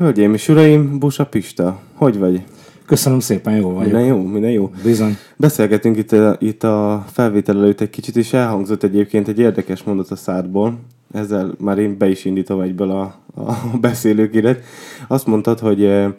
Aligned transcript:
Hölgyeim 0.00 0.34
és 0.34 0.48
uraim, 0.48 0.98
Busa 0.98 1.26
Pista, 1.26 1.80
hogy 1.94 2.18
vagy? 2.18 2.42
Köszönöm 2.86 3.20
szépen, 3.20 3.56
jó 3.56 3.70
vagyok. 3.70 3.92
Minden 3.92 4.04
jó, 4.04 4.22
minden 4.22 4.50
jó. 4.50 4.70
Bizony. 4.82 5.16
Beszélgetünk 5.36 5.96
itt 5.96 6.12
a, 6.12 6.36
itt 6.38 6.64
a 6.64 7.04
felvétel 7.12 7.56
előtt 7.56 7.80
egy 7.80 7.90
kicsit, 7.90 8.16
és 8.16 8.32
elhangzott 8.32 8.82
egyébként 8.82 9.28
egy 9.28 9.38
érdekes 9.38 9.82
mondat 9.82 10.10
a 10.10 10.16
szádból. 10.16 10.78
Ezzel 11.12 11.54
már 11.58 11.78
én 11.78 11.98
be 11.98 12.08
is 12.08 12.24
indítom 12.24 12.60
egyből 12.60 12.90
a, 12.90 13.02
a 13.34 13.54
beszélőkiret. 13.80 14.64
Azt 15.08 15.26
mondtad, 15.26 15.58
hogy 15.58 15.84
eh, 15.84 16.12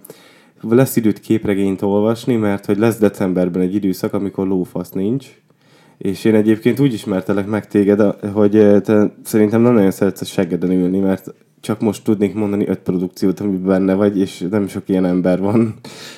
lesz 0.61 0.95
időt 0.95 1.19
képregényt 1.19 1.81
olvasni, 1.81 2.35
mert 2.35 2.65
hogy 2.65 2.77
lesz 2.77 2.97
decemberben 2.97 3.61
egy 3.61 3.75
időszak, 3.75 4.13
amikor 4.13 4.47
lófasz 4.47 4.91
nincs. 4.91 5.27
És 5.97 6.25
én 6.25 6.35
egyébként 6.35 6.79
úgy 6.79 6.93
ismertelek 6.93 7.47
meg 7.47 7.67
téged, 7.67 8.01
hogy 8.33 8.55
eh, 8.55 8.79
te 8.79 9.15
szerintem 9.23 9.61
nem 9.61 9.73
nagyon 9.73 9.91
szeretsz 9.91 10.21
a 10.21 10.25
seggeden 10.25 10.71
ülni, 10.71 10.99
mert 10.99 11.33
csak 11.61 11.81
most 11.81 12.03
tudnék 12.03 12.33
mondani 12.33 12.67
öt 12.67 12.79
produkciót, 12.79 13.39
amiben 13.39 13.65
benne 13.65 13.93
vagy, 13.93 14.19
és 14.19 14.47
nem 14.49 14.67
sok 14.67 14.89
ilyen 14.89 15.05
ember 15.05 15.39
van. 15.39 15.73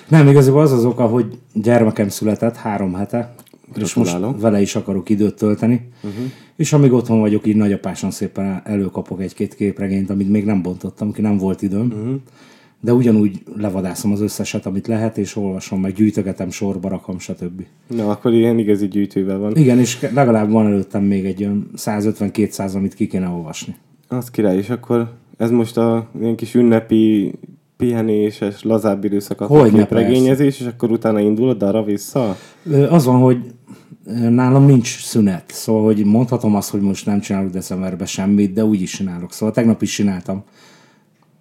Nem, 0.08 0.28
igazából 0.28 0.62
az 0.62 0.72
az 0.72 0.86
oka, 0.86 1.06
hogy 1.06 1.40
gyermekem 1.54 2.10
született 2.10 2.56
három 2.56 2.94
hete, 2.94 3.34
és 3.76 3.94
most 3.94 4.18
vele 4.40 4.62
is 4.62 4.76
akarok 4.76 5.10
időt 5.10 5.36
tölteni. 5.36 5.90
Uh-huh. 5.96 6.24
És 6.56 6.74
amíg 6.74 6.92
otthon 6.92 7.20
vagyok, 7.20 7.48
így 7.48 7.56
nagyapáson 7.56 8.12
szépen 8.12 8.62
előkapok 8.64 9.22
egy-két 9.22 9.56
képregényt, 9.56 10.10
amit 10.10 10.30
még 10.30 10.46
nem 10.46 10.62
bontottam 10.62 11.12
ki, 11.12 11.22
nem 11.22 11.38
volt 11.38 11.62
időm. 11.62 11.86
Uh-huh. 11.86 12.16
De 12.82 12.94
ugyanúgy 12.94 13.42
levadászom 13.58 14.12
az 14.12 14.22
összeset, 14.22 14.66
amit 14.66 14.88
lehet, 14.88 15.18
és 15.18 15.36
olvasom, 15.36 15.82
meg 15.82 15.94
gyűjtögetem, 15.94 16.50
sorba 16.50 16.90
rakom, 16.90 17.20
stb. 17.20 17.64
Na, 17.88 18.10
akkor 18.10 18.34
ilyen 18.34 18.60
igazi 18.60 18.88
gyűjtővel 18.88 19.38
van. 19.38 19.56
Igen, 19.56 19.80
és 19.80 20.08
legalább 20.14 20.52
van 20.52 20.66
előttem 20.66 21.04
még 21.04 21.26
egy 21.26 21.44
olyan 21.44 21.70
150-200, 21.78 22.76
amit 22.76 22.94
ki 22.94 23.08
kéne 23.08 23.28
olvasni. 23.28 23.76
Az 24.08 24.30
király, 24.30 24.58
és 24.58 24.70
akkor 24.70 25.12
ez 25.44 25.52
most 25.52 25.78
a 25.78 26.08
ilyen 26.20 26.36
kis 26.36 26.54
ünnepi 26.54 27.34
pihenéses, 27.78 28.64
lazább 28.64 29.04
időszak 29.04 29.42
a 29.42 29.68
regényezés, 29.90 30.60
és 30.60 30.66
akkor 30.66 30.92
utána 30.92 31.20
indul 31.20 31.58
arra 31.60 31.84
vissza? 31.84 32.38
Az 32.90 33.06
van, 33.06 33.20
hogy 33.20 33.54
nálam 34.30 34.66
nincs 34.66 35.00
szünet, 35.00 35.44
szóval 35.48 35.84
hogy 35.84 36.06
mondhatom 36.06 36.56
azt, 36.56 36.70
hogy 36.70 36.82
most 36.82 37.06
nem 37.06 37.20
csinálok 37.20 37.52
decemberben 37.52 38.08
semmit, 38.08 38.54
de 38.54 38.66
úgy 38.66 38.82
is 38.82 38.92
csinálok. 38.92 39.34
Szóval 39.34 39.54
tegnap 39.54 39.82
is 39.82 39.92
csináltam. 39.92 40.44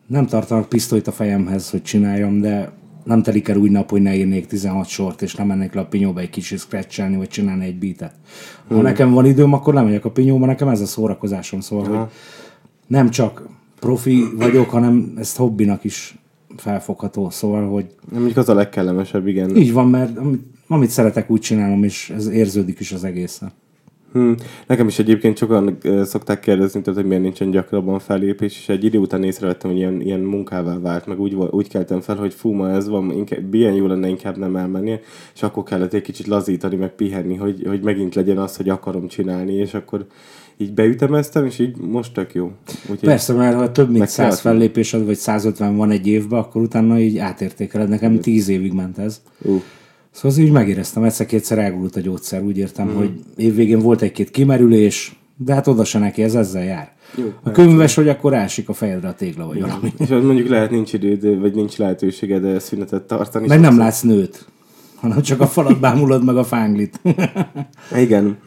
Nem 0.07 0.27
tartanak 0.27 0.69
pisztolyt 0.69 1.07
a 1.07 1.13
fejemhez, 1.13 1.71
hogy 1.71 1.83
csináljam, 1.83 2.41
de 2.41 2.73
nem 3.05 3.23
telik 3.23 3.49
el 3.49 3.57
úgy 3.57 3.71
nap, 3.71 3.91
hogy 3.91 4.03
ne 4.03 4.17
írnék 4.17 4.47
16 4.47 4.87
sort, 4.87 5.23
és 5.23 5.35
nem 5.35 5.47
mennék 5.47 5.75
le 5.75 5.81
a 5.81 5.87
pinyóba 5.87 6.21
egy 6.21 6.31
kicsit 6.31 6.59
scratchelni, 6.59 7.17
vagy 7.17 7.29
csinálni 7.29 7.65
egy 7.65 7.79
beatet. 7.79 8.15
Ha 8.69 8.75
hmm. 8.75 8.83
nekem 8.83 9.13
van 9.13 9.27
időm, 9.27 9.53
akkor 9.53 9.75
lemegyek 9.75 10.05
a 10.05 10.11
pinyóba, 10.11 10.47
nekem 10.47 10.69
ez 10.69 10.81
a 10.81 10.87
szórakozásom, 10.87 11.61
szóval, 11.61 11.87
hogy 11.87 12.09
nem 12.87 13.11
csak 13.11 13.49
profi 13.83 14.25
vagyok, 14.37 14.71
hanem 14.71 15.13
ezt 15.17 15.37
hobbinak 15.37 15.85
is 15.85 16.19
felfogható, 16.57 17.31
szóval, 17.31 17.69
hogy... 17.69 17.87
Mondjuk 18.13 18.37
az 18.37 18.49
a 18.49 18.55
legkellemesebb, 18.55 19.27
igen. 19.27 19.57
Így 19.57 19.73
van, 19.73 19.89
mert 19.89 20.19
amit, 20.19 20.43
amit 20.67 20.91
szeretek, 20.91 21.31
úgy 21.31 21.41
csinálom, 21.41 21.85
és 21.85 22.11
ez 22.11 22.29
érződik 22.29 22.81
is 22.81 22.93
az 22.93 23.05
egészen. 23.05 23.53
Hmm. 24.13 24.35
Nekem 24.67 24.87
is 24.87 24.99
egyébként 24.99 25.37
sokan 25.37 25.79
szokták 26.03 26.41
kérdezni, 26.41 26.81
tehát, 26.81 27.01
hogy 27.01 27.09
miért 27.09 27.23
nincsen 27.23 27.51
gyakrabban 27.51 27.99
felépés, 27.99 28.59
és 28.59 28.69
egy 28.69 28.85
idő 28.85 28.99
után 28.99 29.23
észrevettem, 29.23 29.71
hogy 29.71 29.79
ilyen, 29.79 30.01
ilyen 30.01 30.21
munkává 30.21 30.79
vált, 30.79 31.07
meg 31.07 31.21
úgy, 31.21 31.35
úgy 31.35 31.69
keltem 31.69 32.01
fel, 32.01 32.17
hogy 32.17 32.35
fú, 32.35 32.53
ma 32.53 32.71
ez 32.71 32.89
van, 32.89 33.11
inkább, 33.11 33.55
ilyen 33.55 33.75
jó 33.75 33.87
lenne 33.87 34.09
inkább 34.09 34.37
nem 34.37 34.57
elmenni, 34.57 34.99
és 35.35 35.43
akkor 35.43 35.63
kellett 35.63 35.93
egy 35.93 36.03
kicsit 36.03 36.27
lazítani, 36.27 36.77
meg 36.77 36.95
pihenni, 36.95 37.35
hogy, 37.37 37.63
hogy 37.67 37.83
megint 37.83 38.15
legyen 38.15 38.39
az, 38.39 38.57
hogy 38.57 38.69
akarom 38.69 39.09
csinálni, 39.09 39.53
és 39.53 39.75
akkor 39.75 40.07
így 40.57 40.73
beütemeztem, 40.73 41.47
és 41.47 41.59
így 41.59 41.77
most 41.77 42.13
tök 42.13 42.35
jó. 42.35 42.53
Úgyhogy 42.83 43.09
Persze, 43.09 43.33
mert 43.33 43.57
ha 43.57 43.73
több 43.73 43.91
mint 43.91 44.09
100 44.09 44.41
fellépésed, 44.41 45.05
vagy 45.05 45.17
150 45.17 45.77
van 45.77 45.91
egy 45.91 46.07
évben, 46.07 46.39
akkor 46.39 46.63
utána 46.63 46.99
így 46.99 47.19
átértékeled. 47.19 47.89
Nekem 47.89 48.21
10 48.21 48.49
évig 48.49 48.73
ment 48.73 48.99
ez. 48.99 49.23
Uh. 49.39 49.63
Szóval 50.11 50.31
az 50.31 50.39
így 50.39 50.51
megéreztem, 50.51 51.03
egyszer-kétszer 51.03 51.59
elgulult 51.59 51.97
a 51.97 52.01
gyógyszer, 52.01 52.43
úgy 52.43 52.59
értem, 52.59 52.89
uh. 52.89 52.95
hogy 52.95 53.11
évvégén 53.37 53.79
volt 53.79 54.03
egy-két 54.03 54.31
kimerülés, 54.31 55.17
de 55.37 55.55
hát 55.55 55.67
oda 55.67 55.85
se 55.85 55.99
neki, 55.99 56.23
ez 56.23 56.35
ezzel 56.35 56.65
jár. 56.65 56.93
Jó, 57.17 57.33
a 57.43 57.51
könyves, 57.51 57.95
hogy 57.95 58.09
akkor 58.09 58.35
ásik 58.35 58.69
a 58.69 58.73
fejedre 58.73 59.09
a 59.09 59.15
tégla, 59.15 59.47
vagy 59.47 59.61
valami. 59.61 59.93
És 59.99 60.09
mondjuk 60.09 60.49
lehet 60.49 60.71
nincs 60.71 60.93
időd, 60.93 61.41
vagy 61.41 61.55
nincs 61.55 61.77
lehetőséged 61.77 62.61
szünetet 62.61 63.03
tartani. 63.03 63.47
Meg 63.47 63.61
nem 63.61 63.79
látsz 63.79 64.01
nőt, 64.01 64.47
hanem 64.95 65.23
csak 65.23 65.41
a 65.41 65.47
falat 65.47 65.81
bámulod 65.81 66.25
meg 66.25 66.37
a 66.37 66.45
fánglit. 66.45 67.01
Igen. 67.97 68.39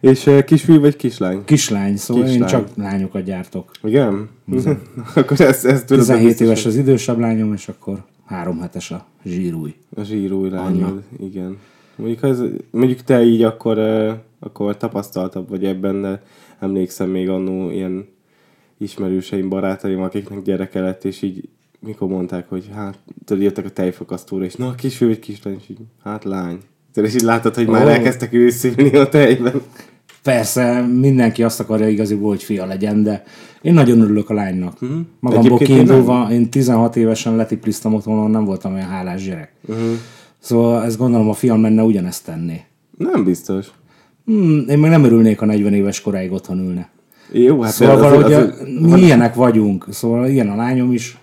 És 0.00 0.26
uh, 0.26 0.44
kisfiú 0.44 0.80
vagy 0.80 0.96
kislány? 0.96 1.44
Kislány, 1.44 1.96
szóval 1.96 2.22
kislány. 2.22 2.40
én 2.40 2.46
csak 2.46 2.68
lányokat 2.76 3.22
gyártok. 3.22 3.70
Igen? 3.82 4.28
akkor 5.14 5.40
ezt, 5.40 5.64
ezt 5.64 5.86
tudod. 5.86 6.06
17 6.06 6.40
éves 6.40 6.66
az 6.66 6.76
idősebb 6.76 7.18
lányom, 7.18 7.52
és 7.52 7.68
akkor 7.68 8.04
három 8.26 8.60
hetes 8.60 8.90
a 8.90 9.06
zsírúj. 9.24 9.74
A 9.96 10.02
zsírúj 10.02 10.50
lányod, 10.50 11.02
igen. 11.20 11.58
Mondjuk, 11.96 12.22
ez, 12.22 12.42
mondjuk 12.70 13.02
te 13.02 13.22
így 13.22 13.42
akkor, 13.42 13.78
uh, 13.78 14.12
akkor 14.38 14.76
tapasztaltabb 14.76 15.48
vagy 15.48 15.64
ebben, 15.64 16.02
de 16.02 16.22
emlékszem 16.58 17.10
még 17.10 17.28
annó 17.28 17.70
ilyen 17.70 18.06
ismerőseim, 18.78 19.48
barátaim, 19.48 20.00
akiknek 20.00 20.42
gyereke 20.42 20.80
lett, 20.80 21.04
és 21.04 21.22
így 21.22 21.48
mikor 21.78 22.08
mondták, 22.08 22.48
hogy 22.48 22.70
hát, 22.74 22.98
tudod, 23.24 23.42
jöttek 23.42 23.64
a 23.64 23.70
tejfakasztóra, 23.70 24.44
és 24.44 24.54
na, 24.54 24.74
kisfiú 24.74 25.08
vagy 25.08 25.18
kislány, 25.18 25.56
és 25.60 25.68
így, 25.68 25.78
hát 26.02 26.24
lány. 26.24 26.58
És 27.04 27.14
így 27.14 27.20
látod, 27.20 27.54
hogy 27.54 27.66
már 27.66 27.84
oh. 27.84 27.92
elkezdtek 27.92 28.32
őszülni 28.32 28.96
a 28.96 29.08
tejben. 29.08 29.62
Persze, 30.22 30.80
mindenki 30.80 31.42
azt 31.42 31.60
akarja 31.60 31.88
igaziból, 31.88 32.28
hogy 32.28 32.42
fia 32.42 32.66
legyen, 32.66 33.02
de 33.02 33.22
én 33.62 33.74
nagyon 33.74 34.00
örülök 34.00 34.30
a 34.30 34.34
lánynak. 34.34 34.82
Uh-huh. 34.82 34.98
Magamból 35.20 35.58
kiindulva, 35.58 36.26
én, 36.30 36.36
én 36.36 36.50
16 36.50 36.96
évesen 36.96 37.36
letipliztam 37.36 37.94
otthonon, 37.94 38.30
nem 38.30 38.44
voltam 38.44 38.74
olyan 38.74 38.88
hálás 38.88 39.24
gyerek. 39.24 39.52
Uh-huh. 39.66 39.84
Szóval 40.38 40.84
ezt 40.84 40.98
gondolom 40.98 41.28
a 41.28 41.32
fiam 41.32 41.60
menne 41.60 41.82
ugyanezt 41.82 42.24
tenni. 42.24 42.60
Nem 42.98 43.24
biztos. 43.24 43.66
Hmm, 44.24 44.64
én 44.68 44.78
meg 44.78 44.90
nem 44.90 45.04
örülnék, 45.04 45.38
ha 45.38 45.46
40 45.46 45.74
éves 45.74 46.00
koráig 46.00 46.32
otthon 46.32 46.58
ülne. 46.58 46.88
Jó, 47.32 47.60
hát 47.60 47.72
szóval 47.72 47.98
valahogy 47.98 48.32
az, 48.32 48.42
az, 48.42 48.60
mi 48.80 48.88
van... 48.88 48.98
ilyenek 48.98 49.34
vagyunk, 49.34 49.86
szóval 49.90 50.28
ilyen 50.28 50.48
a 50.48 50.56
lányom 50.56 50.92
is. 50.92 51.18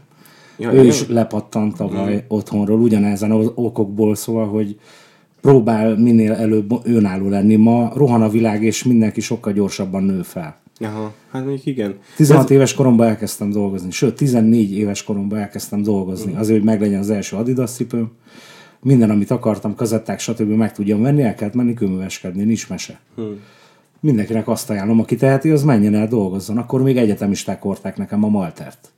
Ja, 0.57 0.73
ő 0.73 0.75
jó. 0.75 0.83
is 0.83 1.07
lepattant 1.07 1.75
tavaly 1.75 2.13
uh-huh. 2.13 2.21
otthonról 2.27 2.79
ugyanezen 2.79 3.31
okokból, 3.55 4.15
szóval, 4.15 4.47
hogy 4.47 4.79
próbál 5.45 5.95
minél 5.95 6.33
előbb 6.33 6.71
önálló 6.83 7.29
lenni. 7.29 7.55
Ma 7.55 7.91
rohan 7.95 8.21
a 8.21 8.29
világ, 8.29 8.63
és 8.63 8.83
mindenki 8.83 9.21
sokkal 9.21 9.53
gyorsabban 9.53 10.03
nő 10.03 10.21
fel. 10.21 10.55
Aha, 10.79 11.13
hát 11.31 11.43
mondjuk 11.43 11.65
igen. 11.65 11.95
16 12.15 12.43
Ez... 12.43 12.51
éves 12.51 12.73
koromban 12.73 13.07
elkezdtem 13.07 13.51
dolgozni, 13.51 13.91
sőt 13.91 14.15
14 14.15 14.77
éves 14.77 15.03
koromban 15.03 15.39
elkezdtem 15.39 15.81
dolgozni, 15.81 16.25
uh-huh. 16.25 16.39
azért, 16.39 16.57
hogy 16.57 16.67
meglegyen 16.67 16.99
az 16.99 17.09
első 17.09 17.35
Adidas 17.35 17.71
cipőm. 17.71 18.11
Minden, 18.81 19.09
amit 19.09 19.31
akartam, 19.31 19.75
kazetták, 19.75 20.19
stb. 20.19 20.49
meg 20.49 20.71
tudjam 20.71 21.01
venni, 21.01 21.21
el 21.21 21.35
kellett 21.35 21.53
menni 21.53 21.73
kőműveskedni, 21.73 22.43
nincs 22.43 22.69
mese. 22.69 22.99
Uh-huh. 23.15 23.33
Mindenkinek 23.99 24.47
azt 24.47 24.69
ajánlom, 24.69 24.99
aki 24.99 25.15
teheti, 25.15 25.49
az 25.49 25.63
menjen 25.63 25.95
el 25.95 26.07
dolgozzon. 26.07 26.57
Akkor 26.57 26.81
még 26.81 26.97
egyetemisták 26.97 27.61
hordták 27.61 27.97
nekem 27.97 28.23
a 28.23 28.27
maltert. 28.27 28.91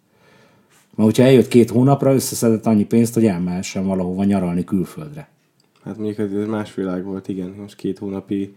Mert 0.96 1.10
hogyha 1.10 1.24
eljött 1.24 1.48
két 1.48 1.70
hónapra, 1.70 2.14
összeszedett 2.14 2.66
annyi 2.66 2.86
pénzt, 2.86 3.14
hogy 3.14 3.26
elmehessen 3.26 3.86
valahova 3.86 4.24
nyaralni 4.24 4.64
külföldre. 4.64 5.28
Hát 5.88 5.98
mondjuk 5.98 6.18
ez 6.18 6.48
más 6.48 6.74
világ 6.74 7.04
volt, 7.04 7.28
igen. 7.28 7.56
Most 7.62 7.76
két 7.76 7.98
hónapi 7.98 8.54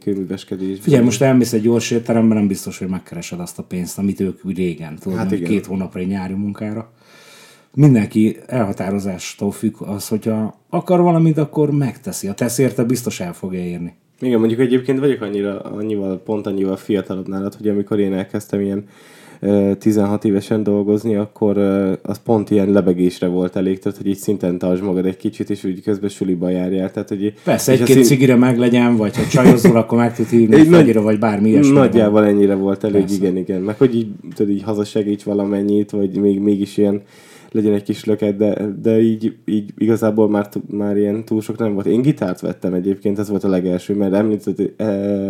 kőműveskedés. 0.00 0.78
Figyelj, 0.80 1.04
most 1.04 1.22
elmész 1.22 1.52
egy 1.52 1.62
gyors 1.62 1.90
étteremben, 1.90 2.36
nem 2.36 2.46
biztos, 2.46 2.78
hogy 2.78 2.88
megkeresed 2.88 3.40
azt 3.40 3.58
a 3.58 3.62
pénzt, 3.62 3.98
amit 3.98 4.20
ők 4.20 4.40
régen, 4.54 4.96
tudod, 4.96 5.18
hát 5.18 5.32
igen. 5.32 5.50
két 5.50 5.66
hónapra 5.66 6.00
egy 6.00 6.06
nyári 6.06 6.34
munkára. 6.34 6.92
Mindenki 7.74 8.36
elhatározástól 8.46 9.50
függ 9.50 9.74
az, 9.80 10.08
hogyha 10.08 10.58
akar 10.68 11.00
valamit, 11.00 11.38
akkor 11.38 11.70
megteszi. 11.70 12.28
A 12.28 12.34
tesz 12.34 12.58
érte, 12.58 12.84
biztos 12.84 13.20
el 13.20 13.34
fogja 13.34 13.60
érni. 13.60 13.94
Igen, 14.20 14.38
mondjuk 14.38 14.60
egyébként 14.60 14.98
vagyok 14.98 15.20
annyira, 15.20 15.60
annyival, 15.60 16.18
pont 16.18 16.46
annyival 16.46 16.76
fiatalabb 16.76 17.28
nálad, 17.28 17.54
hogy 17.54 17.68
amikor 17.68 17.98
én 17.98 18.12
elkezdtem 18.12 18.60
ilyen 18.60 18.88
16 19.78 20.24
évesen 20.24 20.62
dolgozni, 20.62 21.14
akkor 21.14 21.58
az 22.02 22.20
pont 22.24 22.50
ilyen 22.50 22.70
lebegésre 22.70 23.26
volt 23.26 23.56
elég, 23.56 23.78
tehát 23.78 23.98
hogy 23.98 24.06
így 24.06 24.16
szinten 24.16 24.58
tartsd 24.58 24.82
magad 24.82 25.06
egy 25.06 25.16
kicsit, 25.16 25.50
és 25.50 25.64
úgy 25.64 25.82
közben 25.82 26.08
suliba 26.08 26.48
járjál. 26.48 26.90
Tehát, 26.90 27.08
hogy, 27.08 27.34
Persze, 27.44 27.72
egy-két 27.72 27.96
szín... 27.96 28.04
cigire 28.04 28.36
meg 28.36 28.58
legyen, 28.58 28.96
vagy 28.96 29.16
ha 29.16 29.26
csajozol, 29.26 29.76
akkor 29.76 29.98
meg 29.98 30.14
tud 30.14 30.26
hívni 30.26 30.56
egy 30.56 30.68
nagy, 30.68 30.94
vagy 30.94 31.18
bármi 31.18 31.48
ilyesmi. 31.48 31.72
Nagyjából 31.72 32.24
ennyire 32.24 32.54
volt 32.54 32.84
elég, 32.84 33.00
Persze. 33.00 33.14
igen, 33.16 33.36
igen. 33.36 33.60
Meg 33.60 33.78
hogy 33.78 33.94
így, 33.94 34.08
tudod, 34.34 34.52
így 34.52 34.62
hazasegíts 34.62 35.22
valamennyit, 35.22 35.90
vagy 35.90 36.16
még, 36.16 36.40
mégis 36.40 36.76
ilyen 36.76 37.02
legyen 37.50 37.72
egy 37.72 37.82
kis 37.82 38.04
löket, 38.04 38.36
de, 38.36 38.54
de 38.82 39.00
így, 39.00 39.36
így 39.44 39.70
igazából 39.78 40.28
már, 40.28 40.48
már 40.70 40.96
ilyen 40.96 41.24
túl 41.24 41.40
sok 41.40 41.58
nem 41.58 41.74
volt. 41.74 41.86
Én 41.86 42.02
gitárt 42.02 42.40
vettem 42.40 42.74
egyébként, 42.74 43.18
ez 43.18 43.28
volt 43.28 43.44
a 43.44 43.48
legelső, 43.48 43.94
mert 43.94 44.12
említett, 44.12 44.80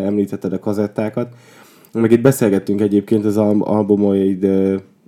említetted 0.02 0.52
a 0.52 0.58
kazettákat, 0.58 1.34
meg 1.92 2.10
itt 2.10 2.20
beszélgettünk 2.20 2.80
egyébként 2.80 3.24
az 3.24 3.36
albumoid 3.36 4.46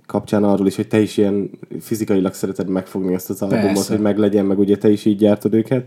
kapcsán 0.05 0.43
arról 0.43 0.67
is, 0.67 0.75
hogy 0.75 0.87
te 0.87 0.99
is 0.99 1.17
ilyen 1.17 1.49
fizikailag 1.79 2.33
szereted 2.33 2.67
megfogni 2.67 3.13
ezt 3.13 3.29
az 3.29 3.41
albumot, 3.41 3.65
Persze. 3.65 3.93
hogy 3.93 4.01
meglegyen, 4.01 4.45
meg 4.45 4.59
ugye 4.59 4.77
te 4.77 4.89
is 4.89 5.05
így 5.05 5.17
gyártod 5.17 5.53
őket. 5.53 5.85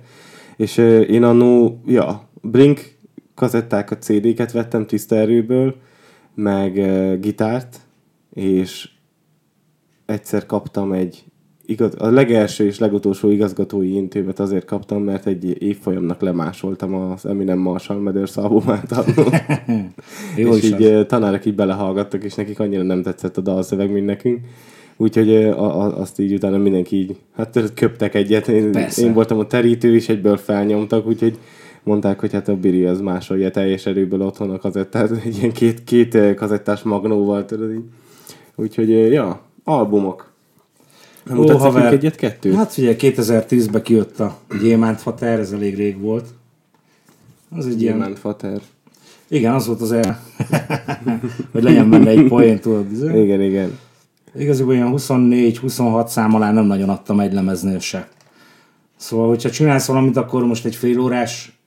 És 0.56 0.76
én 1.08 1.22
annó, 1.22 1.80
ja, 1.86 2.28
Blink 2.42 2.96
kazettákat, 3.34 4.02
CD-ket 4.02 4.52
vettem 4.52 4.86
tiszta 4.86 5.16
erőből, 5.16 5.74
meg 6.34 6.72
gitárt, 7.20 7.80
és 8.32 8.88
egyszer 10.06 10.46
kaptam 10.46 10.92
egy 10.92 11.24
igaz, 11.68 11.94
a 11.98 12.10
legelső 12.10 12.66
és 12.66 12.78
legutolsó 12.78 13.30
igazgatói 13.30 13.94
intémet 13.94 14.40
azért 14.40 14.64
kaptam, 14.64 15.02
mert 15.02 15.26
egy 15.26 15.62
évfolyamnak 15.62 16.20
lemásoltam 16.20 16.94
az 16.94 17.26
Eminem 17.26 17.58
Marshall 17.58 17.98
Mathers 17.98 18.36
albumát. 18.36 18.94
Jó 20.36 20.54
és 20.54 20.64
így 20.64 20.82
ö, 20.82 21.04
tanárok 21.04 21.44
így 21.44 21.54
belehallgattak, 21.54 22.24
és 22.24 22.34
nekik 22.34 22.60
annyira 22.60 22.82
nem 22.82 23.02
tetszett 23.02 23.36
a 23.36 23.40
dalszöveg, 23.40 23.90
mint 23.90 24.06
nekünk. 24.06 24.40
Úgyhogy 24.96 25.34
a, 25.34 25.82
a, 25.82 26.00
azt 26.00 26.20
így 26.20 26.32
utána 26.32 26.58
mindenki 26.58 26.96
így, 26.96 27.16
hát 27.36 27.72
köptek 27.74 28.14
egyet. 28.14 28.48
Én, 28.48 28.72
Persze. 28.72 29.04
én 29.04 29.12
voltam 29.12 29.38
a 29.38 29.46
terítő, 29.46 29.94
és 29.94 30.08
egyből 30.08 30.36
felnyomtak, 30.36 31.06
úgyhogy 31.06 31.38
mondták, 31.82 32.20
hogy 32.20 32.32
hát 32.32 32.48
a 32.48 32.56
Biri 32.56 32.84
az 32.84 33.00
másolja 33.00 33.50
teljes 33.50 33.86
erőből 33.86 34.22
otthon 34.22 34.50
a 34.50 34.58
kazettát, 34.58 35.10
egy 35.24 35.36
ilyen 35.38 35.52
két, 35.52 35.84
két 35.84 36.34
kazettás 36.34 36.82
magnóval, 36.82 37.44
tudod 37.44 37.72
így. 37.72 37.84
Úgyhogy, 38.56 38.88
ja, 38.90 39.40
albumok. 39.64 40.36
Nem 41.28 41.38
Ó, 41.38 41.40
mutatsz 41.40 41.60
haver. 41.60 41.92
egyet, 41.92 42.16
kettőt? 42.16 42.54
Hát 42.54 42.74
ugye 42.78 42.96
2010-ben 42.98 43.82
kijött 43.82 44.20
a 44.20 44.38
Gyémánt 44.60 45.00
Fater, 45.00 45.38
ez 45.38 45.52
elég 45.52 45.74
rég 45.74 46.00
volt. 46.00 46.26
Az 47.50 47.66
egy 47.66 47.82
ilyen... 47.82 47.94
Gyémánt 47.94 48.18
Fater. 48.18 48.60
Igen, 49.28 49.54
az 49.54 49.66
volt 49.66 49.80
az 49.80 49.92
el... 49.92 50.20
hogy 51.52 51.62
legyen 51.62 51.90
benne 51.90 52.10
egy 52.10 52.26
poén, 52.28 52.58
tudod. 52.58 52.92
izé. 52.92 53.22
Igen, 53.22 53.42
igen. 53.42 53.78
Igazából 54.34 54.72
olyan 54.74 54.94
24-26 54.96 56.06
szám 56.06 56.34
alá 56.34 56.52
nem 56.52 56.64
nagyon 56.64 56.88
adtam 56.88 57.20
egy 57.20 57.32
lemeznél 57.32 57.78
se. 57.78 58.08
Szóval, 58.96 59.28
hogyha 59.28 59.50
csinálsz 59.50 59.86
valamit, 59.86 60.16
akkor 60.16 60.44
most 60.44 60.64
egy 60.64 60.74
fél 60.74 61.00
órás 61.00 61.58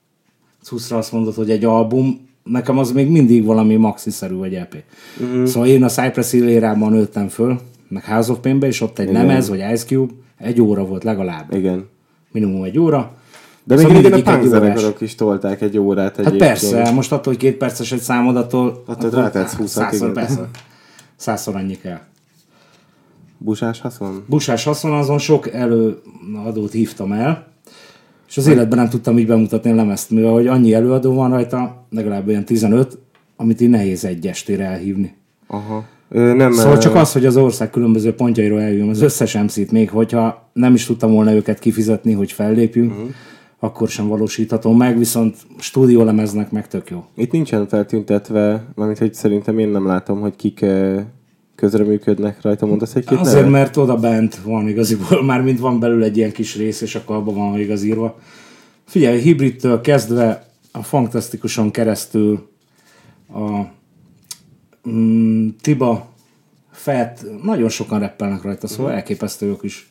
cuszra 0.62 0.96
azt 0.96 1.12
mondod, 1.12 1.34
hogy 1.34 1.50
egy 1.50 1.64
album, 1.64 2.28
nekem 2.44 2.78
az 2.78 2.92
még 2.92 3.08
mindig 3.08 3.44
valami 3.44 3.76
maxi-szerű 3.76 4.34
vagy 4.34 4.54
EP. 4.54 4.74
Uh-huh. 5.20 5.46
Szóval 5.46 5.68
én 5.68 5.82
a 5.82 5.88
Cypress 5.88 6.30
Hill 6.30 6.76
nőttem 6.76 7.28
föl, 7.28 7.60
meg 7.92 8.04
House 8.04 8.32
of 8.32 8.38
Pain-be, 8.38 8.66
és 8.66 8.80
ott 8.80 8.98
egy 8.98 9.08
Igen. 9.08 9.26
lemez, 9.26 9.48
vagy 9.48 9.58
Ice 9.72 9.84
Cube, 9.84 10.12
egy 10.38 10.60
óra 10.60 10.84
volt 10.84 11.04
legalább. 11.04 11.54
Igen. 11.54 11.88
Minimum 12.30 12.62
egy 12.62 12.78
óra. 12.78 13.12
De 13.64 13.74
még 13.74 13.84
Szóval 13.86 14.00
igen, 14.00 14.12
a 14.12 14.16
egy 14.16 14.72
punk 14.82 15.00
is 15.00 15.14
tolták 15.14 15.60
egy 15.60 15.78
órát 15.78 16.16
Hát 16.16 16.26
egyébként. 16.26 16.38
persze, 16.38 16.90
most 16.90 17.12
attól, 17.12 17.32
hogy 17.32 17.42
két 17.42 17.56
perces 17.56 17.92
egy 17.92 18.00
számod, 18.00 18.36
attól... 18.36 18.82
Attól 18.86 19.10
rátehetsz 19.10 19.54
20-at, 19.58 19.64
százszor, 19.66 20.12
persze. 20.12 20.48
Százszor 21.16 21.56
annyi 21.56 21.78
kell. 21.78 22.00
Busás 23.38 23.80
haszon? 23.80 24.24
Busás 24.28 24.64
haszon 24.64 24.92
azon 24.92 25.18
sok 25.18 25.48
előadót 25.52 26.72
hívtam 26.72 27.12
el, 27.12 27.46
és 28.28 28.36
az 28.36 28.46
életben 28.46 28.78
nem 28.78 28.88
tudtam 28.88 29.18
így 29.18 29.26
bemutatni 29.26 29.70
a 29.70 29.74
lemezt, 29.74 30.10
mivel 30.10 30.32
hogy 30.32 30.46
annyi 30.46 30.74
előadó 30.74 31.14
van 31.14 31.30
rajta, 31.30 31.86
legalább 31.90 32.26
olyan 32.26 32.44
15, 32.44 32.98
amit 33.36 33.60
így 33.60 33.68
nehéz 33.68 34.04
egy 34.04 34.26
estére 34.26 34.64
elhívni. 34.64 35.14
Aha. 35.46 35.84
Nem, 36.12 36.52
Szóval 36.52 36.78
csak 36.78 36.94
az, 36.94 37.12
hogy 37.12 37.26
az 37.26 37.36
ország 37.36 37.70
különböző 37.70 38.14
pontjairól 38.14 38.60
eljön 38.60 38.88
az 38.88 39.00
összes 39.00 39.34
MC-t, 39.34 39.70
még 39.70 39.90
hogyha 39.90 40.50
nem 40.52 40.74
is 40.74 40.86
tudtam 40.86 41.12
volna 41.12 41.32
őket 41.32 41.58
kifizetni, 41.58 42.12
hogy 42.12 42.32
fellépjünk, 42.32 42.92
uh-huh. 42.92 43.08
akkor 43.58 43.88
sem 43.88 44.08
valósítható 44.08 44.72
meg, 44.72 44.98
viszont 44.98 45.36
stúdiólemeznek 45.58 46.50
meg 46.50 46.68
tök 46.68 46.90
jó. 46.90 47.04
Itt 47.16 47.32
nincsen 47.32 47.68
feltüntetve, 47.68 48.64
mármint 48.74 48.98
hogy 48.98 49.14
szerintem 49.14 49.58
én 49.58 49.68
nem 49.68 49.86
látom, 49.86 50.20
hogy 50.20 50.36
kik 50.36 50.64
közreműködnek 51.54 52.42
rajta. 52.42 52.66
Mondasz 52.66 52.94
egy-két 52.94 53.18
Azért, 53.18 53.36
nevet? 53.36 53.50
mert 53.50 53.76
oda 53.76 53.96
bent 53.96 54.36
van 54.44 54.68
igaziból, 54.68 55.24
már 55.30 55.42
mint 55.42 55.58
van 55.58 55.80
belül 55.80 56.02
egy 56.02 56.16
ilyen 56.16 56.32
kis 56.32 56.56
rész, 56.56 56.80
és 56.80 56.94
akkor 56.94 57.16
abban 57.16 57.34
van 57.34 57.60
igazírva. 57.60 58.18
Figyelj, 58.86 59.20
hibridtől 59.20 59.80
kezdve 59.80 60.46
a 60.72 60.82
fantasztikuson 60.82 61.70
keresztül 61.70 62.48
a 63.34 63.62
mm, 64.88 65.48
Tiba, 65.60 66.10
Fett, 66.70 67.24
nagyon 67.42 67.68
sokan 67.68 68.00
reppelnek 68.00 68.42
rajta, 68.42 68.66
szóval 68.66 68.92
elképesztő 68.92 69.46
ők 69.46 69.62
is 69.62 69.90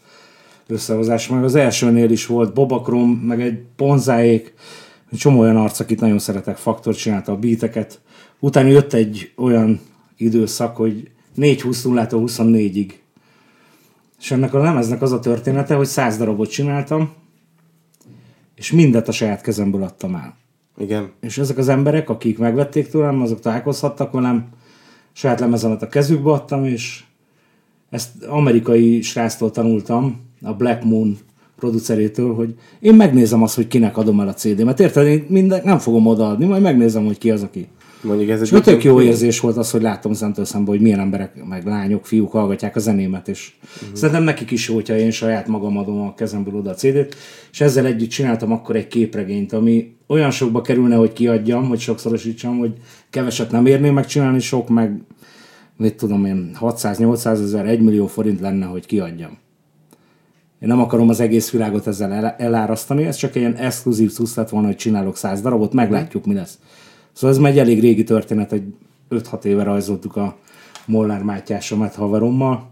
összehozás. 0.67 1.27
Meg 1.27 1.43
az 1.43 1.55
elsőnél 1.55 2.09
is 2.09 2.25
volt 2.25 2.53
Bobakrom, 2.53 3.09
meg 3.09 3.41
egy 3.41 3.59
Ponzáék, 3.75 4.53
csomó 5.17 5.39
olyan 5.39 5.57
arc, 5.57 5.79
akit 5.79 5.99
nagyon 5.99 6.19
szeretek, 6.19 6.57
Faktor 6.57 6.95
csinálta 6.95 7.31
a 7.31 7.37
beateket. 7.37 8.01
Utána 8.39 8.67
jött 8.67 8.93
egy 8.93 9.31
olyan 9.35 9.79
időszak, 10.17 10.75
hogy 10.75 11.11
4-20 11.37 11.83
0 11.83 12.07
24-ig. 12.11 12.91
És 14.19 14.31
ennek 14.31 14.53
a 14.53 14.59
lemeznek 14.59 15.01
az 15.01 15.11
a 15.11 15.19
története, 15.19 15.75
hogy 15.75 15.87
100 15.87 16.17
darabot 16.17 16.49
csináltam, 16.49 17.13
és 18.55 18.71
mindet 18.71 19.07
a 19.07 19.11
saját 19.11 19.41
kezemből 19.41 19.83
adtam 19.83 20.15
el. 20.15 20.37
Igen. 20.77 21.11
És 21.19 21.37
ezek 21.37 21.57
az 21.57 21.69
emberek, 21.69 22.09
akik 22.09 22.37
megvették 22.37 22.89
tőlem, 22.89 23.21
azok 23.21 23.39
találkozhattak 23.39 24.11
velem, 24.11 24.49
saját 25.13 25.39
lemezemet 25.39 25.81
a 25.81 25.87
kezükbe 25.87 26.31
adtam, 26.31 26.65
és 26.65 27.03
ezt 27.89 28.23
amerikai 28.23 29.01
sráctól 29.01 29.51
tanultam, 29.51 30.21
a 30.41 30.53
Black 30.53 30.83
Moon 30.83 31.17
producerétől, 31.55 32.33
hogy 32.33 32.55
én 32.79 32.93
megnézem 32.93 33.43
azt, 33.43 33.55
hogy 33.55 33.67
kinek 33.67 33.97
adom 33.97 34.19
el 34.19 34.27
a 34.27 34.33
CD-met. 34.33 34.79
Érted? 34.79 35.07
Én 35.07 35.25
minden, 35.27 35.61
nem 35.63 35.77
fogom 35.77 36.07
odaadni, 36.07 36.45
majd 36.45 36.61
megnézem, 36.61 37.05
hogy 37.05 37.17
ki 37.17 37.31
az, 37.31 37.43
aki. 37.43 37.67
Mondjuk 38.03 38.29
ez 38.29 38.41
És 38.41 38.59
tök 38.63 38.83
jó 38.83 39.01
érzés 39.01 39.39
volt 39.39 39.57
az, 39.57 39.71
hogy 39.71 39.81
láttam 39.81 40.13
szemtől 40.13 40.45
szembe, 40.45 40.69
hogy 40.69 40.81
milyen 40.81 40.99
emberek, 40.99 41.45
meg 41.45 41.65
lányok, 41.65 42.05
fiúk 42.05 42.31
hallgatják 42.31 42.75
a 42.75 42.79
zenémet, 42.79 43.27
és 43.27 43.51
uh-huh. 43.81 43.97
szerintem 43.97 44.23
nekik 44.23 44.51
is 44.51 44.67
jó, 44.67 44.75
hogyha 44.75 44.97
én 44.97 45.11
saját 45.11 45.47
magam 45.47 45.77
adom 45.77 46.01
a 46.01 46.13
kezemből 46.13 46.55
oda 46.55 46.69
a 46.69 46.73
CD-t, 46.73 47.15
és 47.51 47.61
ezzel 47.61 47.85
együtt 47.85 48.09
csináltam 48.09 48.51
akkor 48.51 48.75
egy 48.75 48.87
képregényt, 48.87 49.53
ami 49.53 49.95
olyan 50.07 50.31
sokba 50.31 50.61
kerülne, 50.61 50.95
hogy 50.95 51.13
kiadjam, 51.13 51.67
hogy 51.67 51.79
sokszorosítsam, 51.79 52.57
hogy 52.57 52.73
keveset 53.09 53.51
nem 53.51 53.65
érné 53.65 53.89
megcsinálni, 53.89 54.39
sok 54.39 54.69
meg, 54.69 55.01
mit 55.77 55.95
tudom 55.95 56.25
én, 56.25 56.57
600-800 56.61 57.25
ezer, 57.25 57.65
1 57.65 57.81
millió 57.81 58.07
forint 58.07 58.39
lenne, 58.39 58.65
hogy 58.65 58.85
kiadjam. 58.85 59.37
Én 60.59 60.67
nem 60.67 60.79
akarom 60.79 61.09
az 61.09 61.19
egész 61.19 61.51
világot 61.51 61.87
ezzel 61.87 62.11
el- 62.11 62.35
elárasztani, 62.37 63.03
ez 63.03 63.15
csak 63.15 63.35
egy 63.35 63.41
ilyen 63.41 63.55
exkluzív 63.55 64.11
cucc 64.11 64.35
lett 64.35 64.49
volna, 64.49 64.67
hogy 64.67 64.75
csinálok 64.75 65.17
100 65.17 65.41
darabot, 65.41 65.73
meglátjuk, 65.73 66.25
mi 66.25 66.33
lesz. 66.33 66.57
Szóval 67.13 67.35
ez 67.35 67.41
már 67.41 67.51
egy 67.51 67.59
elég 67.59 67.79
régi 67.79 68.03
történet, 68.03 68.51
egy 68.51 68.63
5-6 69.09 69.43
éve 69.43 69.63
rajzoltuk 69.63 70.15
a 70.15 70.37
Molnár 70.85 71.23
Mátyásomat 71.23 71.95
haverommal. 71.95 72.69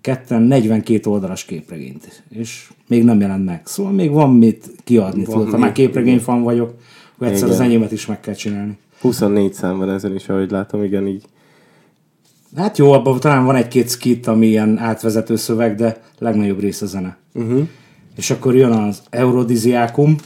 Ketten 0.00 0.42
42 0.42 1.10
oldalas 1.10 1.44
képregényt, 1.44 2.24
és 2.28 2.70
még 2.88 3.04
nem 3.04 3.20
jelent 3.20 3.44
meg. 3.44 3.60
Szóval 3.64 3.92
még 3.92 4.10
van 4.10 4.34
mit 4.36 4.70
kiadni. 4.84 5.24
Van 5.24 5.34
Tudod, 5.34 5.50
ha 5.50 5.58
már 5.58 5.72
képregényfan 5.72 6.42
vagyok, 6.42 6.74
akkor 7.14 7.26
egyszer 7.26 7.48
az 7.48 7.54
Igen. 7.54 7.66
enyémet 7.66 7.92
is 7.92 8.06
meg 8.06 8.20
kell 8.20 8.34
csinálni. 8.34 8.78
24 9.00 9.52
szám 9.52 9.78
van 9.78 9.90
ezen 9.90 10.14
is, 10.14 10.28
ahogy 10.28 10.50
látom, 10.50 10.82
igen, 10.82 11.06
így. 11.06 11.24
Hát 12.56 12.78
jó, 12.78 12.92
abban 12.92 13.20
talán 13.20 13.44
van 13.44 13.54
egy-két 13.54 13.90
skit, 13.90 14.26
ami 14.26 14.46
ilyen 14.46 14.78
átvezető 14.78 15.36
szöveg, 15.36 15.74
de 15.74 16.02
legnagyobb 16.18 16.60
része 16.60 16.86
zene. 16.86 17.16
Uh-huh. 17.34 17.68
És 18.16 18.30
akkor 18.30 18.54
jön 18.56 18.72
az 18.72 19.02
Eurodiziákum, 19.10 20.16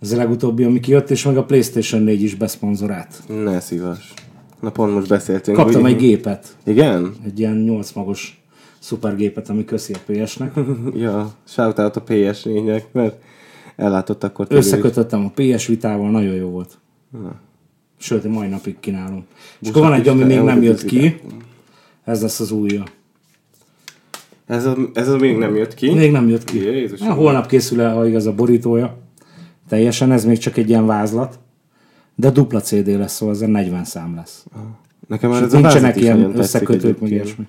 ez 0.00 0.12
a 0.12 0.16
legutóbbi, 0.16 0.64
ami 0.64 0.80
kijött, 0.80 1.10
és 1.10 1.24
meg 1.24 1.36
a 1.36 1.44
PlayStation 1.44 2.02
4 2.02 2.22
is 2.22 2.34
beszponzorált. 2.34 3.22
Ne 3.28 3.60
szívas. 3.60 4.14
Na 4.60 4.70
pont 4.70 4.94
most 4.94 5.08
beszéltünk. 5.08 5.56
Kaptam 5.56 5.80
ugye? 5.80 5.90
egy 5.90 5.96
gépet, 5.96 6.56
Igen? 6.64 7.14
egy 7.24 7.38
ilyen 7.38 7.56
8 7.56 7.92
magos 7.92 8.40
szupergépet, 8.78 9.48
ami 9.48 9.64
köszi 9.64 9.92
a 9.92 10.12
PS-nek. 10.12 10.54
ja, 11.04 11.32
shoutout 11.48 11.96
a 11.96 12.02
PS4-nek, 12.02 12.82
mert 12.92 13.22
ellátott 13.76 14.24
akkor. 14.24 14.46
Összekötöttem 14.48 15.24
a 15.24 15.32
PS 15.34 15.66
Vitával, 15.66 16.10
nagyon 16.10 16.34
jó 16.34 16.48
volt. 16.48 16.78
Sőt, 17.98 18.24
én 18.24 18.30
mai 18.30 18.48
napig 18.48 18.76
kínálom. 18.80 19.24
És 19.60 19.68
akkor 19.68 19.82
Buszak 19.82 19.88
van 19.88 20.00
egy, 20.00 20.08
ami 20.08 20.34
még 20.34 20.40
nem 20.40 20.62
jött 20.62 20.84
ki. 20.84 21.20
Ez 22.04 22.22
lesz 22.22 22.40
az 22.40 22.50
újja. 22.50 22.84
Ez 24.46 24.66
a, 24.66 24.76
ez 24.92 25.08
a 25.08 25.16
még 25.16 25.36
nem 25.36 25.56
jött 25.56 25.74
ki. 25.74 25.94
Még 25.94 26.10
nem 26.10 26.28
jött 26.28 26.44
ki. 26.44 26.58
Jézusom. 26.58 27.08
Hát, 27.08 27.16
holnap 27.16 27.46
készül 27.46 27.80
el, 27.80 27.94
ha 27.94 28.06
igaz, 28.06 28.26
a 28.26 28.32
borítója. 28.32 28.96
Teljesen, 29.68 30.12
ez 30.12 30.24
még 30.24 30.38
csak 30.38 30.56
egy 30.56 30.68
ilyen 30.68 30.86
vázlat. 30.86 31.38
De 32.14 32.30
dupla 32.30 32.60
CD 32.60 32.86
lesz, 32.86 33.14
szóval 33.14 33.34
ez 33.34 33.40
a 33.40 33.46
40 33.46 33.84
szám 33.84 34.14
lesz. 34.14 34.44
Nekem 35.08 35.30
már 35.30 35.40
És 35.40 35.46
ez 35.46 35.54
a 35.54 35.58
nincsenek 35.58 35.96
is 35.96 36.02
ilyen 36.02 36.38
összekötők, 36.38 37.00
meg 37.00 37.10
ilyesmi. 37.10 37.46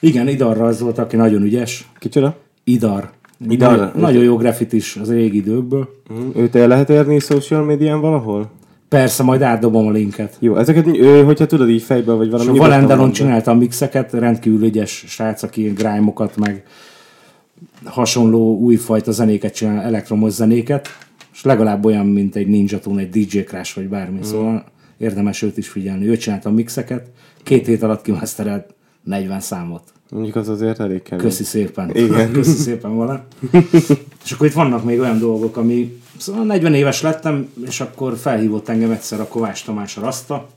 Igen, 0.00 0.28
Idar 0.28 0.56
rajzolt, 0.56 0.98
aki 0.98 1.16
nagyon 1.16 1.42
ügyes. 1.42 1.90
Kicsoda? 1.98 2.36
Idar. 2.64 3.10
Idar. 3.48 3.76
Nagyon, 3.76 3.90
nagyon 3.94 4.22
jó 4.22 4.36
grafitis 4.36 4.96
az 4.96 5.10
régi 5.10 5.36
időkből. 5.36 5.88
Mhm. 6.08 6.38
Őt 6.38 6.54
el 6.54 6.68
lehet 6.68 6.90
érni 6.90 7.18
social 7.18 7.64
médián 7.64 8.00
valahol? 8.00 8.50
Persze, 8.88 9.22
majd 9.22 9.42
átdobom 9.42 9.86
a 9.86 9.90
linket. 9.90 10.36
Jó, 10.38 10.56
ezeket, 10.56 10.86
ő, 10.86 11.24
hogyha 11.24 11.46
tudod 11.46 11.68
így 11.68 11.82
fejből, 11.82 12.16
vagy 12.16 12.26
És 12.26 12.32
valami 12.32 12.50
nyugodtan 12.50 12.70
Valendelon 12.70 13.12
csinálta 13.12 13.50
a 13.50 13.54
mixeket, 13.54 14.12
rendkívül 14.12 14.64
ügyes 14.64 15.04
srác, 15.06 15.42
aki 15.42 15.62
grime-okat, 15.62 16.36
meg 16.36 16.64
hasonló 17.84 18.58
újfajta 18.58 19.12
zenéket 19.12 19.54
csinál, 19.54 19.84
elektromos 19.84 20.32
zenéket, 20.32 20.88
és 21.36 21.42
legalább 21.42 21.84
olyan, 21.84 22.06
mint 22.06 22.36
egy 22.36 22.46
Ninja 22.46 22.78
Tune, 22.78 23.00
egy 23.00 23.10
DJ 23.10 23.38
Crash, 23.38 23.74
vagy 23.74 23.88
bármi. 23.88 24.18
Mm. 24.18 24.22
Szóval 24.22 24.64
érdemes 24.98 25.42
őt 25.42 25.56
is 25.56 25.68
figyelni. 25.68 26.08
Ő 26.08 26.16
csinálta 26.16 26.48
a 26.48 26.52
mixeket, 26.52 27.10
két 27.42 27.66
hét 27.66 27.82
alatt 27.82 28.02
kimasterelt 28.02 28.74
40 29.02 29.40
számot. 29.40 29.82
Mondjuk 30.10 30.36
az 30.36 30.48
azért 30.48 30.80
elég 30.80 31.02
kemény. 31.02 31.24
Köszi 31.24 31.44
szépen. 31.44 31.96
Igen. 31.96 32.32
Köszi 32.38 32.56
szépen 32.56 32.94
vala. 32.94 33.26
és 34.24 34.32
akkor 34.32 34.46
itt 34.46 34.52
vannak 34.52 34.84
még 34.84 34.98
olyan 34.98 35.18
dolgok, 35.18 35.56
ami... 35.56 35.98
Szóval 36.16 36.44
40 36.44 36.74
éves 36.74 37.02
lettem, 37.02 37.48
és 37.66 37.80
akkor 37.80 38.16
felhívott 38.16 38.68
engem 38.68 38.90
egyszer 38.90 39.20
a 39.20 39.28
Kovács 39.28 39.64
Tamás 39.64 39.96
a 39.96 40.00
Rasta. 40.00 40.48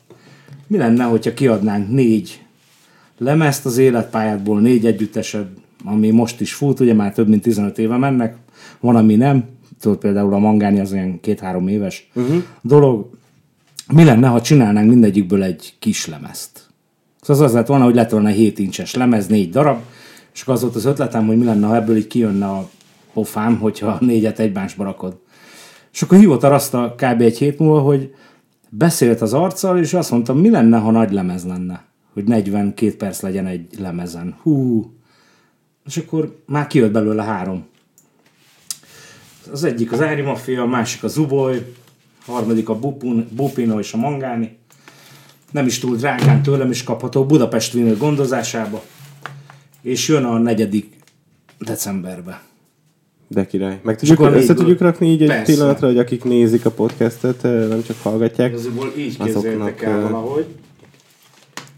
Mi 0.67 0.77
lenne, 0.77 1.03
hogyha 1.03 1.33
kiadnánk 1.33 1.89
négy 1.89 2.41
lemezt 3.17 3.65
az 3.65 3.77
életpályádból 3.77 4.59
négy 4.59 4.85
együttesed, 4.85 5.47
ami 5.83 6.09
most 6.09 6.41
is 6.41 6.53
fut, 6.53 6.79
ugye 6.79 6.93
már 6.93 7.13
több 7.13 7.27
mint 7.27 7.41
15 7.41 7.77
éve 7.77 7.97
mennek, 7.97 8.35
van, 8.79 8.95
ami 8.95 9.15
nem, 9.15 9.43
tudod 9.79 9.97
például 9.97 10.33
a 10.33 10.37
Mangáni 10.37 10.79
az 10.79 10.91
olyan 10.91 11.19
két-három 11.19 11.67
éves 11.67 12.09
uh-huh. 12.13 12.43
dolog. 12.61 13.09
Mi 13.93 14.03
lenne, 14.03 14.27
ha 14.27 14.41
csinálnánk 14.41 14.89
mindegyikből 14.89 15.43
egy 15.43 15.75
kis 15.79 16.07
lemezt? 16.07 16.67
Szóval 17.21 17.45
az 17.45 17.53
lett 17.53 17.67
volna, 17.67 17.83
hogy 17.83 17.95
lett 17.95 18.09
volna 18.09 18.29
7 18.29 18.59
incses 18.59 18.93
lemez, 18.93 19.27
négy 19.27 19.49
darab, 19.49 19.79
és 20.33 20.41
akkor 20.41 20.53
az 20.53 20.61
volt 20.61 20.75
az 20.75 20.85
ötletem, 20.85 21.27
hogy 21.27 21.37
mi 21.37 21.43
lenne, 21.43 21.67
ha 21.67 21.75
ebből 21.75 21.97
így 21.97 22.07
kijönne 22.07 22.45
a 22.45 22.69
pofám, 23.13 23.57
hogyha 23.57 23.97
négyet 23.99 24.39
egymásba 24.39 24.83
rakod. 24.83 25.19
És 25.93 26.01
akkor 26.01 26.17
hívott 26.17 26.43
a 26.43 26.47
Rasta 26.47 26.95
kb. 26.95 27.21
egy 27.21 27.37
hét 27.37 27.59
múlva, 27.59 27.79
hogy 27.79 28.13
beszélt 28.69 29.21
az 29.21 29.33
arccal, 29.33 29.79
és 29.79 29.93
azt 29.93 30.11
mondta, 30.11 30.33
mi 30.33 30.49
lenne, 30.49 30.77
ha 30.77 30.91
nagy 30.91 31.11
lemez 31.11 31.45
lenne? 31.45 31.83
Hogy 32.13 32.23
42 32.23 32.95
perc 32.95 33.21
legyen 33.21 33.45
egy 33.45 33.79
lemezen. 33.79 34.35
Hú. 34.41 34.85
És 35.85 35.97
akkor 35.97 36.43
már 36.45 36.67
kijött 36.67 36.91
belőle 36.91 37.23
három. 37.23 37.65
Az 39.51 39.63
egyik 39.63 39.91
az 39.91 40.01
Ári 40.01 40.21
Mafia, 40.21 40.61
a 40.61 40.65
másik 40.65 41.03
a 41.03 41.07
Zuboy, 41.07 41.57
a 42.27 42.31
harmadik 42.31 42.69
a 42.69 42.79
Bupun, 42.79 43.27
Bupino 43.31 43.79
és 43.79 43.93
a 43.93 43.97
Mangáni. 43.97 44.57
Nem 45.51 45.65
is 45.65 45.79
túl 45.79 45.95
drágán 45.95 46.41
tőlem 46.43 46.69
is 46.71 46.83
kapható 46.83 47.25
Budapest 47.25 47.73
vinő 47.73 47.97
gondozásába. 47.97 48.83
És 49.81 50.07
jön 50.07 50.23
a 50.23 50.37
negyedik 50.37 50.93
decemberbe. 51.59 52.41
De 53.27 53.45
király. 53.47 53.79
Meg 53.83 53.97
tudjuk, 53.97 54.19
akkor 54.19 54.33
össze 54.35 54.53
tudjuk 54.53 54.79
rakni 54.79 55.07
így 55.09 55.21
egy 55.21 55.27
Persze. 55.27 55.53
pillanatra, 55.53 55.87
hogy 55.87 55.97
akik 55.97 56.23
nézik 56.23 56.65
a 56.65 56.71
podcastet, 56.71 57.43
eh, 57.45 57.67
nem 57.67 57.83
csak 57.83 57.95
hallgatják. 58.01 58.49
Igazából 58.51 58.93
így 58.97 59.15
Azoknak, 59.19 59.81
el 59.81 59.97
ö, 59.99 60.01
valahogy. 60.01 60.45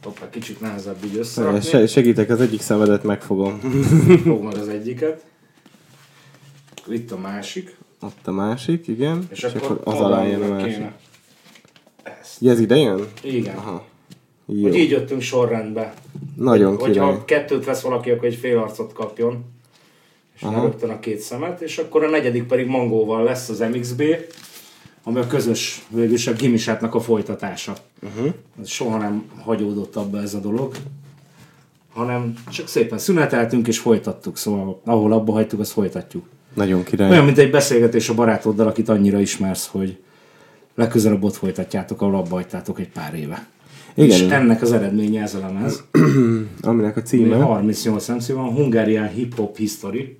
Hoppá, 0.03 0.29
kicsit 0.29 0.61
nehezebb 0.61 0.97
így 1.05 1.13
Eh, 1.13 1.19
összerakni. 1.19 1.61
se- 1.61 1.87
Segítek, 1.87 2.29
az 2.29 2.41
egyik 2.41 2.61
szemedet 2.61 3.03
megfogom. 3.03 3.59
Fog 4.25 4.43
meg 4.43 4.55
az 4.57 4.67
egyiket. 4.67 5.23
Itt 6.91 7.11
a 7.11 7.17
másik. 7.17 7.75
Ott 8.01 8.27
a 8.27 8.31
másik, 8.31 8.87
igen. 8.87 9.27
És, 9.29 9.43
akkor, 9.43 9.81
az 9.83 9.99
alá 9.99 10.23
jön 10.23 10.41
a 10.41 10.47
másik. 10.47 10.73
kéne. 10.73 10.95
Ezt. 12.03 12.41
Ugye 12.41 12.51
ez 12.51 12.59
ide 12.59 12.75
jön? 12.75 13.07
Igen. 13.23 13.55
Aha. 13.55 13.85
Jó. 14.45 14.61
Hogy 14.61 14.75
így 14.75 14.89
jöttünk 14.89 15.21
sorrendbe. 15.21 15.93
Nagyon 16.35 16.77
király. 16.77 16.93
Hogyha 16.93 17.25
kettőt 17.25 17.65
vesz 17.65 17.81
valaki, 17.81 18.11
akkor 18.11 18.27
egy 18.27 18.35
fél 18.35 18.57
arcot 18.57 18.93
kapjon. 18.93 19.43
És 20.35 20.41
már 20.41 20.61
rögtön 20.61 20.89
a 20.89 20.99
két 20.99 21.19
szemet. 21.19 21.61
És 21.61 21.77
akkor 21.77 22.03
a 22.03 22.09
negyedik 22.09 22.43
pedig 22.43 22.67
mangóval 22.67 23.23
lesz 23.23 23.49
az 23.49 23.59
MXB, 23.59 24.03
ami 25.03 25.19
a 25.19 25.27
közös, 25.27 25.85
végülis 25.89 26.27
a 26.27 26.33
gimisátnak 26.33 26.95
a 26.95 26.99
folytatása. 26.99 27.75
Uh-huh. 28.01 28.33
Soha 28.65 28.97
nem 28.97 29.31
hagyódott 29.43 29.95
abba 29.95 30.21
ez 30.21 30.33
a 30.33 30.39
dolog, 30.39 30.75
hanem 31.93 32.33
csak 32.51 32.67
szépen 32.67 32.97
szüneteltünk 32.97 33.67
és 33.67 33.79
folytattuk. 33.79 34.37
Szóval 34.37 34.81
ahol 34.85 35.11
abba 35.13 35.31
hagytuk, 35.31 35.59
azt 35.59 35.71
folytatjuk. 35.71 36.25
Nagyon 36.53 36.83
király. 36.83 37.09
Olyan, 37.09 37.25
mint 37.25 37.37
egy 37.37 37.51
beszélgetés 37.51 38.09
a 38.09 38.13
barátoddal, 38.13 38.67
akit 38.67 38.89
annyira 38.89 39.19
ismersz, 39.19 39.67
hogy 39.67 39.97
legközelebb 40.75 41.23
ott 41.23 41.35
folytatjátok, 41.35 42.01
ahol 42.01 42.15
abba 42.15 42.35
hagytátok 42.35 42.79
egy 42.79 42.89
pár 42.89 43.13
éve. 43.13 43.47
Igen. 43.93 44.09
És 44.09 44.21
ennek 44.21 44.61
az 44.61 44.71
eredménye 44.71 45.21
ez 45.21 45.35
a 45.35 45.39
lemez. 45.39 45.83
Aminek 46.61 46.97
a 46.97 47.01
címe. 47.01 47.35
38 47.35 48.07
MC 48.07 48.31
van, 48.31 48.49
Hungarian 48.49 49.07
Hip 49.09 49.35
Hop 49.35 49.57
History. 49.57 50.17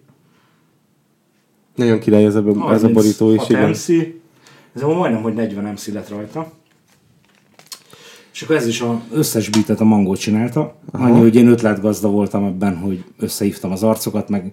Nagyon 1.76 2.00
király 2.00 2.26
ez 2.26 2.36
a, 2.36 2.72
ez 2.72 2.84
a 2.84 2.90
borító 2.90 3.32
is, 3.32 3.38
36 3.38 3.50
igen. 3.50 3.70
MC. 3.70 3.90
Ez 4.76 4.82
ma 4.82 4.94
majdnem, 4.94 5.22
hogy 5.22 5.34
40 5.34 5.64
MC 5.64 5.88
lett 5.88 6.10
rajta. 6.10 6.52
És 8.34 8.42
akkor 8.42 8.56
ez 8.56 8.68
is 8.68 8.82
az 8.82 8.96
összes 9.12 9.50
beatet 9.50 9.80
a 9.80 9.84
Mangó 9.84 10.16
csinálta. 10.16 10.76
Aha. 10.92 11.06
Annyi, 11.06 11.20
hogy 11.20 11.36
én 11.36 11.48
ötletgazda 11.48 12.10
voltam 12.10 12.46
ebben, 12.46 12.78
hogy 12.78 13.04
összehívtam 13.20 13.72
az 13.72 13.84
arcokat, 13.84 14.30
meg 14.30 14.52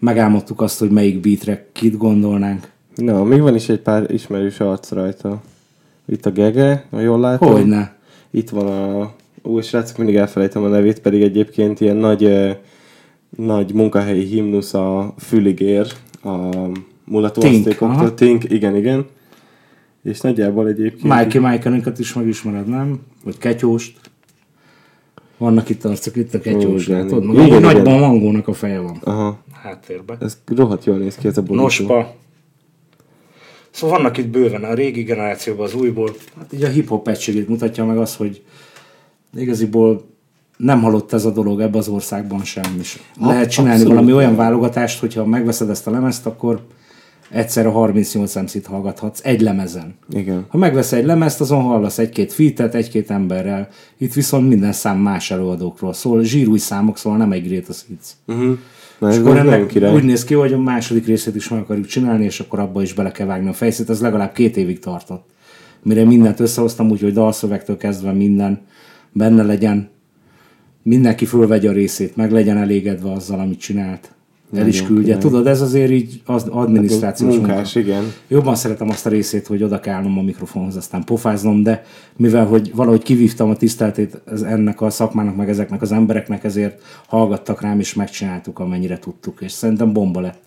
megálmodtuk 0.00 0.60
azt, 0.60 0.78
hogy 0.78 0.90
melyik 0.90 1.20
beatre 1.20 1.66
kit 1.72 1.96
gondolnánk. 1.96 2.70
Na, 2.94 3.24
még 3.24 3.40
van 3.40 3.54
is 3.54 3.68
egy 3.68 3.80
pár 3.80 4.10
ismerős 4.10 4.60
arc 4.60 4.90
rajta. 4.90 5.42
Itt 6.06 6.26
a 6.26 6.30
Gege, 6.30 6.84
ha 6.90 7.00
jól 7.00 7.20
látom. 7.20 7.52
Hogyne. 7.52 7.96
Itt 8.30 8.50
van 8.50 8.66
a... 8.66 9.12
Ú, 9.42 9.60
srácok, 9.60 9.96
mindig 9.96 10.16
elfelejtem 10.16 10.62
a 10.62 10.68
nevét, 10.68 11.00
pedig 11.00 11.22
egyébként 11.22 11.80
ilyen 11.80 11.96
nagy, 11.96 12.56
nagy 13.36 13.74
munkahelyi 13.74 14.24
himnusz 14.24 14.74
a 14.74 15.14
Füligér, 15.18 15.92
a 16.22 16.38
mulató 17.04 17.42
aha. 17.78 18.14
Tink, 18.14 18.50
igen, 18.50 18.76
igen. 18.76 19.06
És 20.02 20.20
nagyjából 20.20 20.68
egyébként... 20.68 21.14
Mikey 21.14 21.40
Mikenünket 21.40 21.98
is 21.98 22.14
megismered, 22.14 22.68
nem? 22.68 23.00
Vagy 23.24 23.38
Ketyóst. 23.38 23.98
Vannak 25.38 25.68
itt 25.68 25.84
arcok, 25.84 26.16
itt 26.16 26.34
a 26.34 26.40
Ketyós. 26.40 26.84
Tudod, 26.84 27.24
igen, 27.24 27.46
igen. 27.46 27.60
nagyban 27.60 27.94
a 27.94 27.98
mangónak 27.98 28.48
a 28.48 28.52
feje 28.52 28.78
van. 28.78 28.98
Aha. 29.04 29.38
Háttérben. 29.62 30.16
Ez 30.20 30.38
rohadt 30.46 30.84
jól 30.84 30.96
néz 30.96 31.14
ki 31.14 31.28
ez 31.28 31.36
a 31.36 31.42
borító. 31.42 31.62
Nospa. 31.62 32.14
Szóval 33.70 33.96
vannak 33.96 34.16
itt 34.16 34.28
bőven 34.28 34.64
a 34.64 34.74
régi 34.74 35.02
generációban, 35.02 35.66
az 35.66 35.74
újból. 35.74 36.14
Hát 36.38 36.52
így 36.52 36.62
a 36.62 36.68
hip-hop 36.68 37.08
egységét 37.08 37.48
mutatja 37.48 37.84
meg 37.84 37.98
az, 37.98 38.16
hogy 38.16 38.42
igaziból 39.34 40.08
nem 40.56 40.82
halott 40.82 41.12
ez 41.12 41.24
a 41.24 41.30
dolog 41.30 41.60
ebbe 41.60 41.78
az 41.78 41.88
országban 41.88 42.44
sem. 42.44 42.76
És 42.78 43.00
lehet 43.20 43.50
csinálni 43.50 43.74
abszolút 43.80 43.94
valami 43.94 44.12
olyan 44.12 44.36
válogatást, 44.36 45.00
hogyha 45.00 45.24
megveszed 45.24 45.70
ezt 45.70 45.86
a 45.86 45.90
lemezt, 45.90 46.26
akkor 46.26 46.66
egyszerre 47.30 47.68
38 47.68 48.34
MC-t 48.34 48.66
hallgathatsz 48.66 49.20
egy 49.24 49.40
lemezen. 49.40 49.94
Igen. 50.10 50.46
Ha 50.48 50.58
megveszel 50.58 50.98
egy 50.98 51.04
lemezt, 51.04 51.40
azon 51.40 51.62
hallasz 51.62 51.98
egy-két 51.98 52.32
fitet, 52.32 52.74
egy-két 52.74 53.10
emberrel. 53.10 53.68
Itt 53.96 54.12
viszont 54.12 54.48
minden 54.48 54.72
szám 54.72 54.98
más 54.98 55.30
előadókról 55.30 55.92
szól. 55.92 56.22
Zsírúj 56.22 56.58
számok, 56.58 56.98
szóval 56.98 57.18
nem 57.18 57.32
egy 57.32 57.46
greatest 57.46 57.84
hits. 57.86 58.06
Uh-huh. 58.26 58.58
Na, 59.00 59.12
És 59.12 59.18
akkor 59.18 59.36
ennek 59.36 59.92
úgy 59.94 60.04
néz 60.04 60.24
ki, 60.24 60.34
hogy 60.34 60.52
a 60.52 60.58
második 60.58 61.06
részét 61.06 61.34
is 61.34 61.48
meg 61.48 61.60
akarjuk 61.60 61.86
csinálni, 61.86 62.24
és 62.24 62.40
akkor 62.40 62.58
abba 62.58 62.82
is 62.82 62.92
bele 62.92 63.10
kell 63.10 63.26
vágni 63.26 63.48
a 63.48 63.52
fejszét. 63.52 63.90
Ez 63.90 64.00
legalább 64.00 64.32
két 64.32 64.56
évig 64.56 64.78
tartott. 64.78 65.28
Mire 65.82 66.04
mindent 66.04 66.40
összehoztam, 66.40 66.90
úgyhogy 66.90 67.12
dalszövegtől 67.12 67.76
kezdve 67.76 68.12
minden 68.12 68.60
benne 69.12 69.42
legyen. 69.42 69.88
Mindenki 70.82 71.24
fölvegye 71.24 71.68
a 71.68 71.72
részét, 71.72 72.16
meg 72.16 72.30
legyen 72.32 72.56
elégedve 72.56 73.12
azzal, 73.12 73.40
amit 73.40 73.60
csinált. 73.60 74.14
El 74.52 74.66
is 74.66 74.82
küldje. 74.82 75.02
király. 75.04 75.20
Tudod, 75.20 75.46
ez 75.46 75.60
azért 75.60 75.90
így 75.90 76.20
az 76.24 76.46
adminisztrációs 76.48 77.34
munka. 77.34 77.46
Munkás, 77.46 77.74
igen. 77.74 78.04
Jobban 78.28 78.54
szeretem 78.54 78.88
azt 78.88 79.06
a 79.06 79.08
részét, 79.08 79.46
hogy 79.46 79.62
oda 79.62 79.80
kell 79.80 79.94
állnom 79.94 80.18
a 80.18 80.22
mikrofonhoz, 80.22 80.76
aztán 80.76 81.04
pofáznom, 81.04 81.62
de 81.62 81.82
mivel 82.16 82.46
hogy 82.46 82.70
valahogy 82.74 83.02
kivívtam 83.02 83.50
a 83.50 83.56
tiszteltét 83.56 84.20
ez- 84.26 84.42
ennek 84.42 84.80
a 84.80 84.90
szakmának, 84.90 85.36
meg 85.36 85.48
ezeknek 85.48 85.82
az 85.82 85.92
embereknek, 85.92 86.44
ezért 86.44 86.82
hallgattak 87.06 87.60
rám, 87.60 87.78
és 87.80 87.94
megcsináltuk, 87.94 88.58
amennyire 88.58 88.98
tudtuk, 88.98 89.40
és 89.40 89.52
szerintem 89.52 89.92
bomba 89.92 90.20
lett. 90.20 90.40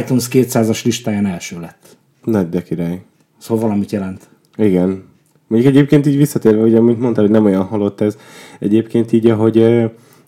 iTunes 0.00 0.28
200-as 0.32 0.84
listáján 0.84 1.26
első 1.26 1.60
lett. 1.60 1.96
Nagy 2.24 2.48
de 2.48 2.62
király. 2.62 3.02
Szóval 3.38 3.62
valamit 3.64 3.92
jelent. 3.92 4.28
Igen. 4.56 5.02
Mondjuk 5.46 5.72
egyébként 5.74 6.06
így 6.06 6.16
visszatérve, 6.16 6.62
ugye, 6.62 6.78
amit 6.78 6.98
mondtál, 7.00 7.24
hogy 7.24 7.32
nem 7.32 7.44
olyan 7.44 7.62
halott 7.64 8.00
ez. 8.00 8.16
Egyébként 8.58 9.12
így, 9.12 9.26
ahogy 9.26 9.64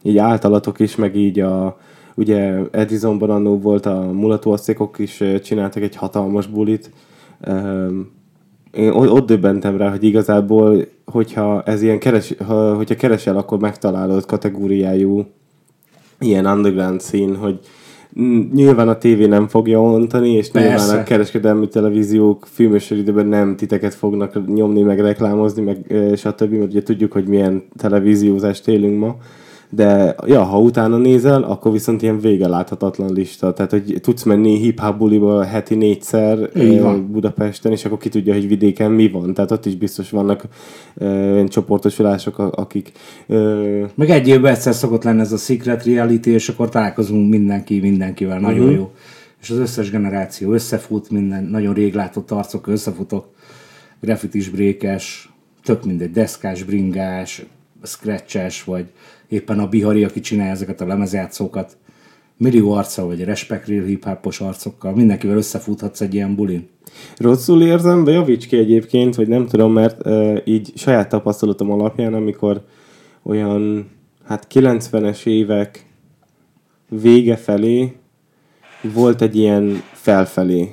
így 0.03 0.19
általatok 0.19 0.81
is, 0.81 0.97
meg 0.97 1.17
így 1.17 1.41
a 1.41 1.79
ugye 2.15 2.55
Edisonban 2.71 3.31
annó 3.31 3.59
volt 3.59 3.87
a 3.87 4.11
mulató 4.13 4.53
asztékok 4.53 4.99
is 4.99 5.23
csináltak 5.43 5.83
egy 5.83 5.97
hatalmas 5.97 6.47
bulit. 6.47 6.91
Én 8.73 8.91
ott 8.91 9.27
döbbentem 9.27 9.77
rá, 9.77 9.91
hogy 9.91 10.05
igazából, 10.05 10.85
hogyha 11.05 11.63
ez 11.63 11.83
ilyen 11.83 11.99
keres, 11.99 12.35
ha, 12.47 12.75
hogyha 12.75 12.95
keresel, 12.97 13.37
akkor 13.37 13.59
megtalálod 13.59 14.27
kategóriájú 14.27 15.27
ilyen 16.19 16.47
underground 16.47 17.01
szín, 17.01 17.37
hogy 17.37 17.59
nyilván 18.53 18.89
a 18.89 18.99
tévé 18.99 19.27
nem 19.27 19.49
fogja 19.49 19.83
ontani, 19.83 20.31
és 20.31 20.51
Persze. 20.51 20.69
nyilván 20.69 20.99
a 20.99 21.03
kereskedelmi 21.03 21.69
televíziók 21.69 22.47
filmműsoridőben 22.51 23.27
nem 23.27 23.57
titeket 23.57 23.95
fognak 23.95 24.55
nyomni, 24.55 24.83
meg 24.83 25.01
reklámozni, 25.01 25.63
meg 25.63 25.95
stb. 26.17 26.53
Mert 26.53 26.71
ugye 26.71 26.83
tudjuk, 26.83 27.13
hogy 27.13 27.27
milyen 27.27 27.63
televíziózást 27.77 28.69
élünk 28.69 28.99
ma. 28.99 29.17
De 29.75 30.15
ja, 30.27 30.43
ha 30.43 30.61
utána 30.61 30.97
nézel, 30.97 31.43
akkor 31.43 31.73
viszont 31.73 32.03
ilyen 32.03 32.21
vége 32.21 32.49
láthatatlan 32.49 33.13
lista. 33.13 33.53
Tehát, 33.53 33.71
hogy 33.71 33.99
tudsz 34.01 34.23
menni 34.23 34.59
hip-hop 34.59 34.99
buliba 34.99 35.45
heti 35.45 35.75
négyszer 35.75 36.51
van. 36.81 37.11
Budapesten, 37.13 37.73
és 37.73 37.85
akkor 37.85 37.99
ki 37.99 38.09
tudja, 38.09 38.33
hogy 38.33 38.49
vidéken 38.49 38.91
mi 38.91 39.09
van. 39.09 39.35
Tehát 39.35 39.51
ott 39.51 39.67
is 39.67 39.77
biztos 39.77 40.11
vannak 40.11 40.43
ö, 40.95 41.45
csoportosulások, 41.49 42.39
akik 42.39 42.93
ö, 43.27 43.85
Meg 43.95 44.11
egy 44.11 44.29
évben 44.29 44.53
egyszer 44.53 44.75
szokott 44.75 45.05
lenni 45.05 45.21
ez 45.21 45.33
a 45.33 45.37
Secret 45.37 45.85
Reality, 45.85 46.27
és 46.27 46.49
akkor 46.49 46.69
találkozunk 46.69 47.31
mindenki 47.31 47.81
mindenkivel, 47.81 48.41
nagyon 48.41 48.61
uh-huh. 48.61 48.75
jó. 48.75 48.91
És 49.41 49.51
az 49.51 49.59
összes 49.59 49.91
generáció 49.91 50.53
összefut, 50.53 51.11
minden 51.11 51.45
nagyon 51.45 51.75
rég 51.75 51.95
látott 51.95 52.31
arcok 52.31 52.67
összefutok, 52.67 53.27
graffitis 54.01 54.49
brékes, 54.49 55.33
tök 55.65 55.85
mindegy, 55.85 56.11
deszkás, 56.11 56.63
bringás, 56.63 57.45
scratches, 57.83 58.65
vagy 58.65 58.85
éppen 59.35 59.59
a 59.59 59.69
Bihari, 59.69 60.05
aki 60.05 60.21
csinálja 60.21 60.53
ezeket 60.53 60.81
a 60.81 60.87
lemezjátszókat, 60.87 61.77
millió 62.37 62.73
arca, 62.73 63.07
vagy 63.07 63.25
respect 63.25 63.69
real 63.69 63.85
hip 63.85 64.07
arcokkal, 64.39 64.95
mindenkivel 64.95 65.37
összefuthatsz 65.37 66.01
egy 66.01 66.15
ilyen 66.15 66.35
bulin. 66.35 66.69
Rosszul 67.17 67.63
érzem, 67.63 68.05
de 68.05 68.13
javíts 68.13 68.47
ki 68.47 68.57
egyébként, 68.57 69.15
vagy 69.15 69.29
nem 69.29 69.47
tudom, 69.47 69.73
mert 69.73 70.07
uh, 70.07 70.39
így 70.45 70.73
saját 70.75 71.09
tapasztalatom 71.09 71.71
alapján, 71.71 72.15
amikor 72.15 72.65
olyan 73.23 73.91
hát 74.25 74.47
90-es 74.55 75.27
évek 75.27 75.87
vége 76.89 77.37
felé 77.37 77.93
volt 78.95 79.23
egy 79.23 79.37
ilyen 79.37 79.83
felfelé 79.93 80.71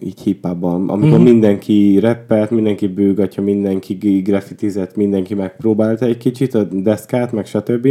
így 0.00 0.20
hipában, 0.20 0.88
amikor 0.88 1.18
mm. 1.18 1.22
mindenki 1.22 1.98
rappelt, 1.98 2.50
mindenki 2.50 2.86
bőgatja, 2.86 3.42
mindenki 3.42 3.94
graffitizett, 4.24 4.96
mindenki 4.96 5.34
megpróbálta 5.34 6.06
egy 6.06 6.16
kicsit 6.16 6.54
a 6.54 6.62
deszkát, 6.62 7.32
meg 7.32 7.46
stb. 7.46 7.88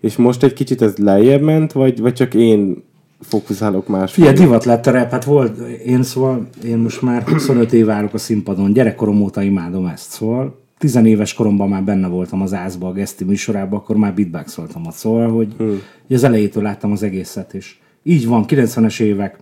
És 0.00 0.16
most 0.16 0.42
egy 0.42 0.52
kicsit 0.52 0.82
ez 0.82 0.96
lejjebb 0.96 1.42
ment, 1.42 1.72
vagy, 1.72 2.00
vagy 2.00 2.12
csak 2.12 2.34
én 2.34 2.84
fókuszálok 3.20 3.88
más. 3.88 4.12
Figyelj, 4.12 4.34
divat 4.34 4.64
lett 4.64 4.86
a 4.86 4.90
rap, 4.90 5.10
hát 5.10 5.24
volt, 5.24 5.58
én 5.86 6.02
szóval, 6.02 6.48
én 6.64 6.78
most 6.78 7.02
már 7.02 7.22
25 7.22 7.72
év 7.72 7.90
állok 7.90 8.14
a 8.14 8.18
színpadon, 8.18 8.72
gyerekkorom 8.72 9.22
óta 9.22 9.42
imádom 9.42 9.86
ezt, 9.86 10.10
szóval 10.10 10.64
tizenéves 10.78 11.34
koromban 11.34 11.68
már 11.68 11.84
benne 11.84 12.08
voltam 12.08 12.42
az 12.42 12.54
ázba, 12.54 12.88
a 12.88 12.92
geszti 12.92 13.24
műsorában, 13.24 13.78
akkor 13.78 13.96
már 13.96 14.14
beatboxoltam 14.14 14.86
ott, 14.86 14.94
szóval, 14.94 15.28
hogy, 15.28 15.54
hmm. 15.56 15.80
hogy 16.06 16.16
az 16.16 16.24
elejétől 16.24 16.62
láttam 16.62 16.92
az 16.92 17.02
egészet, 17.02 17.54
és 17.54 17.76
így 18.02 18.26
van, 18.26 18.44
90-es 18.48 19.00
évek, 19.00 19.38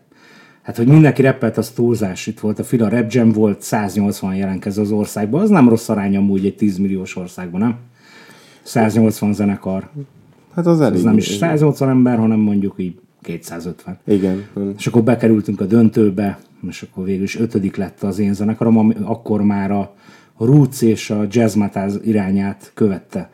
Hát, 0.64 0.76
hogy 0.76 0.86
mindenki 0.86 1.22
reppelt, 1.22 1.56
az 1.56 1.70
túlzás. 1.70 2.26
Itt 2.26 2.40
volt 2.40 2.58
a 2.58 2.64
Fila 2.64 2.88
Rap 2.88 3.12
Jam, 3.12 3.32
volt 3.32 3.62
180 3.62 4.34
jelenkező 4.34 4.82
az 4.82 4.90
országban. 4.90 5.40
Az 5.40 5.50
nem 5.50 5.68
rossz 5.68 5.88
arány 5.88 6.16
amúgy 6.16 6.46
egy 6.46 6.56
10 6.56 6.78
milliós 6.78 7.16
országban, 7.16 7.60
nem? 7.60 7.76
180 8.62 9.32
zenekar. 9.32 9.88
Hát 10.54 10.66
az 10.66 10.80
elég. 10.80 10.98
Ez 10.98 11.04
nem 11.04 11.16
is 11.16 11.26
180 11.26 11.88
ember, 11.88 12.18
hanem 12.18 12.38
mondjuk 12.38 12.74
így 12.76 12.98
250. 13.22 13.98
Igen. 14.04 14.46
És 14.78 14.86
akkor 14.86 15.02
bekerültünk 15.02 15.60
a 15.60 15.64
döntőbe, 15.64 16.38
és 16.68 16.82
akkor 16.82 17.04
végül 17.04 17.22
is 17.22 17.38
ötödik 17.38 17.76
lett 17.76 18.02
az 18.02 18.18
én 18.18 18.34
zenekarom, 18.34 18.78
ami 18.78 18.94
akkor 19.02 19.42
már 19.42 19.70
a 19.70 19.94
roots 20.38 20.82
és 20.82 21.10
a 21.10 21.26
jazz 21.30 21.56
irányát 22.04 22.70
követte. 22.74 23.30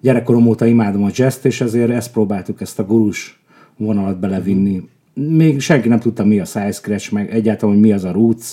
Gyerekkorom 0.00 0.46
óta 0.46 0.66
imádom 0.66 1.04
a 1.04 1.10
jazz 1.12 1.44
és 1.44 1.60
ezért 1.60 1.90
ezt 1.90 2.12
próbáltuk, 2.12 2.60
ezt 2.60 2.78
a 2.78 2.84
gurus 2.84 3.42
vonalat 3.76 4.18
belevinni 4.18 4.92
még 5.14 5.60
senki 5.60 5.88
nem 5.88 5.98
tudta, 5.98 6.24
mi 6.24 6.40
a 6.40 6.44
size 6.44 6.72
scratch, 6.72 7.12
meg 7.12 7.30
egyáltalán, 7.30 7.74
hogy 7.74 7.84
mi 7.84 7.92
az 7.92 8.04
a 8.04 8.12
roots. 8.12 8.52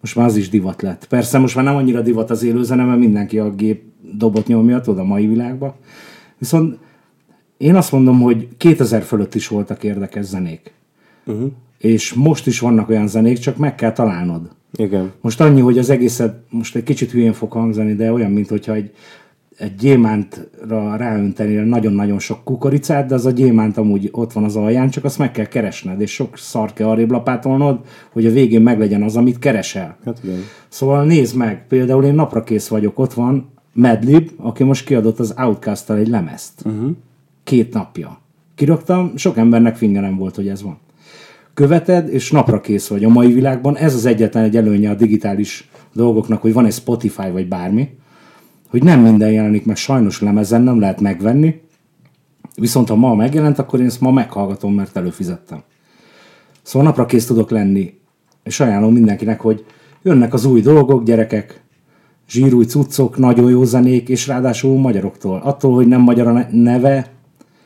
Most 0.00 0.16
már 0.16 0.26
az 0.26 0.36
is 0.36 0.48
divat 0.48 0.82
lett. 0.82 1.06
Persze 1.06 1.38
most 1.38 1.54
már 1.54 1.64
nem 1.64 1.76
annyira 1.76 2.00
divat 2.00 2.30
az 2.30 2.42
élőzene, 2.42 2.84
mert 2.84 2.98
mindenki 2.98 3.38
a 3.38 3.50
gép 3.50 3.82
dobot 4.12 4.46
nyomja, 4.46 4.80
tudod, 4.80 4.98
a 4.98 5.04
mai 5.04 5.26
világban. 5.26 5.74
Viszont 6.38 6.78
én 7.56 7.74
azt 7.74 7.92
mondom, 7.92 8.20
hogy 8.20 8.48
2000 8.56 9.02
fölött 9.02 9.34
is 9.34 9.48
voltak 9.48 9.84
érdekes 9.84 10.24
zenék. 10.24 10.72
Uh-huh. 11.26 11.50
És 11.78 12.12
most 12.12 12.46
is 12.46 12.60
vannak 12.60 12.88
olyan 12.88 13.08
zenék, 13.08 13.38
csak 13.38 13.56
meg 13.56 13.74
kell 13.74 13.92
találnod. 13.92 14.50
Igen. 14.76 15.12
Most 15.20 15.40
annyi, 15.40 15.60
hogy 15.60 15.78
az 15.78 15.90
egészet, 15.90 16.42
most 16.50 16.76
egy 16.76 16.82
kicsit 16.82 17.10
hülyén 17.10 17.32
fog 17.32 17.52
hangzani, 17.52 17.94
de 17.94 18.12
olyan, 18.12 18.30
mint 18.30 18.48
hogyha 18.48 18.74
egy 18.74 18.92
egy 19.58 19.74
gyémántra 19.74 20.96
ráönteni 20.96 21.54
nagyon-nagyon 21.54 22.18
sok 22.18 22.44
kukoricát, 22.44 23.06
de 23.06 23.14
az 23.14 23.26
a 23.26 23.30
gyémánt 23.30 23.76
amúgy 23.76 24.08
ott 24.12 24.32
van 24.32 24.44
az 24.44 24.56
alján, 24.56 24.90
csak 24.90 25.04
azt 25.04 25.18
meg 25.18 25.30
kell 25.30 25.44
keresned, 25.44 26.00
és 26.00 26.12
sok 26.12 26.38
szart 26.38 26.74
kell 26.74 26.88
arrébb 26.88 27.10
lapátolnod, 27.10 27.80
hogy 28.12 28.26
a 28.26 28.30
végén 28.30 28.60
meglegyen 28.60 29.02
az, 29.02 29.16
amit 29.16 29.38
keresel. 29.38 29.96
Hát 30.04 30.20
igen. 30.24 30.38
Szóval 30.68 31.04
nézd 31.04 31.36
meg, 31.36 31.66
például 31.66 32.04
én 32.04 32.14
napra 32.14 32.42
kész 32.44 32.68
vagyok, 32.68 32.98
ott 32.98 33.12
van 33.12 33.50
Madlib, 33.72 34.30
aki 34.36 34.64
most 34.64 34.84
kiadott 34.84 35.18
az 35.18 35.34
outcast 35.36 35.90
egy 35.90 36.08
lemezt. 36.08 36.62
Uh-huh. 36.64 36.90
Két 37.44 37.72
napja. 37.72 38.18
Kiraktam, 38.54 39.12
sok 39.16 39.36
embernek 39.36 39.76
fingerem 39.76 40.16
volt, 40.16 40.34
hogy 40.34 40.48
ez 40.48 40.62
van. 40.62 40.78
Követed, 41.54 42.08
és 42.08 42.30
napra 42.30 42.60
kész 42.60 42.88
vagy 42.88 43.04
a 43.04 43.08
mai 43.08 43.32
világban. 43.32 43.76
Ez 43.76 43.94
az 43.94 44.06
egyetlen 44.06 44.44
egy 44.44 44.56
előnye 44.56 44.90
a 44.90 44.94
digitális 44.94 45.68
dolgoknak, 45.92 46.40
hogy 46.42 46.52
van 46.52 46.64
egy 46.64 46.72
Spotify 46.72 47.30
vagy 47.30 47.48
bármi, 47.48 47.88
hogy 48.70 48.82
nem 48.82 49.00
minden 49.00 49.30
jelenik 49.30 49.64
meg 49.64 49.76
sajnos 49.76 50.20
lemezen, 50.20 50.62
nem 50.62 50.80
lehet 50.80 51.00
megvenni, 51.00 51.60
viszont 52.54 52.88
ha 52.88 52.96
ma 52.96 53.14
megjelent, 53.14 53.58
akkor 53.58 53.80
én 53.80 53.86
ezt 53.86 54.00
ma 54.00 54.10
meghallgatom, 54.10 54.74
mert 54.74 54.96
előfizettem. 54.96 55.62
Szóval 56.62 56.88
napra 56.88 57.06
kész 57.06 57.26
tudok 57.26 57.50
lenni, 57.50 57.94
és 58.42 58.60
ajánlom 58.60 58.92
mindenkinek, 58.92 59.40
hogy 59.40 59.64
jönnek 60.02 60.34
az 60.34 60.44
új 60.44 60.60
dolgok, 60.60 61.04
gyerekek, 61.04 61.62
zsírúj 62.28 62.64
cuccok, 62.64 63.18
nagyon 63.18 63.50
jó 63.50 63.64
zenék, 63.64 64.08
és 64.08 64.26
ráadásul 64.26 64.78
magyaroktól. 64.78 65.40
Attól, 65.44 65.74
hogy 65.74 65.86
nem 65.86 66.00
magyar 66.00 66.26
a 66.26 66.46
neve, 66.50 67.10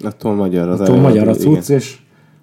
attól 0.05 0.35
magyar 0.35 0.69
az 0.69 0.81
attól 0.81 1.01
magyar 1.01 1.29
a 1.29 1.35
cucc, 1.35 1.69
igen. 1.69 1.79
és 1.79 1.99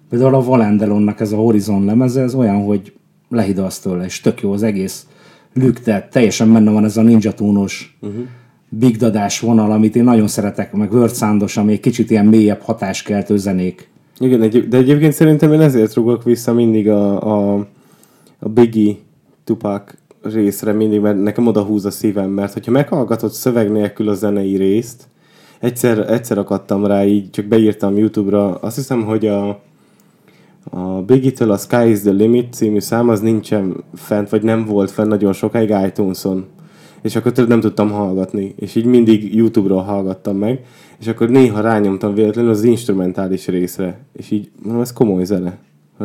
például 0.08 0.34
a 0.34 0.42
Valendelonnak 0.42 1.20
ez 1.20 1.32
a 1.32 1.36
Horizon 1.36 1.84
lemeze, 1.84 2.22
ez 2.22 2.34
olyan, 2.34 2.64
hogy 2.64 2.92
lehidalsz 3.28 3.78
tőle, 3.78 4.04
és 4.04 4.20
tök 4.20 4.40
jó 4.40 4.52
az 4.52 4.62
egész 4.62 5.06
lükte, 5.54 6.08
teljesen 6.10 6.52
benne 6.52 6.70
van 6.70 6.84
ez 6.84 6.96
a 6.96 7.02
ninja 7.02 7.32
túnos 7.32 7.98
uh-huh 8.00 8.24
big 8.70 8.96
dadás 8.96 9.40
vonal, 9.40 9.72
amit 9.72 9.96
én 9.96 10.04
nagyon 10.04 10.28
szeretek, 10.28 10.72
meg 10.72 10.92
Word 10.92 11.14
Soundos, 11.14 11.56
ami 11.56 11.72
egy 11.72 11.80
kicsit 11.80 12.10
ilyen 12.10 12.26
mélyebb 12.26 12.60
hatáskeltő 12.60 13.36
zenék. 13.36 13.88
Igen, 14.18 14.68
de 14.68 14.76
egyébként 14.76 15.12
szerintem 15.12 15.52
én 15.52 15.60
ezért 15.60 15.94
rugok 15.94 16.22
vissza 16.22 16.52
mindig 16.52 16.88
a, 16.88 17.22
a, 17.22 17.66
a 18.38 18.48
Biggie 18.48 18.94
Tupac 19.44 19.92
részre 20.22 20.72
mindig, 20.72 21.00
mert 21.00 21.22
nekem 21.22 21.46
oda 21.46 21.62
húz 21.62 21.84
a 21.84 21.90
szívem, 21.90 22.30
mert 22.30 22.52
hogyha 22.52 22.70
meghallgatod 22.70 23.30
szöveg 23.30 23.72
nélkül 23.72 24.08
a 24.08 24.14
zenei 24.14 24.56
részt, 24.56 25.08
egyszer, 25.58 26.10
egyszer 26.10 26.38
akadtam 26.38 26.86
rá, 26.86 27.04
így 27.04 27.30
csak 27.30 27.44
beírtam 27.44 27.96
YouTube-ra, 27.96 28.54
azt 28.54 28.76
hiszem, 28.76 29.04
hogy 29.04 29.26
a, 29.26 29.48
a 30.70 31.02
Biggie-től 31.06 31.50
a 31.50 31.56
Sky 31.56 31.90
is 31.90 32.00
the 32.00 32.10
Limit 32.10 32.52
című 32.52 32.80
szám 32.80 33.08
az 33.08 33.20
nincsen 33.20 33.84
fent, 33.94 34.28
vagy 34.28 34.42
nem 34.42 34.64
volt 34.64 34.90
fent 34.90 35.08
nagyon 35.08 35.32
sokáig 35.32 35.74
iTunes-on 35.86 36.46
és 37.02 37.16
akkor 37.16 37.32
tudod, 37.32 37.48
nem 37.48 37.60
tudtam 37.60 37.90
hallgatni, 37.90 38.54
és 38.56 38.74
így 38.74 38.84
mindig 38.84 39.34
YouTube-ról 39.34 39.82
hallgattam 39.82 40.36
meg, 40.36 40.60
és 41.00 41.06
akkor 41.06 41.28
néha 41.28 41.60
rányomtam 41.60 42.14
véletlenül 42.14 42.50
az 42.50 42.62
instrumentális 42.62 43.46
részre, 43.46 43.98
és 44.12 44.30
így, 44.30 44.50
mondom, 44.62 44.82
ez 44.82 44.92
komoly 44.92 45.24
zene. 45.24 45.58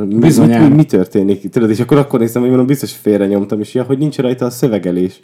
Bizony, 0.04 0.48
mi, 0.50 0.58
mi, 0.58 0.76
mi, 0.76 0.84
történik? 0.84 1.50
Tudod, 1.50 1.70
és 1.70 1.80
akkor 1.80 1.98
akkor 1.98 2.20
néztem, 2.20 2.42
hogy 2.42 2.50
mondom, 2.50 2.68
biztos 2.68 2.92
félre 2.92 3.28
nyomtam, 3.28 3.60
és 3.60 3.74
ja, 3.74 3.84
hogy 3.84 3.98
nincs 3.98 4.18
rajta 4.18 4.46
a 4.46 4.50
szövegelés. 4.50 5.20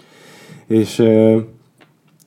És 0.67 0.99
uh, 0.99 1.37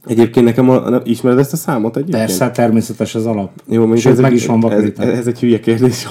egyébként 0.07 0.47
nekem, 0.47 0.71
a, 0.71 1.01
ismered 1.05 1.39
ezt 1.39 1.53
a 1.53 1.57
számot 1.57 1.97
egyébként? 1.97 2.27
Persze, 2.27 2.51
természetes 2.51 3.15
az 3.15 3.27
alap. 3.27 3.51
Jó, 3.69 3.97
Sőt, 3.97 4.13
ez 4.13 4.21
meg 4.21 4.31
egy, 4.31 4.37
is 4.37 4.47
van 4.47 4.71
ez, 4.71 4.91
ez, 4.97 5.27
egy 5.27 5.41
hülye 5.41 5.61
kérdés. 5.61 6.09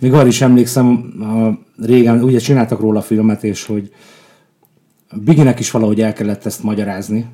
Még 0.00 0.12
arra 0.12 0.26
is 0.26 0.40
emlékszem, 0.40 1.14
a, 1.20 1.48
régen 1.84 2.22
ugye 2.22 2.38
csináltak 2.38 2.80
róla 2.80 3.00
filmet, 3.00 3.44
és 3.44 3.66
hogy 3.66 3.90
Biginek 5.14 5.58
is 5.60 5.70
valahogy 5.70 6.00
el 6.00 6.12
kellett 6.12 6.46
ezt 6.46 6.62
magyarázni, 6.62 7.26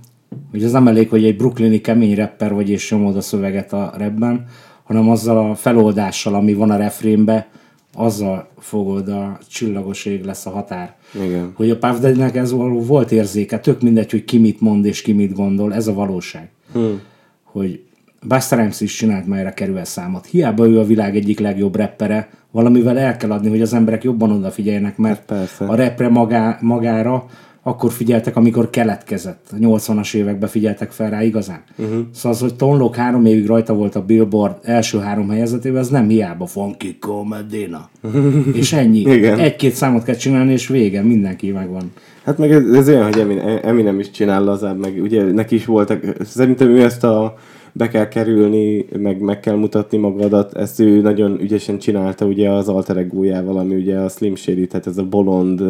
hogy 0.51 0.65
az 0.65 0.73
nem 0.73 0.89
elég, 0.89 1.09
hogy 1.09 1.25
egy 1.25 1.37
brooklyni 1.37 1.81
kemény 1.81 2.15
rapper 2.15 2.55
vagy 2.55 2.71
és 2.71 2.91
nyomod 2.91 3.17
a 3.17 3.21
szöveget 3.21 3.73
a 3.73 3.93
rapben, 3.99 4.47
hanem 4.85 5.11
azzal 5.11 5.51
a 5.51 5.55
feloldással, 5.55 6.35
ami 6.35 6.55
van 6.55 6.71
a 6.71 6.77
refrénbe, 6.77 7.49
azzal 7.95 8.49
fogod 8.59 9.09
a 9.09 9.39
csillagos 9.49 10.05
ég 10.05 10.25
lesz 10.25 10.47
a 10.47 10.51
határ. 10.51 10.95
Igen. 11.25 11.53
Hogy 11.55 11.71
a 11.71 11.79
Puff 11.79 11.99
Daddy-nek 11.99 12.37
ez 12.37 12.53
való 12.53 12.81
volt 12.81 13.13
érzéke, 13.13 13.59
tök 13.59 13.83
mindegy, 13.83 14.11
hogy 14.11 14.25
ki 14.25 14.39
mit 14.39 14.61
mond 14.61 14.85
és 14.85 15.03
ki 15.03 15.13
mit 15.13 15.33
gondol, 15.33 15.75
ez 15.75 15.87
a 15.87 15.93
valóság. 15.93 16.51
Hmm. 16.73 17.01
Hogy 17.43 17.83
Buster 18.27 18.59
Rhymes 18.59 18.81
is 18.81 18.97
csinált 18.97 19.27
már 19.27 19.39
erre 19.39 19.53
kerül 19.53 19.85
számot. 19.85 20.27
Hiába 20.27 20.67
ő 20.67 20.79
a 20.79 20.85
világ 20.85 21.17
egyik 21.17 21.41
legjobb 21.41 21.77
rappere, 21.77 22.29
valamivel 22.51 22.99
el 22.99 23.17
kell 23.17 23.31
adni, 23.31 23.49
hogy 23.49 23.61
az 23.61 23.75
emberek 23.75 24.03
jobban 24.05 24.31
odafigyeljenek, 24.31 24.97
mert 24.97 25.25
Persze. 25.25 25.65
a 25.65 25.75
repre 25.75 26.09
magá, 26.09 26.59
magára 26.61 27.27
akkor 27.67 27.93
figyeltek, 27.93 28.37
amikor 28.37 28.71
keletkezett. 28.71 29.47
A 29.53 29.57
80-as 29.57 30.15
években 30.15 30.49
figyeltek 30.49 30.91
fel 30.91 31.11
rá 31.11 31.23
igazán. 31.23 31.63
Uh-huh. 31.77 31.99
Szóval 32.15 32.33
az, 32.33 32.41
hogy 32.41 32.55
Tonlok 32.55 32.97
három 32.97 33.27
évig 33.27 33.47
rajta 33.47 33.75
volt 33.75 33.95
a 33.95 34.05
Billboard 34.05 34.57
első 34.63 34.99
három 34.99 35.29
helyezetében, 35.29 35.81
az 35.81 35.89
nem 35.89 36.09
hiába 36.09 36.47
Funky 36.47 36.97
Comedina. 36.99 37.89
és 38.53 38.73
ennyi. 38.73 39.01
Igen. 39.01 39.39
Egy-két 39.39 39.75
számot 39.75 40.03
kell 40.03 40.15
csinálni, 40.15 40.53
és 40.53 40.69
vége, 40.69 41.03
mindenki 41.03 41.51
megvan. 41.51 41.93
Hát 42.25 42.39
meg 42.39 42.53
ez, 42.53 42.65
ez 42.65 42.89
olyan, 42.89 43.13
hogy 43.13 43.41
Eminem 43.63 43.99
is 43.99 44.11
csinál 44.11 44.45
lazább, 44.45 44.79
meg 44.79 45.03
ugye 45.03 45.23
neki 45.23 45.55
is 45.55 45.65
voltak, 45.65 46.05
szerintem 46.25 46.69
ő 46.69 46.83
ezt 46.83 47.05
a 47.05 47.39
be 47.77 47.89
kell 47.89 48.09
kerülni, 48.09 48.87
meg 48.99 49.21
meg 49.21 49.41
kell 49.41 49.55
mutatni 49.55 49.99
magadat. 49.99 50.57
Ezt 50.57 50.81
ő 50.81 51.01
nagyon 51.01 51.41
ügyesen 51.41 51.79
csinálta 51.79 52.27
ugye 52.27 52.51
az 52.51 52.69
alter 52.69 52.97
egójával, 52.97 53.59
ami 53.59 53.75
ugye 53.75 53.99
a 53.99 54.09
Slim 54.09 54.35
Shady, 54.35 54.67
tehát 54.67 54.87
ez 54.87 54.99
a 54.99 55.05
bolond... 55.05 55.63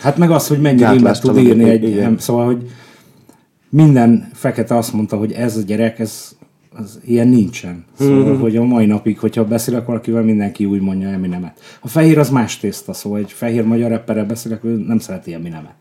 Hát 0.00 0.16
meg 0.16 0.30
az, 0.30 0.48
hogy 0.48 0.60
mennyi 0.60 0.84
rímet 0.90 1.20
tud 1.20 1.38
írni 1.38 1.70
egy, 1.70 1.82
igen. 1.82 2.18
szóval, 2.18 2.46
hogy 2.46 2.70
minden 3.68 4.28
fekete 4.32 4.76
azt 4.76 4.92
mondta, 4.92 5.16
hogy 5.16 5.32
ez 5.32 5.56
a 5.56 5.62
gyerek, 5.62 5.98
ez 5.98 6.36
az 6.70 7.00
ilyen 7.04 7.28
nincsen. 7.28 7.84
Szóval, 7.98 8.24
hmm. 8.24 8.40
hogy 8.40 8.56
a 8.56 8.64
mai 8.64 8.86
napig, 8.86 9.18
hogyha 9.18 9.44
beszélek 9.44 9.86
valakivel, 9.86 10.22
mindenki 10.22 10.64
úgy 10.64 10.80
mondja 10.80 11.08
Eminemet. 11.08 11.60
A 11.80 11.88
fehér 11.88 12.18
az 12.18 12.30
más 12.30 12.58
tészta, 12.58 12.92
szóval 12.92 13.18
egy 13.18 13.32
fehér 13.32 13.64
magyar 13.64 13.90
rapperrel 13.90 14.26
beszélek, 14.26 14.64
ő 14.64 14.84
nem 14.86 14.98
szereti 14.98 15.34
Eminemet. 15.34 15.74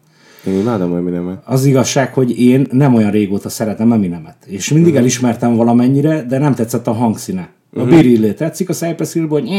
Én 0.47 0.59
imádom 0.59 0.95
Eminemet. 0.95 1.41
Az 1.45 1.65
igazság, 1.65 2.13
hogy 2.13 2.39
én 2.39 2.67
nem 2.71 2.93
olyan 2.93 3.11
régóta 3.11 3.49
szeretem 3.49 3.91
Eminemet. 3.91 4.35
És 4.45 4.69
mindig 4.69 4.87
uh-huh. 4.87 5.01
elismertem 5.01 5.55
valamennyire, 5.55 6.23
de 6.23 6.37
nem 6.37 6.53
tetszett 6.53 6.87
a 6.87 6.91
hangszíne. 6.91 7.49
A 7.79 7.85
Birillé 7.85 8.31
tetszik 8.31 8.69
a 8.69 8.73
Cypress 8.73 9.13
Hillból, 9.13 9.39
hogy 9.39 9.49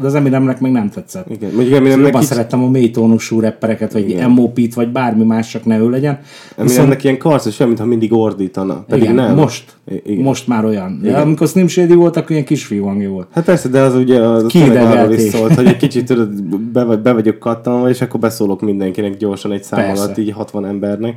de 0.00 0.06
az 0.06 0.14
Eminemnek 0.14 0.60
még 0.60 0.72
nem 0.72 0.90
tetszett. 0.90 1.30
Igen. 1.30 1.50
Mondjuk 1.54 1.74
Eminemnek 1.74 2.04
jobban 2.04 2.20
kicsit, 2.20 2.34
szerettem 2.34 2.64
a 2.64 2.68
mély 2.68 2.90
tónusú 2.90 3.40
rappereket, 3.40 3.92
vagy 3.92 4.24
MOP-t, 4.28 4.74
vagy 4.74 4.88
bármi 4.88 5.24
más, 5.24 5.48
csak 5.48 5.64
ne 5.64 5.78
ő 5.78 5.90
legyen. 5.90 6.18
Eminemnek 6.56 7.04
ilyen 7.04 7.18
karcos, 7.18 7.58
olyan, 7.58 7.72
mintha 7.72 7.88
mindig 7.88 8.12
ordítana. 8.12 8.84
Pedig 8.88 9.02
igen, 9.02 9.14
nem. 9.14 9.34
most, 9.34 9.64
igen. 10.04 10.24
most 10.24 10.46
már 10.46 10.64
olyan. 10.64 10.98
De 11.02 11.16
amikor 11.16 11.48
Slim 11.48 11.66
Shady 11.66 11.94
volt, 11.94 12.16
akkor 12.16 12.30
ilyen 12.30 12.44
kisfiú 12.44 12.84
hangja 12.84 13.10
volt. 13.10 13.26
Hát 13.32 13.44
persze, 13.44 13.68
de 13.68 13.80
az 13.80 13.94
ugye 13.94 14.20
az 14.20 14.54
arról 14.54 15.12
is 15.12 15.20
szólt, 15.20 15.54
hogy 15.54 15.66
egy 15.66 15.76
kicsit 15.76 16.06
tudod, 16.06 16.42
be, 16.72 16.84
be 16.84 17.12
vagyok 17.12 17.38
kattanva, 17.38 17.88
és 17.88 18.00
akkor 18.00 18.20
beszólok 18.20 18.60
mindenkinek 18.60 19.16
gyorsan 19.16 19.52
egy 19.52 19.62
szám 19.62 19.80
Persze. 19.80 20.02
alatt, 20.02 20.18
így 20.18 20.30
60 20.30 20.66
embernek. 20.66 21.16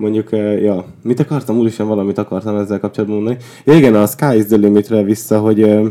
Mondjuk, 0.00 0.32
eh, 0.32 0.62
ja, 0.62 0.84
mit 1.02 1.20
akartam? 1.20 1.58
Úristen, 1.58 1.86
valamit 1.86 2.18
akartam 2.18 2.56
ezzel 2.56 2.80
kapcsolatban 2.80 3.18
mondani. 3.18 3.38
Ja, 3.64 3.74
igen, 3.74 3.94
a 3.94 4.06
Sky 4.06 4.36
is 4.36 4.44
the 4.44 4.56
Limitre 4.56 5.02
vissza, 5.02 5.38
hogy 5.40 5.62
eh, 5.62 5.86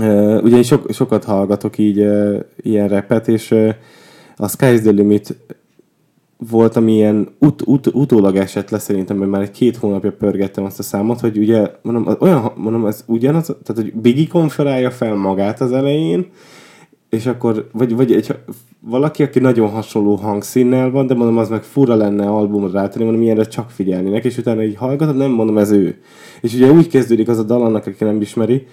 eh, 0.00 0.42
ugye 0.42 0.62
sok, 0.62 0.92
sokat 0.92 1.24
hallgatok 1.24 1.78
így 1.78 1.96
ilyen 2.56 2.88
repet, 2.88 3.28
és 3.28 3.54
a 4.36 4.48
Sky 4.48 4.72
is 4.72 4.80
the 4.80 4.90
Limit 4.90 5.36
volt, 6.50 6.76
ami 6.76 6.92
ilyen 6.92 7.28
ut, 7.38 7.62
ut, 7.66 7.86
utólag 7.86 8.36
esett 8.36 8.70
le 8.70 8.78
szerintem, 8.78 9.16
mert 9.16 9.30
már 9.30 9.42
egy 9.42 9.50
két 9.50 9.76
hónapja 9.76 10.12
pörgettem 10.12 10.64
azt 10.64 10.78
a 10.78 10.82
számot, 10.82 11.20
hogy 11.20 11.38
ugye, 11.38 11.70
mondom, 11.82 12.06
az- 12.06 12.16
olyan, 12.20 12.52
mondom, 12.56 12.86
ez 12.86 13.04
ugyanaz, 13.06 13.44
tehát 13.46 13.82
hogy 13.82 13.94
Biggie 13.94 14.26
konferálja 14.28 14.90
fel 14.90 15.14
magát 15.14 15.60
az 15.60 15.72
elején, 15.72 16.26
és 17.10 17.26
akkor, 17.26 17.68
vagy, 17.72 17.94
vagy 17.96 18.12
egy, 18.12 18.34
valaki, 18.80 19.22
aki 19.22 19.38
nagyon 19.38 19.68
hasonló 19.68 20.14
hangszínnel 20.14 20.90
van, 20.90 21.06
de 21.06 21.14
mondom, 21.14 21.38
az 21.38 21.48
meg 21.48 21.62
fura 21.62 21.94
lenne 21.94 22.26
albumra 22.26 22.70
rátenni, 22.70 23.04
mondom, 23.04 23.22
ilyenre 23.22 23.44
csak 23.44 23.70
figyelni 23.70 24.10
neki, 24.10 24.26
és 24.26 24.38
utána 24.38 24.62
így 24.62 24.76
hallgatod, 24.76 25.16
nem 25.16 25.30
mondom, 25.30 25.58
ez 25.58 25.70
ő. 25.70 26.00
És 26.40 26.54
ugye 26.54 26.70
úgy 26.70 26.88
kezdődik 26.88 27.28
az 27.28 27.38
a 27.38 27.42
dal 27.42 27.62
annak, 27.62 27.86
aki 27.86 28.04
nem 28.04 28.20
ismeri, 28.20 28.66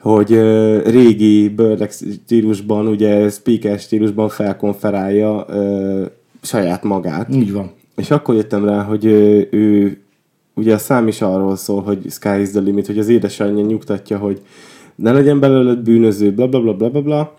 hogy 0.00 0.32
uh, 0.32 0.86
régi 0.86 1.48
Birdek 1.48 1.92
stílusban, 1.92 2.86
ugye 2.86 3.28
speaker 3.28 3.78
stílusban 3.78 4.28
felkonferálja 4.28 5.44
uh, 5.48 6.06
saját 6.42 6.82
magát. 6.82 7.34
Így 7.34 7.52
van. 7.52 7.70
És 7.96 8.10
akkor 8.10 8.34
jöttem 8.34 8.64
rá, 8.64 8.82
hogy 8.82 9.06
ö, 9.06 9.40
ő, 9.50 9.98
ugye 10.54 10.74
a 10.74 10.78
szám 10.78 11.08
is 11.08 11.22
arról 11.22 11.56
szól, 11.56 11.82
hogy 11.82 11.98
sky 12.10 12.40
is 12.40 12.50
the 12.50 12.60
limit, 12.60 12.86
hogy 12.86 12.98
az 12.98 13.08
édesanyja 13.08 13.64
nyugtatja, 13.64 14.18
hogy 14.18 14.42
ne 14.98 15.12
legyen 15.12 15.40
belőled 15.40 15.78
bűnöző, 15.78 16.32
bla 16.32 16.48
bla 16.48 16.60
bla 16.60 16.74
bla 16.74 16.90
bla, 16.90 17.02
bla 17.02 17.34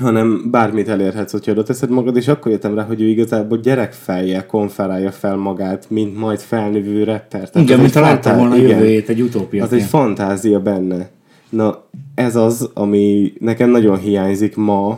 hanem 0.00 0.50
bármit 0.50 0.88
elérhetsz, 0.88 1.32
hogyha 1.32 1.52
oda 1.52 1.62
teszed 1.62 1.90
magad, 1.90 2.16
és 2.16 2.28
akkor 2.28 2.52
jöttem 2.52 2.74
rá, 2.74 2.82
hogy 2.82 3.00
ő 3.00 3.06
igazából 3.06 3.58
gyerekfejjel 3.58 4.46
konferálja 4.46 5.10
fel 5.10 5.36
magát, 5.36 5.90
mint 5.90 6.18
majd 6.18 6.38
felnövő 6.38 7.04
rapper. 7.04 7.50
Tehát 7.50 7.68
Igen, 7.68 7.80
mint 7.80 7.94
ha 7.94 8.00
látta 8.00 8.36
volna 8.36 8.56
igen. 8.56 8.68
jövőjét 8.68 9.08
egy 9.08 9.22
utópia. 9.22 9.64
Az 9.64 9.72
egy 9.72 9.82
fantázia 9.82 10.60
benne. 10.60 11.10
Na, 11.48 11.84
ez 12.14 12.36
az, 12.36 12.70
ami 12.74 13.32
nekem 13.38 13.70
nagyon 13.70 13.98
hiányzik 13.98 14.56
ma 14.56 14.88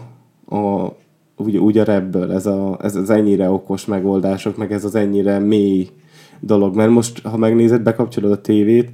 a, 0.49 0.92
úgy, 1.37 1.57
úgy 1.57 1.79
a 1.79 1.85
rapből, 1.85 2.33
ez, 2.33 2.46
a, 2.46 2.79
ez 2.83 2.96
az 2.96 3.11
ennyire 3.11 3.51
okos 3.51 3.85
megoldások, 3.85 4.57
meg 4.57 4.72
ez 4.72 4.85
az 4.85 4.94
ennyire 4.94 5.38
mély 5.38 5.88
dolog. 6.40 6.77
Mert 6.77 6.90
most, 6.90 7.22
ha 7.22 7.37
megnézed, 7.37 7.83
bekapcsolod 7.83 8.31
a 8.31 8.40
tévét, 8.40 8.90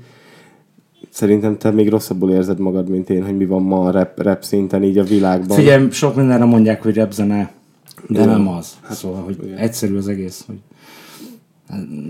szerintem 1.11 1.59
te 1.59 1.71
még 1.71 1.89
rosszabbul 1.89 2.31
érzed 2.31 2.59
magad, 2.59 2.89
mint 2.89 3.11
én, 3.11 3.25
hogy 3.25 3.37
mi 3.37 3.47
van 3.47 3.63
ma 3.63 3.85
a 3.85 3.91
rap, 3.91 4.21
rap 4.21 4.43
szinten 4.45 4.83
így 4.83 4.99
a 4.99 5.05
világban. 5.05 5.57
Figyelj, 5.57 5.91
sok 5.91 6.17
mindenre 6.17 6.45
mondják, 6.45 6.83
hogy 6.83 6.95
repzene, 6.95 7.53
de 8.09 8.21
Jó. 8.21 8.27
nem 8.27 8.49
az. 8.49 8.73
Hát, 8.83 8.97
szóval, 8.97 9.23
hogy 9.23 9.55
egyszerű 9.57 9.97
az 9.97 10.09
egész. 10.09 10.45
Hogy 10.47 10.59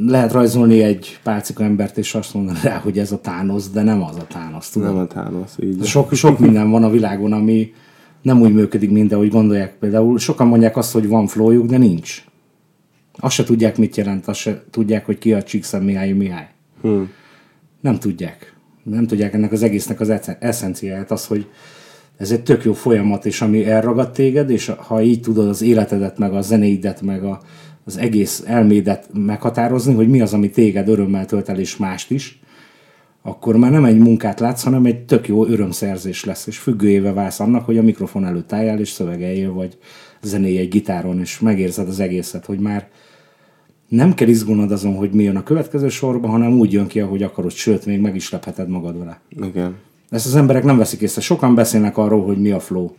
lehet 0.07 0.33
rajzolni 0.33 0.83
egy 0.83 1.19
pálcika 1.23 1.65
embert, 1.65 1.99
és 1.99 2.15
azt 2.15 2.35
mondani 2.35 2.59
rá, 2.63 2.79
hogy 2.79 2.99
ez 2.99 3.13
a 3.13 3.21
tánosz, 3.21 3.71
de 3.71 3.83
nem 3.83 4.03
az 4.03 4.17
a 4.17 4.27
tánosz, 4.27 4.71
tudod? 4.71 4.89
Nem 4.89 4.99
a 4.99 5.07
Thanos, 5.07 5.51
így. 5.63 5.85
Sok, 5.85 6.13
sok 6.13 6.39
minden 6.39 6.71
van 6.71 6.85
a 6.85 6.91
világon, 6.91 7.33
ami 7.33 7.73
nem 8.23 8.41
úgy 8.41 8.53
működik, 8.53 8.91
mint 8.91 9.13
ahogy 9.13 9.31
gondolják. 9.31 9.79
Például 9.79 10.19
sokan 10.19 10.47
mondják 10.47 10.77
azt, 10.77 10.93
hogy 10.93 11.09
van 11.09 11.27
flowjuk, 11.27 11.67
de 11.67 11.79
nincs. 11.79 12.25
Azt 13.19 13.35
se 13.35 13.45
tudják, 13.45 13.77
mit 13.77 13.97
jelent, 13.97 14.29
azt 14.29 14.39
se 14.39 14.65
tudják, 14.71 15.07
hogy 15.07 15.19
ki 15.19 15.33
a 15.33 15.43
Csíkszem 15.43 15.83
Mihály 15.83 16.13
Mihály. 16.13 16.49
Hmm. 16.81 17.11
Nem 17.81 17.99
tudják. 17.99 18.52
Nem 18.83 19.07
tudják 19.07 19.35
ennek 19.35 19.53
az 19.53 19.63
egésznek 19.63 20.01
az 20.01 20.11
esz- 20.11 20.37
eszenciáját, 20.39 21.11
az, 21.11 21.27
hogy 21.27 21.47
ez 22.17 22.31
egy 22.31 22.43
tök 22.43 22.65
jó 22.65 22.73
folyamat, 22.73 23.27
és 23.27 23.41
ami 23.41 23.65
elragad 23.67 24.13
téged, 24.13 24.51
és 24.51 24.73
ha 24.77 25.03
így 25.03 25.21
tudod 25.21 25.49
az 25.49 25.63
életedet, 25.63 26.19
meg 26.19 26.35
a 26.35 26.41
zenéidet, 26.41 27.03
meg 27.03 27.25
a, 27.25 27.41
az 27.85 27.97
egész 27.97 28.43
elmédet 28.47 29.09
meghatározni, 29.13 29.95
hogy 29.95 30.09
mi 30.09 30.21
az, 30.21 30.33
ami 30.33 30.51
téged 30.51 30.89
örömmel 30.89 31.27
tölt 31.27 31.49
el, 31.49 31.59
és 31.59 31.77
mást 31.77 32.11
is, 32.11 32.41
akkor 33.23 33.57
már 33.57 33.71
nem 33.71 33.85
egy 33.85 33.99
munkát 33.99 34.41
látsz, 34.41 34.63
hanem 34.63 34.85
egy 34.85 35.05
tök 35.05 35.29
jó 35.29 35.47
örömszerzés 35.47 36.25
lesz, 36.25 36.47
és 36.47 36.59
függőjéve 36.59 37.13
válsz 37.13 37.41
annak, 37.41 37.65
hogy 37.65 37.79
a 37.79 37.83
mikrofon 37.83 38.25
előtt 38.25 38.53
álljál, 38.53 38.79
és 38.79 38.89
szövegeljél, 38.89 39.53
vagy 39.53 39.79
zenéj 40.23 40.59
egy 40.59 40.69
gitáron, 40.69 41.21
és 41.21 41.41
megérzed 41.41 41.89
az 41.89 42.01
egészet, 42.01 42.45
hogy 42.45 42.59
már 42.59 42.89
nem 43.93 44.15
kell 44.15 44.29
izgulnod 44.29 44.71
azon, 44.71 44.95
hogy 44.95 45.11
mi 45.11 45.23
jön 45.23 45.37
a 45.37 45.43
következő 45.43 45.89
sorba, 45.89 46.29
hanem 46.29 46.59
úgy 46.59 46.73
jön 46.73 46.87
ki, 46.87 47.01
ahogy 47.01 47.23
akarod, 47.23 47.51
sőt, 47.51 47.87
még 47.87 48.01
meg 48.01 48.15
is 48.15 48.31
lepheted 48.31 48.69
magad 48.69 48.99
vele. 48.99 49.21
Igen. 49.29 49.77
Ezt 50.11 50.27
az 50.27 50.35
emberek 50.35 50.65
nem 50.65 50.77
veszik 50.77 51.01
észre. 51.01 51.21
Sokan 51.21 51.55
beszélnek 51.55 51.97
arról, 51.97 52.25
hogy 52.25 52.41
mi 52.41 52.51
a 52.51 52.61
flow, 52.61 52.91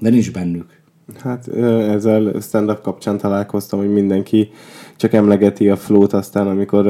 de 0.00 0.10
nincs 0.10 0.32
bennük. 0.32 0.80
Hát 1.18 1.48
ezzel 1.48 2.40
stand-up 2.40 2.80
kapcsán 2.80 3.18
találkoztam, 3.18 3.78
hogy 3.78 3.92
mindenki 3.92 4.50
csak 4.96 5.12
emlegeti 5.12 5.68
a 5.68 5.76
flót, 5.76 6.12
aztán 6.12 6.46
amikor 6.46 6.86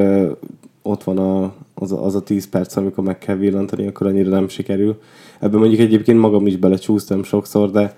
ott 0.83 1.04
van 1.04 1.18
a, 1.18 1.54
az, 1.74 1.92
a, 1.92 2.04
az 2.04 2.14
a 2.14 2.22
10 2.22 2.48
perc, 2.48 2.76
amikor 2.76 3.04
meg 3.04 3.18
kell 3.18 3.37
villantani, 3.37 3.87
akkor 3.87 4.06
annyira 4.06 4.30
nem 4.30 4.48
sikerül. 4.48 5.00
Ebben 5.40 5.61
mondjuk 5.61 5.80
egyébként 5.80 6.18
magam 6.18 6.46
is 6.46 6.56
belecsúsztam 6.56 7.22
sokszor, 7.22 7.70
de, 7.70 7.96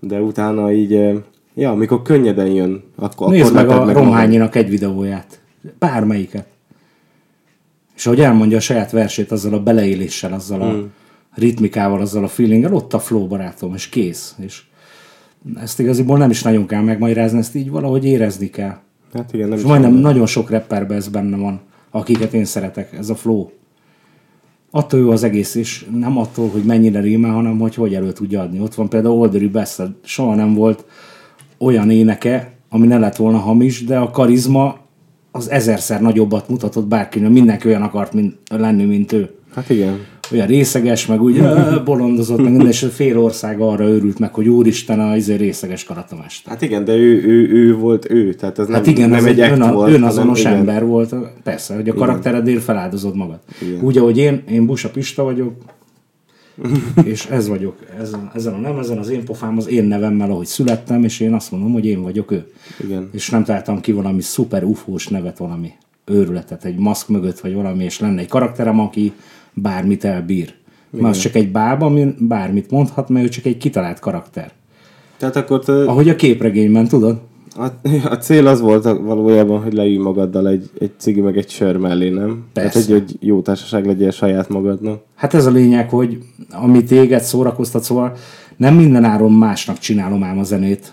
de 0.00 0.20
utána 0.20 0.72
így, 0.72 1.22
ja, 1.56 1.70
amikor 1.70 2.02
könnyeden 2.02 2.46
jön, 2.46 2.82
akkor, 2.96 3.28
Nézd 3.30 3.42
akkor 3.42 3.54
meg 3.54 3.68
a 3.68 3.78
magad. 3.78 3.94
Romhányinak 3.94 4.54
egy 4.54 4.70
videóját. 4.70 5.40
Bármelyiket. 5.78 6.46
És 7.96 8.06
ahogy 8.06 8.20
elmondja 8.20 8.56
a 8.56 8.60
saját 8.60 8.90
versét 8.90 9.32
azzal 9.32 9.54
a 9.54 9.62
beleéléssel, 9.62 10.32
azzal 10.32 10.62
a 10.62 10.70
Hmm. 10.70 10.92
ritmikával, 11.34 12.00
azzal 12.00 12.24
a 12.24 12.28
feelinggel, 12.28 12.74
ott 12.74 12.94
a 12.94 12.98
flow 12.98 13.26
barátom, 13.26 13.74
és 13.74 13.88
kész. 13.88 14.34
És 14.38 14.62
ezt 15.60 15.80
igaziból 15.80 16.18
nem 16.18 16.30
is 16.30 16.42
nagyon 16.42 16.66
kell 16.66 16.82
megmagyarázni, 16.82 17.38
ezt 17.38 17.54
így 17.54 17.70
valahogy 17.70 18.04
érezni 18.04 18.50
kell. 18.50 18.76
Hát 19.12 19.32
igen, 19.32 19.48
nem 19.48 19.58
És 19.58 19.64
majdnem 19.64 19.90
tudom. 19.90 20.04
nagyon 20.04 20.26
sok 20.26 20.50
rapperben 20.50 20.96
ez 20.96 21.08
benne 21.08 21.36
van, 21.36 21.60
akiket 21.90 22.32
én 22.32 22.44
szeretek, 22.44 22.92
ez 22.92 23.08
a 23.10 23.14
flow. 23.14 23.48
Attól 24.70 25.00
jó 25.00 25.10
az 25.10 25.22
egész, 25.22 25.54
és 25.54 25.86
nem 25.98 26.18
attól, 26.18 26.48
hogy 26.48 26.62
mennyire 26.62 27.00
rímel, 27.00 27.32
hanem 27.32 27.58
hogy 27.58 27.74
hogy 27.74 27.94
elő 27.94 28.12
tudja 28.12 28.40
adni. 28.40 28.60
Ott 28.60 28.74
van 28.74 28.88
például 28.88 29.14
Olderi 29.14 29.48
Bessel, 29.48 29.96
soha 30.04 30.34
nem 30.34 30.54
volt 30.54 30.84
olyan 31.58 31.90
éneke, 31.90 32.52
ami 32.68 32.86
ne 32.86 32.98
lett 32.98 33.16
volna 33.16 33.38
hamis, 33.38 33.84
de 33.84 33.96
a 33.96 34.10
karizma 34.10 34.76
az 35.30 35.50
ezerszer 35.50 36.00
nagyobbat 36.00 36.48
mutatott 36.48 36.86
bárkinek, 36.86 37.30
mindenki 37.30 37.68
olyan 37.68 37.82
akart 37.82 38.12
mint, 38.12 38.34
lenni, 38.50 38.84
mint 38.84 39.12
ő. 39.12 39.30
Hát 39.54 39.70
igen. 39.70 39.98
Olyan 40.32 40.46
részeges, 40.46 41.06
meg 41.06 41.22
úgy 41.22 41.42
bolondozott, 41.84 42.36
meg 42.36 42.50
minden, 42.50 42.66
és 42.66 42.82
a 42.82 42.88
fél 42.88 43.18
ország 43.18 43.60
arra 43.60 43.88
örült 43.88 44.18
meg, 44.18 44.34
hogy 44.34 44.48
úristen, 44.48 45.00
a 45.00 45.16
izé 45.16 45.34
részeges 45.34 45.84
karatamester. 45.84 46.52
Hát 46.52 46.62
igen, 46.62 46.84
de 46.84 46.94
ő, 46.94 47.22
ő, 47.24 47.48
ő 47.48 47.76
volt 47.76 48.10
ő, 48.10 48.34
tehát 48.34 48.58
ez 48.58 48.66
nem, 48.66 48.76
Hát 48.76 48.86
igen, 48.86 49.08
nem 49.08 49.18
ez 49.18 49.24
egy 49.24 49.40
ön, 49.40 49.72
volt, 49.72 49.92
önazonos 49.92 50.42
hanem, 50.42 50.62
igen. 50.62 50.74
ember 50.74 50.88
volt. 50.88 51.14
Persze, 51.42 51.74
hogy 51.74 51.88
a 51.88 51.94
karakteredért 51.94 52.62
feláldozod 52.62 53.16
magad. 53.16 53.38
Igen. 53.62 53.80
Úgy, 53.84 53.98
ahogy 53.98 54.18
én, 54.18 54.42
én 54.50 54.66
Busa 54.66 54.90
Pista 54.90 55.22
vagyok, 55.22 55.52
és 57.04 57.26
ez 57.26 57.48
vagyok. 57.48 57.76
Ezen, 57.98 58.30
ezen 58.34 58.54
a 58.54 58.58
nemezen 58.58 58.98
az 58.98 59.08
én 59.08 59.24
pofám 59.24 59.56
az 59.56 59.68
én 59.68 59.84
nevemmel, 59.84 60.30
ahogy 60.30 60.46
születtem, 60.46 61.04
és 61.04 61.20
én 61.20 61.32
azt 61.32 61.50
mondom, 61.50 61.72
hogy 61.72 61.86
én 61.86 62.02
vagyok 62.02 62.30
ő. 62.30 62.46
Igen. 62.84 63.08
És 63.12 63.30
nem 63.30 63.44
találtam 63.44 63.80
ki 63.80 63.92
valami 63.92 64.20
szuper 64.20 64.64
ufós 64.64 65.08
nevet, 65.08 65.38
valami 65.38 65.72
őrületet, 66.04 66.64
egy 66.64 66.78
maszk 66.78 67.08
mögött, 67.08 67.40
vagy 67.40 67.54
valami, 67.54 67.84
és 67.84 68.00
lenne 68.00 68.20
egy 68.20 68.28
karakterem, 68.28 68.80
aki 68.80 69.12
bármit 69.54 70.04
elbír. 70.04 70.54
Mert 70.90 71.14
az 71.14 71.18
csak 71.18 71.34
egy 71.34 71.50
bába, 71.50 71.86
ami 71.86 72.14
bármit 72.18 72.70
mondhat, 72.70 73.08
mert 73.08 73.26
ő 73.26 73.28
csak 73.28 73.44
egy 73.44 73.56
kitalált 73.56 73.98
karakter. 73.98 74.52
Tehát 75.16 75.36
akkor 75.36 75.64
te, 75.64 75.84
Ahogy 75.84 76.08
a 76.08 76.16
képregényben, 76.16 76.88
tudod? 76.88 77.20
A, 77.56 77.88
a 78.08 78.14
cél 78.14 78.46
az 78.46 78.60
volt 78.60 78.82
valójában, 78.82 79.62
hogy 79.62 79.72
leülj 79.72 79.96
magaddal 79.96 80.48
egy, 80.48 80.70
egy 80.78 80.90
cigi 80.96 81.20
meg 81.20 81.36
egy 81.36 81.48
sör 81.48 81.76
mellé, 81.76 82.08
nem? 82.08 82.44
Persze. 82.52 82.70
Tehát, 82.70 82.88
hogy, 82.88 82.98
hogy 82.98 83.28
jó 83.28 83.40
társaság 83.40 83.86
legyél 83.86 84.10
saját 84.10 84.48
magadnak. 84.48 85.02
Hát 85.14 85.34
ez 85.34 85.46
a 85.46 85.50
lényeg, 85.50 85.90
hogy 85.90 86.18
ami 86.50 86.84
téged 86.84 87.22
szórakoztat, 87.22 87.82
szóval 87.82 88.16
nem 88.56 88.74
minden 88.74 89.04
áron 89.04 89.32
másnak 89.32 89.78
csinálom 89.78 90.22
ám 90.22 90.38
a 90.38 90.42
zenét. 90.42 90.92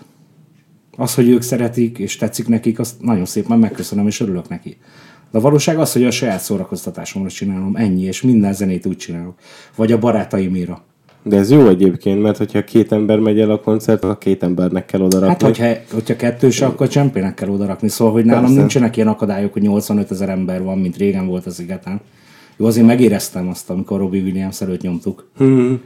Az, 0.97 1.15
hogy 1.15 1.29
ők 1.29 1.41
szeretik 1.41 1.97
és 1.97 2.17
tetszik 2.17 2.47
nekik, 2.47 2.79
azt 2.79 3.01
nagyon 3.01 3.25
szépen 3.25 3.59
megköszönöm 3.59 4.07
és 4.07 4.19
örülök 4.19 4.49
neki. 4.49 4.77
De 5.31 5.37
a 5.37 5.41
valóság 5.41 5.79
az, 5.79 5.93
hogy 5.93 6.03
a 6.03 6.11
saját 6.11 6.39
szórakoztatásomra 6.39 7.29
csinálom, 7.29 7.75
ennyi, 7.75 8.03
és 8.03 8.21
minden 8.21 8.53
zenét 8.53 8.85
úgy 8.85 8.97
csinálok. 8.97 9.35
Vagy 9.75 9.91
a 9.91 9.99
barátaimira. 9.99 10.83
De 11.23 11.37
ez 11.37 11.51
jó 11.51 11.67
egyébként, 11.67 12.21
mert 12.21 12.37
hogyha 12.37 12.63
két 12.63 12.91
ember 12.91 13.19
megy 13.19 13.39
el 13.39 13.51
a 13.51 13.59
koncert, 13.59 14.03
akkor 14.03 14.17
két 14.17 14.43
embernek 14.43 14.85
kell 14.85 15.01
oda 15.01 15.27
Hát, 15.27 15.41
hogyha, 15.41 15.67
hogyha 15.91 16.15
kettős, 16.15 16.61
akkor 16.61 16.87
csempének 16.87 17.33
kell 17.33 17.49
odarakni. 17.49 17.87
Szóval, 17.87 18.13
hogy 18.13 18.25
nálam 18.25 18.41
Persze. 18.41 18.57
nincsenek 18.57 18.95
ilyen 18.95 19.07
akadályok, 19.07 19.53
hogy 19.53 19.61
85 19.61 20.11
ezer 20.11 20.29
ember 20.29 20.63
van, 20.63 20.77
mint 20.77 20.97
régen 20.97 21.27
volt 21.27 21.45
az 21.45 21.59
igazán. 21.59 22.01
Jó, 22.57 22.65
azért 22.65 22.85
megéreztem 22.85 23.47
azt, 23.49 23.69
amikor 23.69 23.99
Robbie 23.99 24.21
Williams 24.21 24.61
előtt 24.61 24.81
nyomtuk. 24.81 25.27
Hmm. 25.37 25.81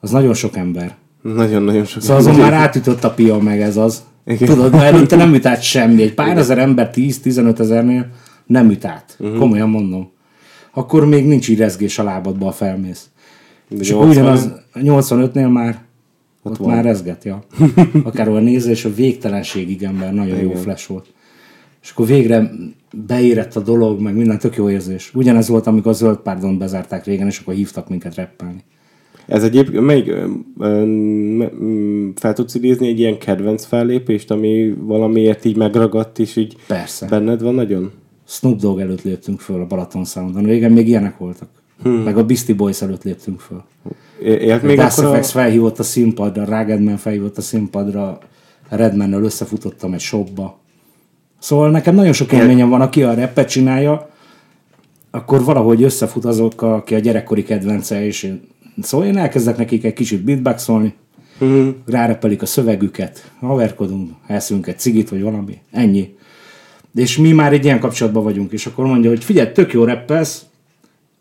Az 0.00 0.10
nagyon 0.10 0.34
sok 0.34 0.56
ember. 0.56 0.96
Nagyon-nagyon 1.22 1.84
sok. 1.84 2.02
Szóval 2.02 2.16
azon 2.16 2.34
már 2.34 2.52
átütött 2.52 3.04
a 3.04 3.10
pia 3.10 3.38
meg 3.38 3.60
ez 3.60 3.76
az. 3.76 4.02
Igen. 4.26 4.48
Tudod, 4.48 4.72
mert 4.72 4.94
előtte 4.94 5.16
nem 5.16 5.34
üt 5.34 5.46
át 5.46 5.62
semmi. 5.62 6.02
Egy 6.02 6.14
pár 6.14 6.36
ezer 6.36 6.58
ember 6.58 6.90
10-15 6.94 7.58
ezernél 7.58 8.06
nem 8.46 8.70
üt 8.70 8.84
át. 8.84 9.16
Uh-huh. 9.18 9.38
Komolyan 9.38 9.68
mondom. 9.68 10.10
Akkor 10.72 11.06
még 11.06 11.26
nincs 11.26 11.48
így 11.48 11.58
rezgés 11.58 11.98
a 11.98 12.02
lábadba, 12.02 12.46
a 12.46 12.52
felmész. 12.52 13.08
És 13.68 13.90
akkor 13.90 14.06
80? 14.06 14.24
ugyanaz 14.24 14.52
85-nél 14.74 15.52
már 15.52 15.84
ott, 16.42 16.60
ott 16.60 16.66
már 16.66 16.84
rezget, 16.84 17.24
ja. 17.24 17.44
Akár 18.04 18.28
a 18.28 18.38
néző, 18.38 18.70
és 18.70 18.84
a 18.84 18.94
végtelenségig 18.94 19.82
ember 19.82 20.14
nagyon 20.14 20.38
jó 20.38 20.52
flash 20.52 20.88
volt. 20.88 21.06
És 21.82 21.90
akkor 21.90 22.06
végre 22.06 22.50
beérett 23.06 23.56
a 23.56 23.60
dolog, 23.60 24.00
meg 24.00 24.16
minden 24.16 24.38
tök 24.38 24.56
jó 24.56 24.70
érzés. 24.70 25.14
Ugyanez 25.14 25.48
volt, 25.48 25.66
amikor 25.66 25.90
a 25.90 25.94
zöld 25.94 26.18
párdon 26.18 26.58
bezárták 26.58 27.04
régen, 27.04 27.26
és 27.26 27.38
akkor 27.38 27.54
hívtak 27.54 27.88
minket 27.88 28.14
reppelni. 28.14 28.64
Ez 29.26 29.42
egyébként, 29.42 29.84
melyik, 29.84 30.12
fel 32.14 32.32
tudsz 32.32 32.54
idézni 32.54 32.88
egy 32.88 32.98
ilyen 32.98 33.18
kedvenc 33.18 33.64
fellépést, 33.64 34.30
ami 34.30 34.74
valamiért 34.78 35.44
így 35.44 35.56
megragadt, 35.56 36.18
és 36.18 36.36
így 36.36 36.56
Persze. 36.66 37.06
benned 37.06 37.42
van 37.42 37.54
nagyon? 37.54 37.90
Snoop 38.26 38.60
Dogg 38.60 38.78
előtt 38.78 39.02
léptünk 39.02 39.40
föl 39.40 39.60
a 39.60 39.66
Balaton 39.66 40.04
Soundon. 40.04 40.44
Régen 40.44 40.72
még 40.72 40.88
ilyenek 40.88 41.18
voltak. 41.18 41.48
Hmm. 41.82 41.92
Meg 42.02 42.16
a 42.16 42.24
Beastie 42.24 42.54
Boys 42.54 42.82
előtt 42.82 43.02
léptünk 43.02 43.40
föl. 43.40 43.62
Élt 44.22 44.62
még 44.62 44.76
Das 44.76 44.98
akkor 44.98 45.16
a... 45.16 45.22
Felhívott 45.22 45.78
a 45.78 45.82
színpadra, 45.82 46.44
Ragged 46.44 46.82
Man 46.82 46.96
felhívott 46.96 47.38
a 47.38 47.40
színpadra, 47.40 48.18
Redmannel 48.68 49.22
összefutottam 49.22 49.92
egy 49.92 50.00
shopba. 50.00 50.58
Szóval 51.38 51.70
nekem 51.70 51.94
nagyon 51.94 52.12
sok 52.12 52.32
élményem 52.32 52.68
van, 52.68 52.80
aki 52.80 53.02
a 53.02 53.14
rappet 53.14 53.48
csinálja, 53.48 54.10
akkor 55.10 55.44
valahogy 55.44 55.82
összefut 55.82 56.24
azok, 56.24 56.62
aki 56.62 56.94
a 56.94 56.98
gyerekkori 56.98 57.42
kedvence, 57.42 58.04
és 58.04 58.22
én, 58.22 58.40
szóval 58.82 59.06
én 59.06 59.16
elkezdek 59.16 59.56
nekik 59.56 59.84
egy 59.84 59.92
kicsit 59.92 60.24
beatboxolni, 60.24 60.94
Mhm. 61.38 61.68
rárepelik 61.86 62.42
a 62.42 62.46
szövegüket, 62.46 63.30
haverkodunk, 63.40 64.10
eszünk 64.26 64.66
egy 64.66 64.78
cigit, 64.78 65.08
vagy 65.08 65.22
valami, 65.22 65.58
ennyi. 65.70 66.16
És 66.94 67.16
mi 67.16 67.32
már 67.32 67.52
egy 67.52 67.64
ilyen 67.64 67.80
kapcsolatban 67.80 68.22
vagyunk, 68.22 68.52
és 68.52 68.66
akkor 68.66 68.86
mondja, 68.86 69.10
hogy 69.10 69.24
figyelj, 69.24 69.52
tök 69.52 69.72
jó 69.72 69.84
rappelsz, 69.84 70.42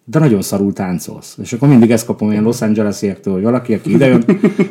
de 0.09 0.19
nagyon 0.19 0.41
szarul 0.41 0.73
táncolsz. 0.73 1.37
És 1.41 1.53
akkor 1.53 1.67
mindig 1.67 1.91
ezt 1.91 2.05
kapom 2.05 2.31
ilyen 2.31 2.43
Los 2.43 2.61
Angeles-iektől, 2.61 3.33
hogy 3.33 3.43
valaki, 3.43 3.73
aki 3.73 3.91
idejön, 3.91 4.23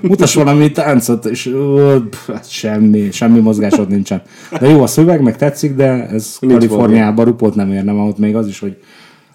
mutass 0.02 0.34
valami 0.34 0.70
táncot, 0.70 1.24
és 1.24 1.46
ó, 1.46 1.76
pff, 2.10 2.30
hát 2.30 2.50
semmi, 2.50 3.10
semmi 3.10 3.40
mozgásod 3.40 3.88
nincsen. 3.88 4.22
De 4.60 4.68
jó 4.68 4.82
a 4.82 4.86
szöveg, 4.86 5.20
meg 5.20 5.36
tetszik, 5.36 5.74
de 5.74 6.08
ez 6.08 6.36
Nincs 6.40 6.52
Kaliforniában 6.52 7.24
rupot 7.24 7.54
nem 7.54 7.72
érne, 7.72 7.92
mert 7.92 8.08
ott 8.08 8.18
még 8.18 8.36
az 8.36 8.46
is, 8.46 8.58
hogy 8.58 8.76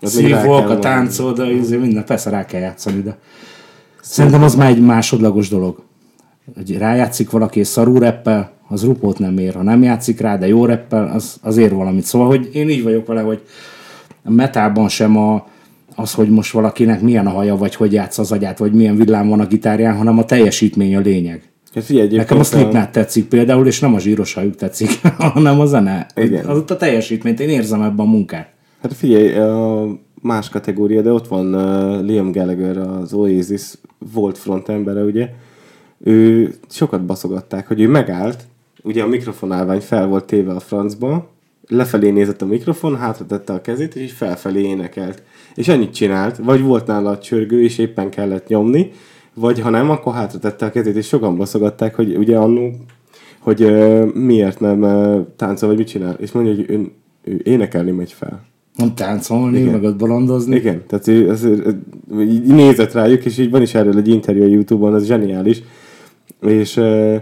szívok, 0.02 0.70
a 0.70 0.80
táncod, 0.80 1.42
de 1.42 1.78
minden, 1.78 2.06
persze 2.06 2.30
rá 2.30 2.46
kell 2.46 2.62
játszani, 2.62 3.02
de 3.02 3.18
szerintem 4.02 4.44
az 4.44 4.56
már 4.56 4.70
egy 4.70 4.82
másodlagos 4.82 5.50
dolog. 5.50 5.84
Hogy 6.56 6.78
rájátszik 6.78 7.30
valaki 7.30 7.60
és 7.60 7.68
szarú 7.68 7.98
reppel, 7.98 8.52
az 8.68 8.84
rupót 8.84 9.20
nem 9.20 9.38
ér. 9.38 9.54
Ha 9.54 9.64
nem 9.64 9.84
játszik 9.84 10.20
rá, 10.20 10.38
de 10.38 10.48
jó 10.48 10.66
reppel, 10.66 11.12
az, 11.14 11.38
az 11.42 11.58
ér 11.58 11.74
valamit. 11.74 12.04
Szóval, 12.04 12.28
hogy 12.28 12.50
én 12.54 12.70
így 12.70 12.84
vagyok 12.84 13.08
vele, 13.08 13.22
hogy 13.22 13.42
a 14.24 14.32
metában 14.32 14.90
sem 14.90 15.18
a, 15.18 15.50
az, 15.96 16.14
hogy 16.14 16.30
most 16.30 16.52
valakinek 16.52 17.02
milyen 17.02 17.28
a 17.28 17.30
haja, 17.30 17.56
vagy 17.56 17.76
hogy 17.76 17.94
játsz 17.94 18.18
az 18.18 18.32
agyát, 18.32 18.58
vagy 18.58 18.74
milyen 18.74 18.96
villám 18.96 19.28
van 19.28 19.40
a 19.40 19.46
gitárján, 19.46 19.98
hanem 19.98 20.18
a 20.18 20.26
teljesítmény 20.26 20.96
a 20.96 21.00
lényeg. 21.00 21.52
Hát 21.74 21.84
figyelj, 21.84 22.16
Nekem 22.16 22.40
a 22.40 22.44
Slipknot 22.44 22.90
tetszik 22.90 23.26
például, 23.26 23.68
és 23.68 23.80
nem 23.80 23.94
a 23.94 24.00
zsíros 24.00 24.34
hajuk 24.34 24.56
tetszik, 24.56 24.90
hanem 25.34 25.60
a 25.60 25.66
zene. 25.66 26.06
Igen. 26.16 26.46
Az 26.46 26.58
ott 26.58 26.72
a 26.72 26.78
teljesítményt, 26.78 27.40
én 27.40 27.50
érzem 27.50 27.82
ebben 27.82 28.06
a 28.06 28.10
munkát. 28.10 28.50
Hát 28.82 28.94
figyelj, 28.94 29.34
más 30.22 30.50
kategória, 30.50 31.02
de 31.02 31.12
ott 31.12 31.28
van 31.28 32.06
Liam 32.06 32.32
Gallagher, 32.32 32.78
az 32.78 33.14
Oasis 33.14 33.74
volt 34.14 34.38
frontembere, 34.38 35.02
ugye. 35.04 35.30
Ő 36.04 36.54
sokat 36.70 37.06
baszogatták, 37.06 37.68
hogy 37.68 37.82
ő 37.82 37.88
megállt, 37.88 38.44
ugye 38.84 39.04
a 39.04 39.08
mikrofonálvány 39.08 39.80
fel 39.80 40.08
volt 40.08 40.26
téve 40.26 40.52
a 40.52 40.60
francba, 40.60 41.31
lefelé 41.72 42.10
nézett 42.10 42.42
a 42.42 42.46
mikrofon, 42.46 42.98
hátra 42.98 43.26
tette 43.26 43.54
a 43.54 43.62
kezét, 43.62 43.96
és 43.96 44.02
így 44.02 44.12
felfelé 44.12 44.62
énekelt. 44.62 45.24
És 45.56 45.68
ennyit 45.68 45.94
csinált, 45.94 46.38
vagy 46.38 46.62
volt 46.62 46.88
nála 46.88 47.10
a 47.10 47.18
csörgő, 47.18 47.64
és 47.64 47.78
éppen 47.78 48.10
kellett 48.10 48.48
nyomni, 48.48 48.92
vagy 49.34 49.60
ha 49.60 49.70
nem, 49.70 49.90
akkor 49.90 50.14
hátra 50.14 50.40
tette 50.40 50.66
a 50.66 50.70
kezét, 50.70 50.96
és 50.96 51.08
sokan 51.08 51.38
baszogatták, 51.38 51.96
hogy 51.96 52.16
ugye 52.16 52.38
annó, 52.38 52.72
hogy 53.40 53.64
uh, 53.64 54.14
miért 54.14 54.60
nem 54.60 54.82
uh, 54.82 55.28
táncol, 55.36 55.70
vagy 55.70 55.78
mit 55.78 55.88
csinál. 55.88 56.16
És 56.20 56.32
mondja, 56.32 56.56
hogy 56.56 56.66
ő, 56.70 56.92
ő 57.24 57.42
énekelni 57.44 57.92
megy 57.92 58.12
fel. 58.12 58.42
Nem 58.76 58.96
táncolni, 58.96 59.60
Igen. 59.60 59.72
meg 59.72 59.84
ott 59.84 59.96
bolondozni. 59.96 60.56
Igen, 60.56 60.84
tehát 60.88 61.08
ő, 61.08 61.30
ez, 61.30 61.46
így 62.20 62.44
nézett 62.44 62.92
rájuk, 62.92 63.26
és 63.26 63.38
így 63.38 63.50
van 63.50 63.62
is 63.62 63.74
erről 63.74 63.98
egy 63.98 64.08
interjú 64.08 64.44
a 64.44 64.48
Youtube-on, 64.48 64.96
ez 64.96 65.06
zseniális. 65.06 65.62
És 66.42 66.78
uh, 66.78 67.16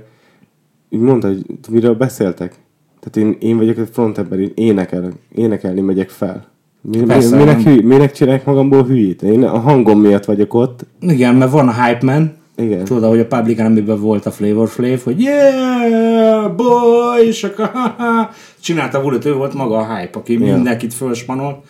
így 0.90 1.00
mondta, 1.00 1.28
hogy 1.28 1.46
miről 1.70 1.94
beszéltek. 1.94 2.56
Tehát 3.00 3.30
én, 3.30 3.38
én 3.50 3.58
vagyok 3.58 3.78
a 3.78 3.86
frontember, 3.92 4.40
én 4.40 4.52
énekel, 4.56 5.12
énekelni 5.36 5.82
megyek 5.82 6.10
fel. 6.10 6.48
Mi, 6.82 6.98
mi, 6.98 7.06
Persze, 7.06 7.36
minek, 7.36 7.64
nem. 7.64 7.74
hű, 7.74 7.82
minek 7.82 8.12
csinálják 8.12 8.46
magamból 8.46 8.84
hülyét? 8.86 9.22
Én 9.22 9.44
a 9.44 9.58
hangom 9.60 10.00
miatt 10.02 10.26
vagyok 10.26 10.54
ott. 10.54 10.86
Igen, 11.00 11.36
mert 11.36 11.52
van 11.52 11.68
a 11.68 11.84
Hype 11.84 12.06
Man. 12.06 12.38
Igen. 12.58 12.84
Tudod, 12.84 13.04
ahogy 13.04 13.20
a 13.20 13.28
Public 13.28 13.60
Enemy-ben 13.60 14.00
volt 14.00 14.26
a 14.26 14.32
Flavor 14.32 14.70
Flav, 14.70 15.00
hogy 15.04 15.22
yeah, 15.22 16.56
boy, 16.56 17.26
és 17.28 17.44
akkor 17.44 17.72
csinálta 18.62 19.02
volt, 19.02 19.26
ő 19.26 19.34
volt 19.34 19.54
maga 19.54 19.78
a 19.78 19.96
hype, 19.96 20.20
aki 20.20 20.34
Ja. 20.34 20.54
mindenkit 20.56 20.94
fölspanolt. 20.94 21.66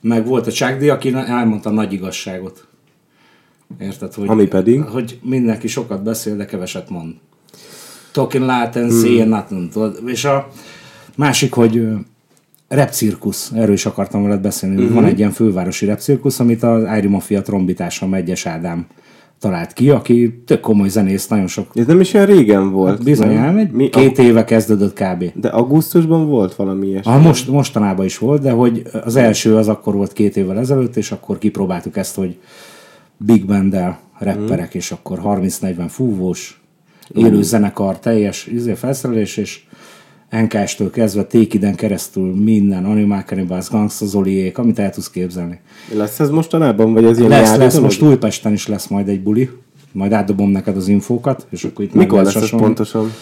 Meg 0.00 0.26
volt 0.26 0.46
a 0.46 0.50
Chuck 0.50 0.76
D, 0.78 0.88
aki 0.88 1.14
elmondta 1.14 1.70
a 1.70 1.72
nagy 1.72 1.92
igazságot. 1.92 2.66
Érted? 3.80 4.14
Hogy, 4.14 4.28
Ami 4.28 4.46
pedig? 4.46 4.82
Hogy 4.82 5.18
mindenki 5.22 5.68
sokat 5.68 6.02
beszél, 6.02 6.36
de 6.36 6.44
keveset 6.44 6.90
mond. 6.90 7.14
Talking 8.18 8.44
loud 8.44 8.76
and 8.76 8.92
saying 8.92 9.28
nothing. 9.28 9.68
Tudod? 9.72 10.02
És 10.06 10.24
a 10.24 10.48
másik, 11.16 11.52
hogy 11.52 11.82
repcirkusz, 12.68 13.52
erről 13.54 13.72
is 13.74 13.86
akartam 13.86 14.22
veled 14.22 14.40
beszélni. 14.40 14.76
Uh-huh. 14.76 14.94
Van 14.94 15.04
egy 15.04 15.18
ilyen 15.18 15.30
fővárosi 15.30 15.86
repcirkusz, 15.86 16.40
amit 16.40 16.62
az 16.62 16.82
Irie 16.96 17.08
Mafia 17.08 17.42
trombitása 17.42 18.06
Megyes 18.06 18.46
Ádám 18.46 18.86
talált 19.38 19.72
ki, 19.72 19.90
aki 19.90 20.42
tök 20.46 20.60
komoly 20.60 20.88
zenész, 20.88 21.28
nagyon 21.28 21.46
sok 21.46 21.66
Ez 21.74 21.86
nem 21.86 22.00
is 22.00 22.14
olyan 22.14 22.26
régen 22.26 22.70
volt. 22.70 23.04
bizony 23.04 23.34
nem? 23.34 23.44
elmegy. 23.44 23.70
Mi, 23.70 23.88
Két 23.88 24.18
éve 24.18 24.44
kezdődött 24.44 25.00
kb. 25.00 25.24
De 25.34 25.48
augusztusban 25.48 26.26
volt 26.26 26.54
valami 26.54 26.86
ilyesmi. 26.86 27.12
Ah, 27.12 27.22
most, 27.22 27.48
mostanában 27.48 28.04
is 28.04 28.18
volt, 28.18 28.42
de 28.42 28.50
hogy 28.50 28.82
az 29.04 29.16
első 29.16 29.56
az 29.56 29.68
akkor 29.68 29.94
volt 29.94 30.12
két 30.12 30.36
évvel 30.36 30.58
ezelőtt, 30.58 30.96
és 30.96 31.12
akkor 31.12 31.38
kipróbáltuk 31.38 31.96
ezt, 31.96 32.14
hogy 32.16 32.38
big 33.16 33.46
band 33.46 33.76
rapperek, 34.18 34.74
és 34.74 34.92
akkor 34.92 35.20
30-40 35.24 35.86
fúvós, 35.88 36.57
élő 37.14 37.42
zenekar, 37.42 37.98
teljes 37.98 38.46
izé, 38.46 38.74
felszerelés, 38.74 39.36
és 39.36 39.60
NKS-től 40.30 40.90
kezdve 40.90 41.24
Tékiden 41.24 41.74
keresztül 41.74 42.34
minden, 42.34 42.84
Animal 42.84 43.20
Cannibals, 43.20 43.68
Gangsta 43.70 44.06
Zoliék, 44.06 44.58
amit 44.58 44.78
el 44.78 44.90
tudsz 44.90 45.10
képzelni. 45.10 45.60
Lesz 45.94 46.20
ez 46.20 46.30
mostanában, 46.30 46.92
vagy 46.92 47.04
ez 47.04 47.18
ilyen 47.18 47.30
Lesz, 47.30 47.48
nyári 47.48 47.58
lesz, 47.58 47.72
dolog? 47.72 47.88
most 47.88 48.02
Újpesten 48.02 48.52
is 48.52 48.66
lesz 48.66 48.86
majd 48.86 49.08
egy 49.08 49.22
buli, 49.22 49.50
majd 49.92 50.12
átdobom 50.12 50.50
neked 50.50 50.76
az 50.76 50.88
infókat, 50.88 51.46
és 51.50 51.64
akkor 51.64 51.84
itt 51.84 51.94
Mikor 51.94 52.22
lesz 52.22 52.34
ez 52.34 52.50
pontosan? 52.50 53.12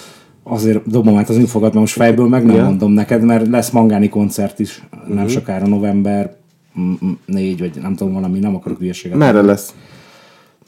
Azért 0.43 0.89
dobom 0.91 1.17
át 1.17 1.29
az 1.29 1.37
infokat, 1.37 1.69
mert 1.69 1.81
most 1.81 1.95
fejből 1.95 2.29
meg 2.29 2.45
nem 2.45 2.57
Ja. 2.57 2.65
mondom 2.65 2.93
neked, 2.93 3.23
mert 3.23 3.47
lesz 3.49 3.71
mangáni 3.71 4.09
koncert 4.09 4.59
is, 4.59 4.83
nem 5.09 5.29
sokára 5.29 5.67
november 5.67 6.37
4, 7.27 7.59
vagy 7.59 7.79
nem 7.83 7.95
tudom 7.95 8.13
valami, 8.13 8.39
nem 8.39 8.55
akarok 8.55 8.79
hülyeséget. 8.79 9.19
Merre 9.19 9.43
lesz? 9.43 9.75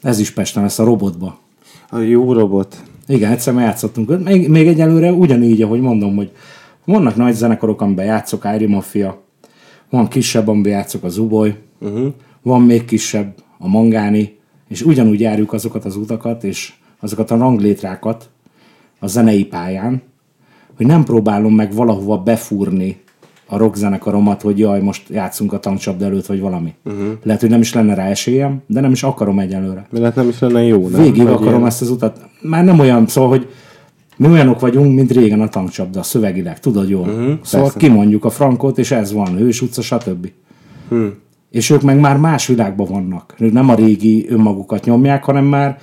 Ez 0.01 0.19
is 0.19 0.31
Pesten 0.31 0.63
lesz 0.63 0.79
a 0.79 0.83
robotba. 0.83 1.39
A 1.89 1.97
jó 1.97 2.33
robot. 2.33 2.83
Igen, 3.09 3.31
egyszer 3.31 3.53
már 3.53 3.65
játszottunk. 3.65 4.09
ott. 4.09 4.23
Még, 4.23 4.49
még 4.49 4.67
egyelőre 4.67 5.11
ugyanígy, 5.11 5.61
ahogy 5.61 5.81
mondom, 5.81 6.15
hogy 6.15 6.31
vannak 6.85 7.15
nagy 7.15 7.33
zenekarok, 7.33 7.81
amiben 7.81 8.05
játszok, 8.05 8.45
Ári 8.45 8.65
Mafia, 8.65 9.21
van 9.89 10.07
kisebb, 10.07 10.47
amiben 10.47 10.71
játszok 10.71 11.03
a 11.03 11.09
Zuboy, 11.09 11.55
uh-huh. 11.79 12.13
van 12.41 12.61
még 12.61 12.85
kisebb, 12.85 13.33
a 13.57 13.67
Mangáni, 13.67 14.37
és 14.67 14.81
ugyanúgy 14.81 15.19
járjuk 15.19 15.53
azokat 15.53 15.85
az 15.85 15.95
utakat, 15.95 16.43
és 16.43 16.73
azokat 16.99 17.31
a 17.31 17.37
ranglétrákat 17.37 18.29
a 18.99 19.07
zenei 19.07 19.45
pályán, 19.45 20.01
hogy 20.77 20.85
nem 20.85 21.03
próbálom 21.03 21.55
meg 21.55 21.73
valahova 21.73 22.17
befúrni 22.17 23.01
a 23.49 23.57
rockzenekaromat, 23.57 24.41
hogy 24.41 24.59
jaj, 24.59 24.81
most 24.81 25.09
játszunk 25.09 25.53
a 25.53 25.59
tankcsapda 25.59 26.05
előtt, 26.05 26.25
vagy 26.25 26.39
valami. 26.39 26.73
Uh-huh. 26.85 27.07
Lehet, 27.23 27.41
hogy 27.41 27.49
nem 27.49 27.61
is 27.61 27.73
lenne 27.73 27.93
rá 27.93 28.05
esélyem, 28.05 28.61
de 28.67 28.81
nem 28.81 28.91
is 28.91 29.03
akarom 29.03 29.39
egyelőre. 29.39 29.87
Mert 29.89 30.03
hát 30.03 30.15
nem 30.15 30.27
is 30.27 30.39
lenne 30.39 30.63
jó, 30.63 30.87
nem? 30.87 31.01
Végig 31.01 31.27
akarom 31.27 31.47
ilyen- 31.47 31.65
ezt 31.65 31.81
az 31.81 31.89
utat. 31.89 32.19
Már 32.41 32.63
nem 32.63 32.79
olyan, 32.79 33.07
szóval, 33.07 33.29
hogy 33.29 33.47
mi 34.17 34.27
olyanok 34.27 34.59
vagyunk, 34.59 34.95
mint 34.95 35.11
régen 35.11 35.41
a 35.41 35.47
tankcsapda, 35.47 36.03
szövegileg, 36.03 36.59
tudod 36.59 36.89
jól. 36.89 37.07
Uh-huh, 37.07 37.33
szóval 37.41 37.71
persze. 37.71 37.87
kimondjuk 37.87 38.25
a 38.25 38.29
frankot, 38.29 38.77
és 38.77 38.91
ez 38.91 39.13
van, 39.13 39.37
Hős 39.37 39.61
utca, 39.61 39.81
stb. 39.81 40.31
Hmm. 40.89 41.13
És 41.51 41.69
ők 41.69 41.81
meg 41.81 41.99
már 41.99 42.17
más 42.17 42.47
világban 42.47 42.87
vannak. 42.89 43.35
Ők 43.37 43.51
nem 43.51 43.69
a 43.69 43.75
régi 43.75 44.25
önmagukat 44.29 44.85
nyomják, 44.85 45.23
hanem 45.23 45.45
már 45.45 45.77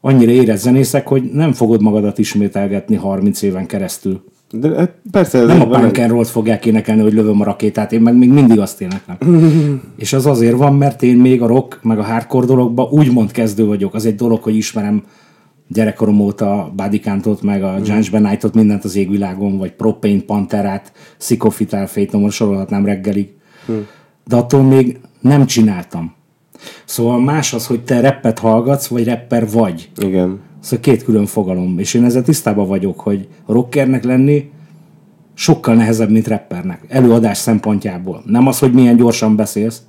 annyira 0.00 0.30
érett 0.30 0.58
zenészek, 0.58 1.08
hogy 1.08 1.30
nem 1.32 1.52
fogod 1.52 1.82
magadat 1.82 2.18
ismételgetni 2.18 2.96
30 2.96 3.42
éven 3.42 3.66
keresztül 3.66 4.22
De 4.50 4.76
hát 4.76 4.92
persze 5.10 5.38
ez 5.38 5.46
Nem 5.46 5.72
a 5.72 5.78
punk 5.78 6.24
fogják 6.26 6.66
énekelni, 6.66 7.02
hogy 7.02 7.12
lövöm 7.12 7.40
a 7.40 7.44
rakétát, 7.44 7.92
én 7.92 8.00
meg 8.00 8.16
még 8.16 8.30
mindig 8.30 8.58
azt 8.58 8.80
éneklem. 8.80 9.18
és 9.96 10.12
az 10.12 10.26
azért 10.26 10.56
van, 10.56 10.74
mert 10.74 11.02
én 11.02 11.16
még 11.16 11.42
a 11.42 11.46
rock, 11.46 11.78
meg 11.82 11.98
a 11.98 12.02
hardcore 12.02 12.46
dologba 12.46 12.88
úgymond 12.90 13.30
kezdő 13.30 13.66
vagyok. 13.66 13.94
Az 13.94 14.06
egy 14.06 14.14
dolog, 14.14 14.42
hogy 14.42 14.56
ismerem 14.56 15.02
gyerekkorom 15.68 16.20
óta 16.20 16.72
Bodycount-ot, 16.76 17.42
meg 17.42 17.62
a 17.62 17.76
Judge 17.76 18.10
Benightot, 18.10 18.54
mindent 18.54 18.84
az 18.84 18.96
égvilágon, 18.96 19.58
vagy 19.58 19.72
Propane 19.72 20.20
Panterát, 20.20 20.92
Sycophiltál 21.18 21.86
Fétomor, 21.86 22.32
sorolhatnám 22.32 22.84
reggelig. 22.84 23.34
De 24.24 24.36
attól 24.36 24.62
még 24.62 25.00
nem 25.20 25.46
csináltam. 25.46 26.14
Szóval 26.84 27.20
más 27.20 27.52
az, 27.52 27.66
hogy 27.66 27.84
te 27.84 28.00
rappet 28.00 28.38
hallgatsz, 28.38 28.86
vagy 28.86 29.06
rapper 29.06 29.50
vagy. 29.50 29.90
Igen. 29.96 30.40
Szóval 30.60 30.80
két 30.80 31.04
külön 31.04 31.26
fogalom. 31.26 31.78
És 31.78 31.94
én 31.94 32.04
ezzel 32.04 32.22
tisztában 32.22 32.66
vagyok, 32.66 33.00
hogy 33.00 33.28
rockernek 33.46 34.04
lenni 34.04 34.50
sokkal 35.34 35.74
nehezebb, 35.74 36.10
mint 36.10 36.28
rappernek. 36.28 36.84
Előadás 36.88 37.38
szempontjából. 37.38 38.22
Nem 38.26 38.46
az, 38.46 38.58
hogy 38.58 38.72
milyen 38.72 38.96
gyorsan 38.96 39.36
beszélsz, 39.36 39.82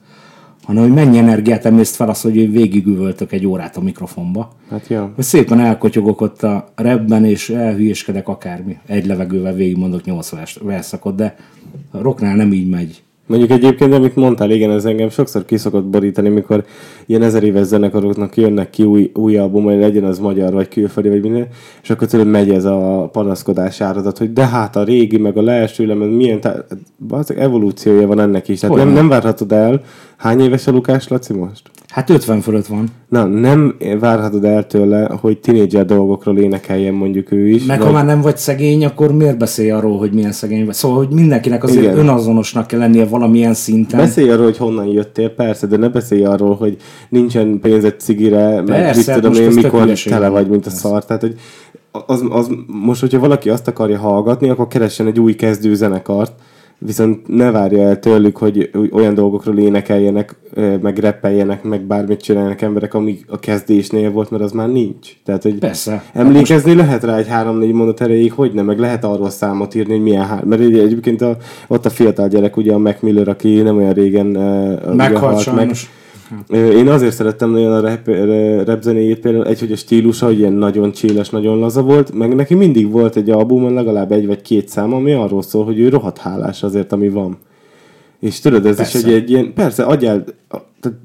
hanem 0.63 0.83
hogy 0.83 0.93
mennyi 0.93 1.17
energiát 1.17 1.65
emészt 1.65 1.95
fel 1.95 2.09
az, 2.09 2.21
hogy 2.21 2.51
végigüvöltök 2.51 3.31
egy 3.31 3.45
órát 3.45 3.77
a 3.77 3.81
mikrofonba. 3.81 4.51
Hát 4.69 4.87
jó. 4.87 5.09
Hogy 5.15 5.23
szépen 5.23 5.59
elkotyogok 5.59 6.21
ott 6.21 6.43
a 6.43 6.71
repben, 6.75 7.25
és 7.25 7.49
elhülyéskedek 7.49 8.27
akármi. 8.27 8.77
Egy 8.85 9.05
levegővel 9.05 9.53
végigmondok 9.53 10.05
8 10.05 10.29
vers- 10.29 10.59
verszakot, 10.61 11.15
de 11.15 11.35
a 11.91 12.01
rocknál 12.01 12.35
nem 12.35 12.53
így 12.53 12.69
megy. 12.69 13.03
Mondjuk 13.29 13.51
egyébként, 13.51 13.93
amit 13.93 14.15
mondtál, 14.15 14.51
igen, 14.51 14.71
ez 14.71 14.85
engem 14.85 15.09
sokszor 15.09 15.45
kiszokott 15.45 15.85
borítani, 15.85 16.29
mikor 16.29 16.65
ilyen 17.05 17.21
ezer 17.21 17.43
éves 17.43 17.65
zenekaroknak 17.65 18.37
jönnek 18.37 18.69
ki 18.69 18.83
új, 18.83 19.11
új 19.15 19.37
album, 19.37 19.63
hogy 19.63 19.79
legyen 19.79 20.03
az 20.03 20.19
magyar, 20.19 20.53
vagy 20.53 20.67
külföldi, 20.67 21.09
vagy 21.09 21.21
minden, 21.21 21.47
és 21.81 21.89
akkor 21.89 22.07
tőled 22.07 22.27
megy 22.27 22.49
ez 22.49 22.65
a 22.65 23.09
panaszkodás 23.11 23.81
áradat, 23.81 24.17
hogy 24.17 24.33
de 24.33 24.45
hát 24.45 24.75
a 24.75 24.83
régi, 24.83 25.17
meg 25.17 25.37
a 25.37 25.41
leeső 25.41 25.85
lemez, 25.85 26.09
milyen, 26.09 26.39
tá- 26.39 26.65
az 27.09 27.35
evolúciója 27.35 28.07
van 28.07 28.19
ennek 28.19 28.47
is. 28.47 28.59
Tehát 28.59 28.75
nem? 28.75 28.89
nem 28.89 29.07
várhatod 29.07 29.51
el. 29.51 29.81
Hány 30.17 30.39
éves 30.39 30.67
a 30.67 30.71
Lukás 30.71 31.07
Laci 31.07 31.33
most? 31.33 31.61
Hát 31.89 32.09
50 32.09 32.41
fölött 32.41 32.65
van. 32.65 32.87
Na, 33.07 33.25
nem 33.25 33.75
várhatod 33.99 34.45
el 34.45 34.67
tőle, 34.67 35.09
hogy 35.21 35.39
tinédzser 35.39 35.85
dolgokról 35.85 36.37
énekeljen 36.37 36.93
mondjuk 36.93 37.31
ő 37.31 37.47
is. 37.47 37.65
Meg 37.65 37.77
ha 37.77 37.83
vagy- 37.83 37.93
már 37.93 38.05
nem 38.05 38.21
vagy 38.21 38.37
szegény, 38.37 38.85
akkor 38.85 39.11
miért 39.11 39.37
beszélj 39.37 39.71
arról, 39.71 39.97
hogy 39.97 40.11
milyen 40.11 40.31
szegény 40.31 40.65
vagy? 40.65 40.73
Szóval, 40.73 40.97
hogy 40.97 41.09
mindenkinek 41.09 41.63
azért 41.63 41.83
Igen. 41.83 41.97
Önazonosnak 41.97 42.67
kell 42.67 42.79
lennie 42.79 43.05
valamilyen 43.05 43.53
szinten. 43.53 43.99
Beszélj 43.99 44.29
arról, 44.29 44.43
hogy 44.43 44.57
honnan 44.57 44.85
jöttél, 44.85 45.29
persze, 45.29 45.67
de 45.67 45.77
ne 45.77 45.89
beszélj 45.89 46.25
arról, 46.25 46.55
hogy 46.55 46.77
nincsen 47.09 47.59
pénzed 47.59 47.99
cigire, 47.99 48.55
meg 48.55 48.65
Persze, 48.65 48.97
mit 48.97 49.05
hát 49.05 49.21
tudom 49.21 49.41
én, 49.41 49.51
mikor 49.51 49.91
tele 49.93 50.27
vagy, 50.27 50.47
mint 50.47 50.65
a 50.65 50.69
szar. 50.69 51.05
Tehát, 51.05 51.21
hogy 51.21 51.35
az, 51.91 52.23
az, 52.29 52.49
most, 52.67 53.01
hogyha 53.01 53.19
valaki 53.19 53.49
azt 53.49 53.67
akarja 53.67 53.99
hallgatni, 53.99 54.49
akkor 54.49 54.67
keressen 54.67 55.07
egy 55.07 55.19
új 55.19 55.33
kezdő 55.33 55.73
zenekart, 55.75 56.31
viszont 56.79 57.27
ne 57.27 57.51
várja 57.51 57.81
el 57.87 57.99
tőlük, 57.99 58.37
hogy 58.37 58.69
olyan 58.91 59.13
dolgokról 59.13 59.57
énekeljenek, 59.57 60.35
meg 60.81 60.97
rappeljenek, 60.97 61.63
meg 61.63 61.81
bármit 61.81 62.21
csináljanak 62.21 62.61
emberek, 62.61 62.93
ami 62.93 63.19
a 63.27 63.39
kezdésnél 63.39 64.11
volt, 64.11 64.29
mert 64.31 64.43
az 64.43 64.51
már 64.51 64.69
nincs. 64.69 65.09
Tehát, 65.25 65.43
hogy 65.43 65.53
Persze. 65.59 66.03
Emlékezni 66.13 66.75
lehet 66.75 67.03
rá 67.03 67.17
egy 67.17 67.27
három-négy 67.27 67.71
mondat 67.71 68.01
erejéig, 68.01 68.31
hogy 68.33 68.53
nem, 68.53 68.65
meg 68.65 68.79
lehet 68.79 69.03
arról 69.03 69.29
számot 69.29 69.75
írni, 69.75 69.91
hogy 69.93 70.01
milyen 70.03 70.25
hár... 70.25 70.43
Mert 70.43 70.61
egy- 70.61 70.79
egyébként 70.79 71.21
a, 71.21 71.37
ott 71.67 71.85
a 71.85 71.89
fiatal 71.89 72.27
gyerek, 72.27 72.57
ugye 72.57 72.73
a 72.73 72.77
Mac 72.77 73.01
Miller, 73.01 73.27
aki 73.27 73.61
nem 73.61 73.77
olyan 73.77 73.93
régen 73.93 74.35
uh, 74.37 74.93
Meghalt 74.95 75.39
sajnos. 75.39 75.89
Én 76.49 76.87
azért 76.87 77.13
szerettem 77.15 77.49
nagyon 77.49 77.73
a 77.73 77.79
rap, 77.79 78.07
rap 78.65 78.81
zenéjét, 78.81 79.19
például 79.19 79.45
egy, 79.45 79.59
hogy 79.59 79.71
a 79.71 79.75
stílusa, 79.75 80.25
hogy 80.25 80.39
ilyen 80.39 80.53
nagyon 80.53 80.91
cséles, 80.91 81.29
nagyon 81.29 81.59
laza 81.59 81.81
volt, 81.81 82.13
meg 82.13 82.35
neki 82.35 82.53
mindig 82.53 82.91
volt 82.91 83.15
egy 83.15 83.29
albumon 83.29 83.73
legalább 83.73 84.11
egy 84.11 84.27
vagy 84.27 84.41
két 84.41 84.67
szám, 84.67 84.93
ami 84.93 85.11
arról 85.11 85.41
szól, 85.41 85.65
hogy 85.65 85.79
ő 85.79 85.89
rohadt 85.89 86.17
hálás 86.17 86.63
azért, 86.63 86.91
ami 86.91 87.09
van. 87.09 87.37
És 88.19 88.39
tudod, 88.39 88.65
ez 88.65 88.75
Persze. 88.75 88.97
is 88.97 89.03
egy, 89.03 89.13
egy 89.13 89.29
ilyen, 89.29 89.53
persze, 89.53 89.83
adjál, 89.83 90.23
tehát 90.79 90.97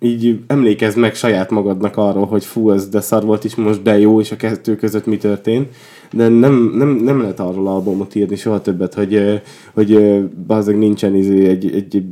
így 0.00 0.38
emlékezz 0.46 0.96
meg 0.96 1.14
saját 1.14 1.50
magadnak 1.50 1.96
arról, 1.96 2.26
hogy 2.26 2.44
fú, 2.44 2.70
ez 2.70 2.88
de 2.88 3.00
szar 3.00 3.24
volt 3.24 3.44
is 3.44 3.54
most, 3.54 3.82
de 3.82 3.98
jó, 3.98 4.20
és 4.20 4.32
a 4.32 4.36
kettő 4.36 4.76
között 4.76 5.06
mi 5.06 5.16
történt. 5.16 5.68
De 6.12 6.28
nem, 6.28 6.72
nem, 6.76 6.88
nem 6.88 7.20
lehet 7.20 7.40
arról 7.40 7.66
albumot 7.66 8.14
írni 8.14 8.36
soha 8.36 8.60
többet, 8.60 8.94
hogy, 8.94 9.14
ö, 9.14 9.34
hogy 9.74 10.20
bazdeg 10.46 10.78
nincsen 10.78 11.14
izé 11.14 11.46
egy, 11.46 11.74
egy 11.74 12.02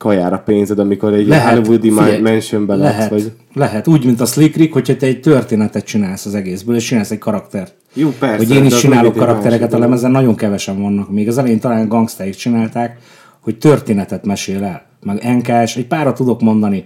kajára 0.00 0.38
pénzed, 0.38 0.78
amikor 0.78 1.12
egy 1.14 1.26
Lehet, 1.26 1.66
Hollywoodi 1.66 1.90
mansionben 2.20 2.78
lehet, 2.78 3.10
vagy... 3.10 3.32
lehet. 3.54 3.88
Úgy, 3.88 4.04
mint 4.04 4.20
a 4.20 4.26
Slick 4.26 4.56
Rick, 4.56 4.72
hogyha 4.72 4.96
te 4.96 5.06
egy 5.06 5.20
történetet 5.20 5.84
csinálsz 5.84 6.26
az 6.26 6.34
egészből, 6.34 6.76
és 6.76 6.84
csinálsz 6.84 7.10
egy 7.10 7.18
karaktert. 7.18 7.74
Jó, 7.94 8.10
persze. 8.18 8.36
hogy 8.36 8.56
én 8.56 8.64
is 8.64 8.78
csinálok 8.78 9.16
karaktereket 9.16 9.72
a 9.72 9.78
lemezen, 9.78 10.10
nagyon 10.10 10.34
kevesen 10.34 10.80
vannak. 10.80 11.10
Még 11.10 11.28
az 11.28 11.38
elején 11.38 11.60
talán 11.60 11.88
gangsterik 11.88 12.34
csinálták, 12.34 12.98
hogy 13.40 13.58
történetet 13.58 14.24
mesél 14.24 14.64
el. 14.64 14.86
Meg 15.02 15.36
NKS, 15.36 15.76
egy 15.76 15.86
párat 15.86 16.16
tudok 16.16 16.40
mondani. 16.40 16.84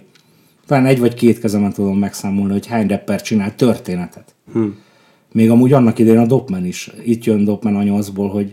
Talán 0.66 0.86
egy 0.86 1.00
vagy 1.00 1.14
két 1.14 1.38
kezemen 1.38 1.72
tudom 1.72 1.98
megszámolni, 1.98 2.52
hogy 2.52 2.66
hány 2.66 2.88
rapper 2.88 3.22
csinál 3.22 3.54
történetet. 3.54 4.34
Hm. 4.52 4.64
Még 5.32 5.50
amúgy 5.50 5.72
annak 5.72 5.98
idején 5.98 6.20
a 6.20 6.26
Dopman 6.26 6.66
is. 6.66 6.90
Itt 7.04 7.24
jön 7.24 7.44
Dopman 7.44 7.76
a 7.76 7.82
nyolcból, 7.82 8.28
hogy 8.28 8.52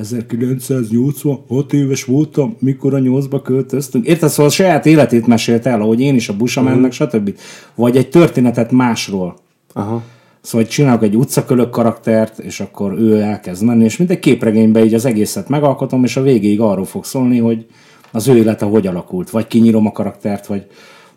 1986 0.00 1.72
éves 1.72 2.04
voltam, 2.04 2.56
mikor 2.58 2.94
a 2.94 2.98
nyolcba 2.98 3.42
költöztünk. 3.42 4.06
Érted? 4.06 4.28
Szóval 4.28 4.46
a 4.46 4.54
saját 4.54 4.86
életét 4.86 5.26
mesélte 5.26 5.70
el, 5.70 5.80
ahogy 5.80 6.00
én 6.00 6.14
is 6.14 6.28
a 6.28 6.36
busa 6.36 6.62
mm. 6.62 6.66
meg 6.66 6.92
stb. 6.92 7.34
Vagy 7.74 7.96
egy 7.96 8.08
történetet 8.08 8.70
másról. 8.70 9.36
Aha. 9.72 10.02
Szóval 10.40 10.66
csinálok 10.66 11.02
egy 11.02 11.16
utcakölök 11.16 11.70
karaktert, 11.70 12.38
és 12.38 12.60
akkor 12.60 12.92
ő 12.92 13.20
elkezd 13.20 13.64
menni, 13.64 13.84
és 13.84 13.96
mint 13.96 14.10
egy 14.10 14.18
képregényben 14.18 14.84
így 14.84 14.94
az 14.94 15.04
egészet 15.04 15.48
megalkotom, 15.48 16.04
és 16.04 16.16
a 16.16 16.22
végéig 16.22 16.60
arról 16.60 16.84
fog 16.84 17.04
szólni, 17.04 17.38
hogy 17.38 17.66
az 18.12 18.28
ő 18.28 18.36
élete 18.36 18.64
hogy 18.64 18.86
alakult. 18.86 19.30
Vagy 19.30 19.46
kinyírom 19.46 19.86
a 19.86 19.92
karaktert, 19.92 20.46
vagy 20.46 20.66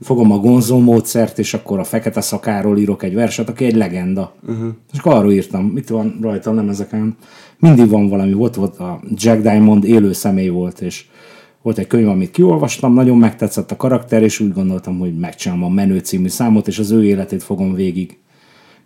fogom 0.01 0.31
a 0.31 0.37
Gonzo 0.37 0.79
módszert, 0.79 1.39
és 1.39 1.53
akkor 1.53 1.79
a 1.79 1.83
fekete 1.83 2.21
szakáról 2.21 2.77
írok 2.77 3.03
egy 3.03 3.13
verset, 3.13 3.49
aki 3.49 3.65
egy 3.65 3.75
legenda. 3.75 4.33
Uh-huh. 4.47 4.67
És 4.93 4.99
akkor 4.99 5.13
arról 5.13 5.31
írtam, 5.31 5.65
mit 5.65 5.89
van 5.89 6.17
rajta, 6.21 6.51
nem 6.51 6.69
ezeken. 6.69 7.17
Mindig 7.63 7.89
van 7.89 8.09
valami, 8.09 8.33
volt, 8.33 8.55
volt 8.55 8.79
a 8.79 8.99
Jack 9.15 9.41
Diamond 9.41 9.83
élő 9.83 10.13
személy 10.13 10.47
volt, 10.47 10.81
és 10.81 11.05
volt 11.61 11.77
egy 11.77 11.87
könyv, 11.87 12.07
amit 12.07 12.31
kiolvastam, 12.31 12.93
nagyon 12.93 13.17
megtetszett 13.17 13.71
a 13.71 13.75
karakter, 13.75 14.23
és 14.23 14.39
úgy 14.39 14.53
gondoltam, 14.53 14.99
hogy 14.99 15.17
megcsinálom 15.17 15.63
a 15.63 15.69
Menő 15.69 15.97
című 15.97 16.27
számot, 16.27 16.67
és 16.67 16.79
az 16.79 16.91
ő 16.91 17.03
életét 17.05 17.43
fogom 17.43 17.73
végig 17.73 18.17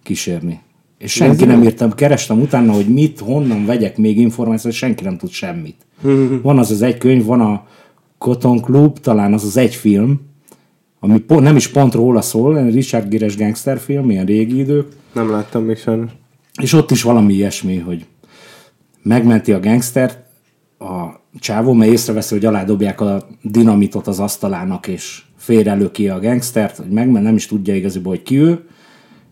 kísérni. 0.04 0.60
És 0.98 1.12
senki 1.12 1.46
nem 1.46 1.64
írtam, 1.64 1.94
kerestem 1.94 2.42
utána, 2.42 2.72
hogy 2.72 2.88
mit, 2.88 3.20
honnan 3.20 3.66
vegyek 3.66 3.98
még 3.98 4.18
információt, 4.18 4.74
senki 4.74 5.04
nem 5.04 5.18
tud 5.18 5.30
semmit. 5.30 5.86
van 6.42 6.58
az 6.58 6.72
az 6.72 6.82
egy 6.82 6.98
könyv, 6.98 7.26
van 7.26 7.42
a 7.42 7.66
Cotton 8.18 8.62
Club, 8.62 9.00
talán 9.00 9.34
az 9.34 9.44
az 9.44 9.58
egy 9.58 9.76
film, 9.76 10.20
ami 11.00 11.20
pont, 11.20 11.42
nem 11.42 11.56
is 11.56 11.68
pont 11.68 11.94
róla 11.94 12.22
szól, 12.22 12.70
Richard 12.70 13.10
Gere-s 13.10 13.38
gangsterfilm, 13.38 14.10
ilyen 14.10 14.26
régi 14.26 14.60
idők, 14.60 14.88
Nem 15.14 15.30
láttam 15.32 15.64
még 15.64 15.78
sajnos. 15.78 16.12
és 16.62 16.74
ott 16.74 16.92
is 16.92 17.04
valami 17.04 17.34
ilyesmi, 17.34 17.78
hogy 17.78 18.06
megmenti 19.08 19.52
a 19.52 19.60
gangstert, 19.60 20.20
a 20.80 21.22
csávó, 21.40 21.74
mert 21.74 21.92
észreveszi, 21.92 22.34
hogy 22.34 22.46
aládobják 22.46 23.02
a 23.02 23.28
dinamitot 23.42 24.08
az 24.08 24.20
asztalának, 24.20 24.88
és 24.88 25.22
félrelöki 25.38 26.10
a 26.10 26.20
gangstert, 26.20 26.78
hogy 26.78 26.90
megment, 26.90 27.26
nem 27.26 27.36
is 27.36 27.46
tudja 27.46 27.76
igazából, 27.76 28.12
hogy 28.12 28.24
ki 28.24 28.38
ő, 28.38 28.60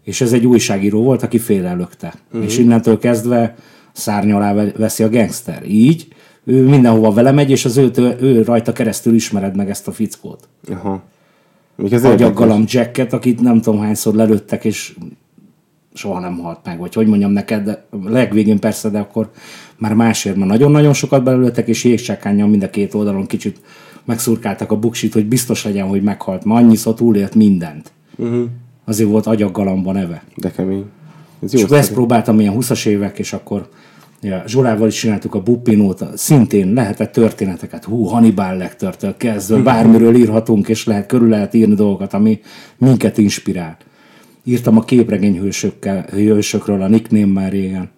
és 0.03 0.21
ez 0.21 0.33
egy 0.33 0.45
újságíró 0.45 1.03
volt, 1.03 1.23
aki 1.23 1.38
félrelökte. 1.38 2.13
Uh-huh. 2.27 2.43
És 2.43 2.57
innentől 2.57 2.99
kezdve 2.99 3.55
szárny 3.91 4.31
alá 4.31 4.53
ve- 4.53 4.77
veszi 4.77 5.03
a 5.03 5.09
gangster. 5.09 5.63
Így 5.67 6.07
ő 6.43 6.63
mindenhova 6.63 7.11
vele 7.11 7.31
megy, 7.31 7.49
és 7.49 7.65
az 7.65 7.77
őtől, 7.77 8.15
ő 8.21 8.43
rajta 8.43 8.71
keresztül 8.71 9.13
ismered 9.13 9.55
meg 9.55 9.69
ezt 9.69 9.88
a 9.88 9.91
fickót. 9.91 10.47
Aha. 10.69 11.03
Érdekes. 11.77 12.11
Agyaggalam 12.11 12.63
Jacket, 12.67 13.13
akit 13.13 13.41
nem 13.41 13.61
tudom 13.61 13.79
hányszor 13.79 14.13
lelőttek, 14.13 14.65
és 14.65 14.95
soha 15.95 16.19
nem 16.19 16.38
halt 16.38 16.60
meg, 16.63 16.79
vagy 16.79 16.93
hogy 16.93 17.08
mondjam 17.08 17.31
neked, 17.31 17.63
de 17.63 17.86
legvégén 18.03 18.60
persze, 18.60 18.89
de 18.89 18.99
akkor 18.99 19.31
már 19.77 19.93
másért, 19.93 20.36
mert 20.36 20.49
nagyon-nagyon 20.49 20.93
sokat 20.93 21.23
belőltek, 21.23 21.67
és 21.67 21.84
jégcsákánnyal 21.84 22.47
mind 22.47 22.63
a 22.63 22.69
két 22.69 22.93
oldalon 22.93 23.25
kicsit 23.25 23.60
megszurkáltak 24.05 24.71
a 24.71 24.79
buksit, 24.79 25.13
hogy 25.13 25.25
biztos 25.25 25.63
legyen, 25.63 25.88
hogy 25.88 26.01
meghalt, 26.01 26.45
mert 26.45 26.60
annyiszor 26.60 26.93
túlélt 26.93 27.36
mindent. 27.36 27.91
Uh-huh. 28.15 28.45
Azért 28.86 29.10
volt 29.10 29.25
agyaggalamba 29.25 29.91
neve. 29.91 30.23
De 30.36 30.51
kemény. 30.51 30.86
Ez 31.43 31.53
És 31.53 31.60
jó 31.60 31.65
akkor 31.65 31.77
ezt 31.77 31.93
próbáltam 31.93 32.39
ilyen 32.39 32.53
20-as 32.58 32.86
évek, 32.86 33.19
és 33.19 33.34
akkor 33.34 33.69
ja, 34.21 34.43
Zsolával 34.47 34.88
is 34.88 34.99
csináltuk 34.99 35.36
a 35.36 35.41
Buppinót, 35.41 36.03
szintén 36.15 36.73
lehetett 36.73 37.12
történeteket, 37.12 37.84
hú, 37.84 38.03
Hannibal 38.03 38.58
Lectertől 38.58 39.17
kezdve, 39.17 39.57
bármiről 39.57 40.15
írhatunk, 40.15 40.67
és 40.67 40.86
lehet 40.86 41.05
körül 41.05 41.30
lehet 41.30 41.53
írni 41.53 41.76
dolgokat, 41.76 42.13
ami 42.13 42.39
minket 42.78 43.17
inspirál. 43.17 43.78
Írtam 44.48 44.78
a 44.78 44.84
képregény 44.84 45.39
hősökkel, 45.39 46.06
hősökről, 46.12 46.82
a 46.82 46.88
nickname 46.88 47.26
már 47.26 47.52
régen. 47.52 47.89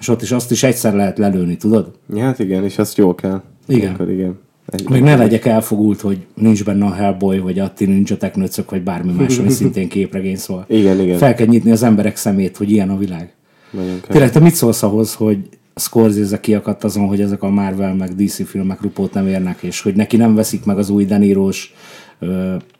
És 0.00 0.08
ott 0.08 0.22
is 0.22 0.32
azt 0.32 0.50
is 0.50 0.62
egyszer 0.62 0.94
lehet 0.94 1.18
lelőni, 1.18 1.56
tudod? 1.56 1.90
Ja, 2.14 2.22
hát 2.22 2.38
igen, 2.38 2.64
és 2.64 2.78
azt 2.78 2.96
jól 2.96 3.14
kell. 3.14 3.42
Igen. 3.66 3.92
Akkor 3.92 4.10
igen. 4.10 4.38
Egy, 4.66 4.88
Meg 4.88 5.02
ne 5.02 5.16
legyek 5.16 5.44
elfogult, 5.44 6.00
hogy 6.00 6.26
nincs 6.34 6.64
benne 6.64 6.84
a 6.84 6.92
Hellboy, 6.92 7.38
vagy 7.38 7.58
a 7.58 7.72
Ninja 7.78 8.16
Technöcök, 8.16 8.70
vagy 8.70 8.82
bármi 8.82 9.12
más, 9.12 9.38
ami 9.38 9.50
szintén 9.60 9.88
képregény 9.88 10.36
szól. 10.36 10.64
Igen, 10.68 11.00
igen. 11.00 11.18
Fel 11.18 11.34
kell 11.34 11.46
nyitni 11.46 11.70
az 11.70 11.82
emberek 11.82 12.16
szemét, 12.16 12.56
hogy 12.56 12.70
ilyen 12.70 12.90
a 12.90 12.96
világ. 12.96 13.34
Nagyon. 13.70 14.00
Tényleg 14.08 14.30
te 14.30 14.40
mit 14.40 14.54
szólsz 14.54 14.82
ahhoz, 14.82 15.14
hogy 15.14 15.38
Scorsese 15.74 16.40
kiakadt 16.40 16.84
azon, 16.84 17.06
hogy 17.06 17.20
ezek 17.20 17.42
a 17.42 17.50
Marvel 17.50 17.94
meg 17.94 18.14
DC 18.14 18.48
filmek 18.48 18.82
rupót 18.82 19.14
nem 19.14 19.26
érnek, 19.26 19.62
és 19.62 19.80
hogy 19.80 19.94
neki 19.94 20.16
nem 20.16 20.34
veszik 20.34 20.64
meg 20.64 20.78
az 20.78 20.90
új 20.90 21.04
Denirós, 21.04 21.74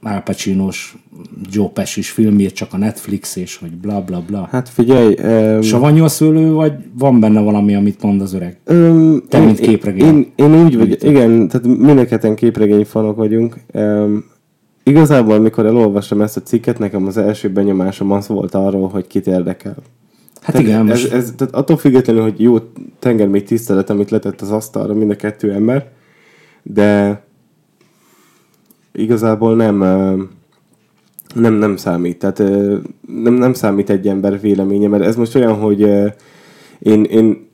Al 0.01 0.21
Pacino-s 0.25 0.97
Joe 1.51 1.69
Pesci-s 1.69 2.11
filmjét, 2.11 2.53
csak 2.53 2.73
a 2.73 2.77
Netflix, 2.77 3.37
és 3.37 3.57
hogy 3.57 3.71
bla 3.71 4.03
bla 4.03 4.23
bla. 4.27 4.49
Hát 4.51 4.69
figyelj... 4.69 5.15
Um, 5.23 5.63
Savanyú 5.63 6.05
a 6.05 6.09
szőlő, 6.09 6.53
vagy 6.53 6.73
van 6.99 7.21
benne 7.21 7.41
valami, 7.41 7.75
amit 7.75 8.03
mond 8.03 8.21
az 8.21 8.35
öreg? 8.35 8.59
Um, 8.67 9.23
Te, 9.29 9.39
mint 9.39 9.59
képregény. 9.59 10.07
Én, 10.07 10.33
én 10.35 10.65
úgy 10.65 10.77
vagy, 10.79 11.05
igen, 11.05 11.49
tehát 11.49 11.67
mindenketen 11.67 12.35
képregény 12.35 12.85
fanok 12.85 13.17
vagyunk. 13.17 13.57
Um, 13.73 14.25
igazából, 14.83 15.39
mikor 15.39 15.67
elolvastam 15.67 16.21
ezt 16.21 16.37
a 16.37 16.43
cikket, 16.43 16.79
nekem 16.79 17.07
az 17.07 17.17
első 17.17 17.51
benyomásom 17.51 18.11
az 18.11 18.29
volt 18.29 18.55
arról, 18.55 18.89
hogy 18.89 19.07
kit 19.07 19.27
érdekel. 19.27 19.77
Hát 20.41 20.53
tehát 20.53 20.67
igen, 20.67 20.81
ez, 20.81 20.87
most 20.87 21.13
ez, 21.13 21.33
tehát 21.37 21.55
attól 21.55 21.77
függetlenül, 21.77 22.23
hogy 22.23 22.41
jó 22.41 22.59
tenger 22.99 23.29
még 23.29 23.45
tisztelet, 23.45 23.91
amit 23.91 24.11
letett 24.11 24.41
az 24.41 24.51
asztalra 24.51 24.95
mind 24.95 25.11
a 25.11 25.17
kettő 25.17 25.53
ember, 25.53 25.91
de 26.63 27.23
igazából 28.99 29.57
nem, 29.57 29.77
nem, 31.35 31.55
nem 31.55 31.77
számít. 31.77 32.19
Tehát 32.19 32.39
nem, 33.23 33.35
nem 33.35 33.53
számít 33.53 33.91
egy 33.91 34.09
ember 34.09 34.41
véleménye, 34.41 34.89
mert 34.89 35.05
ez 35.05 35.17
most 35.17 35.35
olyan, 35.35 35.55
hogy 35.55 35.81
én, 36.79 37.05
én 37.05 37.49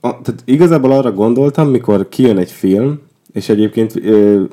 a, 0.00 0.20
tehát 0.20 0.42
igazából 0.44 0.92
arra 0.92 1.12
gondoltam, 1.12 1.68
mikor 1.68 2.08
kijön 2.08 2.38
egy 2.38 2.50
film, 2.50 2.98
és 3.32 3.48
egyébként 3.48 3.92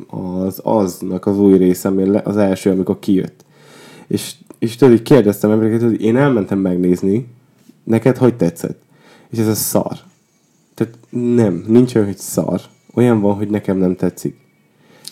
az 0.08 0.60
aznak 0.64 1.26
az 1.26 1.40
új 1.40 1.58
része, 1.58 1.92
az 2.24 2.38
első, 2.38 2.70
amikor 2.70 3.00
kijött. 3.00 3.46
És, 4.08 4.36
és 4.60 4.76
tudod, 4.76 4.94
így 4.94 5.02
kérdeztem 5.02 5.52
embereket, 5.52 5.82
hogy 5.82 6.02
én 6.02 6.18
elmentem 6.18 6.60
megnézni, 6.60 7.28
neked 7.84 8.18
hogy 8.18 8.36
tetszett? 8.36 8.80
És 9.30 9.38
ez 9.38 9.48
a 9.48 9.56
szar. 9.56 9.98
Tehát 10.74 10.98
nem, 11.10 11.64
nincs 11.68 11.96
olyan, 11.96 12.08
hogy 12.08 12.18
szar. 12.18 12.62
Olyan 12.94 13.22
van, 13.22 13.36
hogy 13.36 13.50
nekem 13.50 13.78
nem 13.78 13.96
tetszik. 13.96 14.45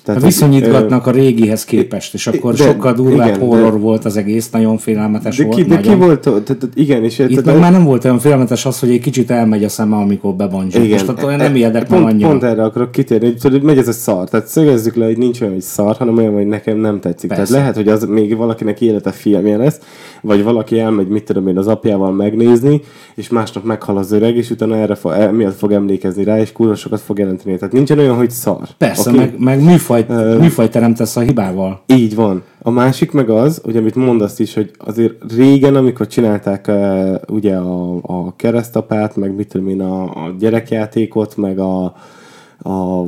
Tehát, 0.03 0.21
viszonyítgatnak 0.21 1.07
a 1.07 1.11
régihez 1.11 1.65
képest, 1.65 2.13
és 2.13 2.27
akkor 2.27 2.53
de- 2.53 2.63
sokkal 2.63 2.93
durvább 2.93 3.27
igen, 3.27 3.39
de- 3.39 3.45
horror 3.45 3.79
volt 3.79 4.05
az 4.05 4.17
egész, 4.17 4.49
nagyon 4.49 4.77
félelmetes 4.77 5.37
de 5.37 5.43
volt. 5.43 5.55
ki, 5.55 5.63
de 5.63 5.79
ki 5.79 5.93
volt, 5.93 6.19
tehát, 6.19 6.43
tehát 6.43 6.67
igen, 6.73 7.03
és 7.03 7.19
Itt 7.19 7.27
tehát- 7.27 7.45
meg 7.45 7.59
már 7.59 7.71
nem 7.71 7.83
volt 7.83 8.03
olyan 8.03 8.19
félelmetes 8.19 8.65
az, 8.65 8.79
hogy 8.79 8.89
egy 8.89 8.99
kicsit 8.99 9.31
elmegy 9.31 9.63
a 9.63 9.69
szeme, 9.69 9.95
amikor 9.95 10.33
bebancsol. 10.33 10.87
Most 10.87 11.09
ott 11.09 11.23
olyan 11.23 11.37
nem 11.37 11.51
meg 11.51 11.87
pont, 11.87 12.05
annyira. 12.05 12.27
Pont 12.27 12.43
erre 12.43 12.63
akarok 12.63 12.91
kitérni, 12.91 13.25
hogy 13.25 13.37
tudod, 13.37 13.63
megy 13.63 13.77
ez 13.77 13.87
a 13.87 13.91
szar. 13.91 14.29
Tehát 14.29 14.47
szögezzük 14.47 14.95
le, 14.95 15.05
hogy 15.05 15.17
nincs 15.17 15.41
olyan, 15.41 15.53
hogy 15.53 15.61
szar, 15.61 15.95
hanem 15.95 16.17
olyan, 16.17 16.33
hogy 16.33 16.47
nekem 16.47 16.77
nem 16.77 16.99
tetszik. 16.99 17.29
Persze. 17.29 17.43
Tehát 17.45 17.59
lehet, 17.59 17.75
hogy 17.75 17.87
az 17.87 18.03
még 18.09 18.37
valakinek 18.37 18.81
élete 18.81 19.11
filmje 19.11 19.57
lesz, 19.57 19.79
vagy 20.21 20.43
valaki 20.43 20.79
elmegy, 20.79 21.07
mit 21.07 21.23
tudom 21.23 21.47
én, 21.47 21.57
az 21.57 21.67
apjával 21.67 22.11
megnézni, 22.11 22.81
és 23.15 23.29
másnap 23.29 23.63
meghal 23.63 23.97
az 23.97 24.11
öreg, 24.11 24.35
és 24.35 24.49
utána 24.49 24.75
erre 24.75 24.95
fog, 24.95 25.11
el, 25.11 25.31
miatt 25.31 25.57
fog 25.57 25.71
emlékezni 25.71 26.23
rá, 26.23 26.39
és 26.39 26.51
kurva 26.51 26.75
sokat 26.75 27.01
fog 27.01 27.19
jelenteni. 27.19 27.57
Tehát 27.57 27.73
nincsen 27.73 27.99
olyan, 27.99 28.15
hogy 28.15 28.29
szar. 28.31 28.67
Persze, 28.77 29.09
Oké? 29.09 29.17
meg, 29.19 29.33
meg 29.39 29.63
műfajt, 29.93 30.39
műfajt 30.39 30.71
teremtesz 30.71 31.15
a 31.15 31.19
hibával. 31.19 31.81
Így 31.87 32.15
van. 32.15 32.43
A 32.61 32.69
másik 32.69 33.11
meg 33.11 33.29
az, 33.29 33.61
hogy 33.63 33.77
amit 33.77 33.95
mondasz 33.95 34.39
is, 34.39 34.53
hogy 34.53 34.71
azért 34.77 35.33
régen, 35.35 35.75
amikor 35.75 36.07
csinálták 36.07 36.65
uh, 36.67 37.15
ugye 37.27 37.55
a, 37.55 37.95
a 38.01 38.35
keresztapát, 38.35 39.15
meg 39.15 39.35
mit 39.35 39.47
tudom 39.47 39.67
én, 39.67 39.81
a, 39.81 40.03
a 40.03 40.35
gyerekjátékot, 40.39 41.37
meg 41.37 41.59
a, 41.59 41.83
a 42.63 43.03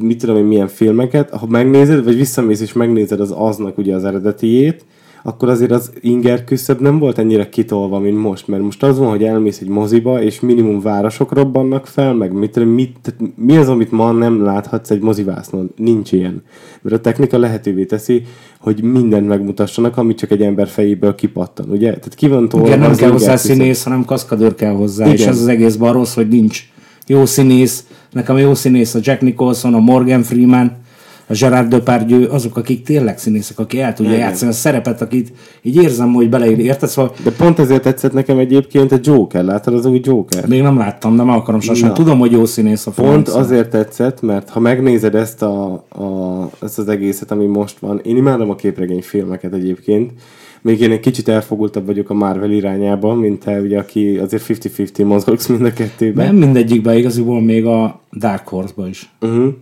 mit 0.00 0.18
tudom 0.18 0.36
én, 0.36 0.44
milyen 0.44 0.68
filmeket, 0.68 1.30
ha 1.30 1.46
megnézed, 1.46 2.04
vagy 2.04 2.16
visszamész 2.16 2.60
és 2.60 2.72
megnézed 2.72 3.20
az 3.20 3.34
aznak 3.36 3.78
ugye 3.78 3.94
az 3.94 4.04
eredetiét, 4.04 4.84
akkor 5.26 5.48
azért 5.48 5.70
az 5.70 5.90
inger 6.00 6.44
küszöb 6.44 6.80
nem 6.80 6.98
volt 6.98 7.18
ennyire 7.18 7.48
kitolva, 7.48 7.98
mint 7.98 8.18
most, 8.18 8.48
mert 8.48 8.62
most 8.62 8.82
az 8.82 8.98
van, 8.98 9.08
hogy 9.08 9.24
elmész 9.24 9.60
egy 9.60 9.68
moziba, 9.68 10.22
és 10.22 10.40
minimum 10.40 10.80
városok 10.80 11.32
robbannak 11.32 11.86
fel, 11.86 12.14
meg 12.14 12.32
mit, 12.32 12.74
mit, 12.74 13.14
mi 13.36 13.56
az, 13.56 13.68
amit 13.68 13.90
ma 13.90 14.12
nem 14.12 14.44
láthatsz 14.44 14.90
egy 14.90 15.00
mozivásznon? 15.00 15.70
Nincs 15.76 16.12
ilyen. 16.12 16.42
Mert 16.82 16.96
a 16.96 17.00
technika 17.00 17.38
lehetővé 17.38 17.84
teszi, 17.84 18.22
hogy 18.60 18.82
mindent 18.82 19.26
megmutassanak, 19.28 19.96
amit 19.96 20.18
csak 20.18 20.30
egy 20.30 20.42
ember 20.42 20.68
fejéből 20.68 21.14
kipattan, 21.14 21.70
ugye? 21.70 21.88
Tehát 21.88 22.14
ki 22.14 22.28
van 22.28 22.48
tolva 22.48 22.66
Igen, 22.66 22.78
nem 22.78 22.94
kell 22.94 23.10
hozzá 23.10 23.36
színész, 23.36 23.82
hanem 23.82 24.04
kaszkadőr 24.04 24.54
kell 24.54 24.74
hozzá, 24.74 25.04
Igen. 25.04 25.16
és 25.16 25.26
ez 25.26 25.40
az 25.40 25.46
egész 25.46 25.76
rossz, 25.78 26.14
hogy 26.14 26.28
nincs 26.28 26.68
jó 27.06 27.24
színész. 27.24 27.86
Nekem 28.12 28.34
a 28.34 28.38
jó 28.38 28.54
színész 28.54 28.94
a 28.94 28.98
Jack 29.02 29.20
Nicholson, 29.20 29.74
a 29.74 29.78
Morgan 29.78 30.22
Freeman, 30.22 30.72
a 31.28 31.32
Gerard 31.40 31.68
Depardieu, 31.68 32.32
azok, 32.32 32.56
akik 32.56 32.82
tényleg 32.82 33.18
színészek, 33.18 33.58
aki 33.58 33.80
el 33.80 33.94
tudja 33.94 34.12
Igen. 34.12 34.24
játszani 34.26 34.50
a 34.50 34.54
szerepet, 34.54 35.00
akit 35.02 35.32
így 35.62 35.76
érzem, 35.76 36.12
hogy 36.12 36.28
beleír. 36.28 36.58
Érted? 36.58 36.88
Szóval 36.88 37.12
De 37.24 37.30
pont 37.30 37.58
ezért 37.58 37.82
tetszett 37.82 38.12
nekem 38.12 38.38
egyébként 38.38 38.92
a 38.92 38.98
Joker, 39.02 39.44
láttad 39.44 39.74
az 39.74 39.86
új 39.86 40.00
Joker? 40.02 40.46
még 40.46 40.62
nem 40.62 40.78
láttam, 40.78 41.16
de 41.16 41.22
meg 41.22 41.36
akarom 41.36 41.60
sosem. 41.60 41.88
Na. 41.88 41.94
Tudom, 41.94 42.18
hogy 42.18 42.32
jó 42.32 42.44
színész 42.44 42.86
a 42.86 42.90
Pont 42.90 43.28
franc. 43.28 43.40
azért 43.40 43.70
tetszett, 43.70 44.22
mert 44.22 44.48
ha 44.48 44.60
megnézed 44.60 45.14
ezt, 45.14 45.42
a, 45.42 45.72
a, 45.72 46.50
ezt 46.62 46.78
az 46.78 46.88
egészet, 46.88 47.30
ami 47.30 47.46
most 47.46 47.78
van, 47.78 48.00
én 48.04 48.16
imádom 48.16 48.50
a 48.50 48.54
képregény 48.54 49.02
filmeket 49.02 49.52
egyébként, 49.52 50.12
még 50.62 50.80
én 50.80 50.90
egy 50.90 51.00
kicsit 51.00 51.28
elfogultabb 51.28 51.86
vagyok 51.86 52.10
a 52.10 52.14
Marvel 52.14 52.50
irányában, 52.50 53.18
mint 53.18 53.44
te, 53.44 53.60
ugye, 53.60 53.78
aki 53.78 54.18
azért 54.18 54.44
50-50 54.48 55.04
mozogsz 55.04 55.46
mind 55.46 55.64
a 55.64 55.72
kettőben. 55.72 56.26
Nem 56.26 56.36
mindegyikben 56.36 56.96
igaziból 56.96 57.40
még 57.42 57.66
a 57.66 58.00
Dark 58.18 58.48
Horse-ba 58.48 58.88
is. 58.88 59.10
Uh-huh. 59.20 59.54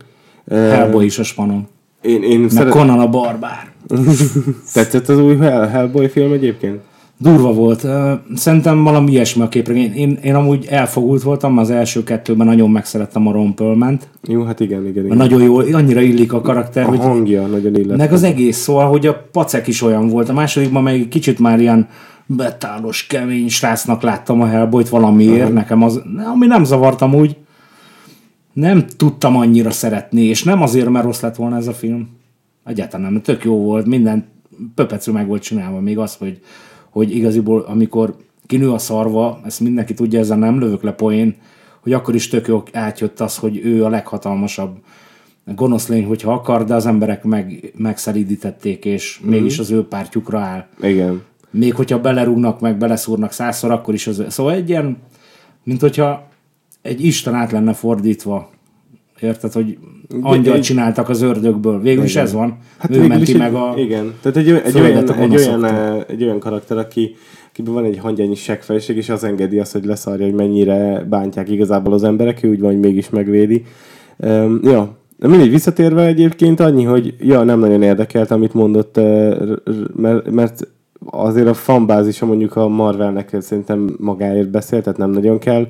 Hellboy 0.51 1.05
is 1.05 1.19
a 1.19 1.23
spanom. 1.23 1.67
Én, 2.03 2.23
én 2.23 2.41
Meg 2.41 2.51
szeret... 2.51 2.73
Conan 2.73 3.01
a 3.01 3.09
barbár. 3.09 3.73
Tetszett 4.75 5.09
az 5.09 5.19
új 5.19 5.37
Hell, 5.37 5.69
Hellboy 5.69 6.09
film 6.09 6.33
egyébként? 6.33 6.81
Durva 7.19 7.53
volt. 7.53 7.87
Szerintem 8.35 8.83
valami 8.83 9.11
ilyesmi 9.11 9.43
a 9.43 9.49
képregény. 9.49 9.93
Én, 9.95 10.19
én 10.23 10.35
amúgy 10.35 10.67
elfogult 10.71 11.23
voltam, 11.23 11.59
az 11.59 11.71
első 11.71 12.03
kettőben 12.03 12.47
nagyon 12.47 12.71
megszerettem 12.71 13.27
a 13.27 13.33
Ron 13.33 13.55
Perlman-t. 13.55 14.09
Jó, 14.23 14.43
hát 14.43 14.61
igen, 14.61 14.87
igen, 14.87 15.05
igen. 15.05 15.17
Nagyon 15.17 15.43
jó, 15.43 15.57
annyira 15.57 16.01
illik 16.01 16.33
a 16.33 16.41
karakter, 16.41 16.85
A 16.85 16.89
hogy 16.89 16.99
hangja 16.99 17.47
nagyon 17.47 17.75
illet. 17.75 17.97
meg 17.97 18.13
az 18.13 18.23
egész, 18.23 18.57
szóval, 18.57 18.89
hogy 18.89 19.07
a 19.07 19.29
pacek 19.33 19.67
is 19.67 19.83
olyan 19.83 20.09
volt. 20.09 20.29
A 20.29 20.33
másodikban 20.33 20.83
meg 20.83 21.07
kicsit 21.11 21.39
már 21.39 21.61
ilyen 21.61 21.89
betálos, 22.27 23.07
kemény 23.07 23.49
srácnak 23.49 24.03
láttam 24.03 24.41
a 24.41 24.47
Hellboyt 24.47 24.89
valamiért, 24.89 25.39
uh-huh. 25.39 25.55
nekem 25.55 25.83
az, 25.83 26.03
ami 26.33 26.47
nem 26.47 26.65
zavartam 26.65 27.15
úgy, 27.15 27.37
nem 28.55 28.87
tudtam 28.97 29.37
annyira 29.37 29.71
szeretni, 29.71 30.23
és 30.23 30.43
nem 30.43 30.63
azért, 30.63 30.89
mert 30.89 31.05
rossz 31.05 31.21
lett 31.21 31.37
volna 31.37 31.57
ez 31.57 31.67
a 31.67 31.73
film. 31.73 32.09
Egyáltalán 32.65 33.13
nem, 33.13 33.23
tök 33.23 33.45
jó 33.45 33.57
volt, 33.57 33.87
minden 33.87 34.27
pöpecő 34.75 35.13
meg 35.13 35.27
volt 35.27 35.43
csinálva, 35.43 35.81
még 35.81 35.99
az, 35.99 36.15
hogy, 36.15 36.41
hogy 36.91 37.17
igaziból, 37.17 37.61
amikor 37.61 38.17
kinő 38.47 38.71
a 38.71 38.79
szarva, 38.79 39.41
ezt 39.45 39.61
mindenki 39.61 39.95
tudja, 39.95 40.19
ezzel 40.19 40.39
nem 40.39 40.59
lövök 40.59 40.83
le 40.83 40.93
poén, 40.93 41.37
hogy 41.81 41.93
akkor 41.93 42.15
is 42.15 42.29
tök 42.29 42.47
jó 42.47 42.63
átjött 42.73 43.21
az, 43.21 43.37
hogy 43.37 43.61
ő 43.65 43.85
a 43.85 43.89
leghatalmasabb 43.89 44.77
gonosz 45.45 45.89
lény, 45.89 46.05
hogyha 46.05 46.33
akar, 46.33 46.65
de 46.65 46.75
az 46.75 46.87
emberek 46.87 47.25
meg, 47.25 47.73
megszelídítették, 47.77 48.85
és 48.85 49.21
mm-hmm. 49.21 49.31
mégis 49.31 49.59
az 49.59 49.71
ő 49.71 49.85
pártjukra 49.85 50.39
áll. 50.39 50.67
Igen. 50.81 51.23
Még 51.51 51.75
hogyha 51.75 52.01
belerúgnak, 52.01 52.61
meg 52.61 52.79
beleszúrnak 52.79 53.33
százszor, 53.33 53.71
akkor 53.71 53.95
is 53.95 54.07
az... 54.07 54.25
Szóval 54.29 54.53
egy 54.53 54.69
ilyen, 54.69 54.97
mint 55.63 55.81
hogyha 55.81 56.29
egy 56.85 57.05
Isten 57.05 57.35
át 57.35 57.53
lenne 57.53 57.73
fordítva. 57.73 58.51
Érted, 59.21 59.53
hogy 59.53 59.79
angyal 60.21 60.59
csináltak 60.59 61.09
az 61.09 61.23
ördögből. 61.23 61.81
Végül 61.81 62.05
is 62.05 62.17
ez 62.17 62.33
van. 62.33 62.59
Hát 62.79 62.97
ő 62.97 63.07
menti 63.07 63.31
is 63.31 63.39
meg 63.39 63.55
a... 63.55 63.75
Igen, 63.77 64.13
tehát 64.23 64.37
egy, 64.37 64.49
egy, 64.49 64.81
olyan, 64.81 65.13
egy, 65.21 65.37
olyan, 65.37 65.65
eh, 65.65 66.05
egy 66.09 66.23
olyan 66.23 66.39
karakter, 66.39 66.79
aki, 66.79 67.15
akiben 67.51 67.73
van 67.73 67.85
egy 67.85 67.99
hangyányi 67.99 68.35
seggfejség, 68.35 68.97
és 68.97 69.09
az 69.09 69.25
engedi 69.25 69.59
azt, 69.59 69.73
hogy 69.73 69.85
leszarja, 69.85 70.25
hogy 70.25 70.35
mennyire 70.35 71.07
bántják 71.09 71.51
igazából 71.51 71.93
az 71.93 72.05
emberek, 72.05 72.43
ő 72.43 72.51
úgy 72.51 72.61
van, 72.61 72.71
hogy 72.71 72.81
mégis 72.81 73.11
megvédi. 73.11 73.65
Um, 74.17 74.61
ja, 74.63 74.97
de 75.17 75.29
mindegy, 75.29 75.51
visszatérve 75.51 76.07
egyébként 76.07 76.61
annyi, 76.61 76.85
hogy 76.85 77.15
ja, 77.19 77.43
nem 77.43 77.59
nagyon 77.59 77.83
érdekelt, 77.83 78.31
amit 78.31 78.55
mondott, 78.55 78.97
eh, 78.97 79.37
mert, 79.97 80.31
mert 80.31 80.69
azért 81.07 81.49
a 81.49 81.55
fanbázisa 81.55 82.27
mondjuk 82.27 82.57
a 82.57 82.69
Marvelnek 82.69 83.37
szerintem 83.41 83.97
magáért 83.99 84.51
beszél, 84.51 84.83
tehát 84.83 84.99
nem 84.99 85.11
nagyon 85.11 85.39
kell. 85.39 85.67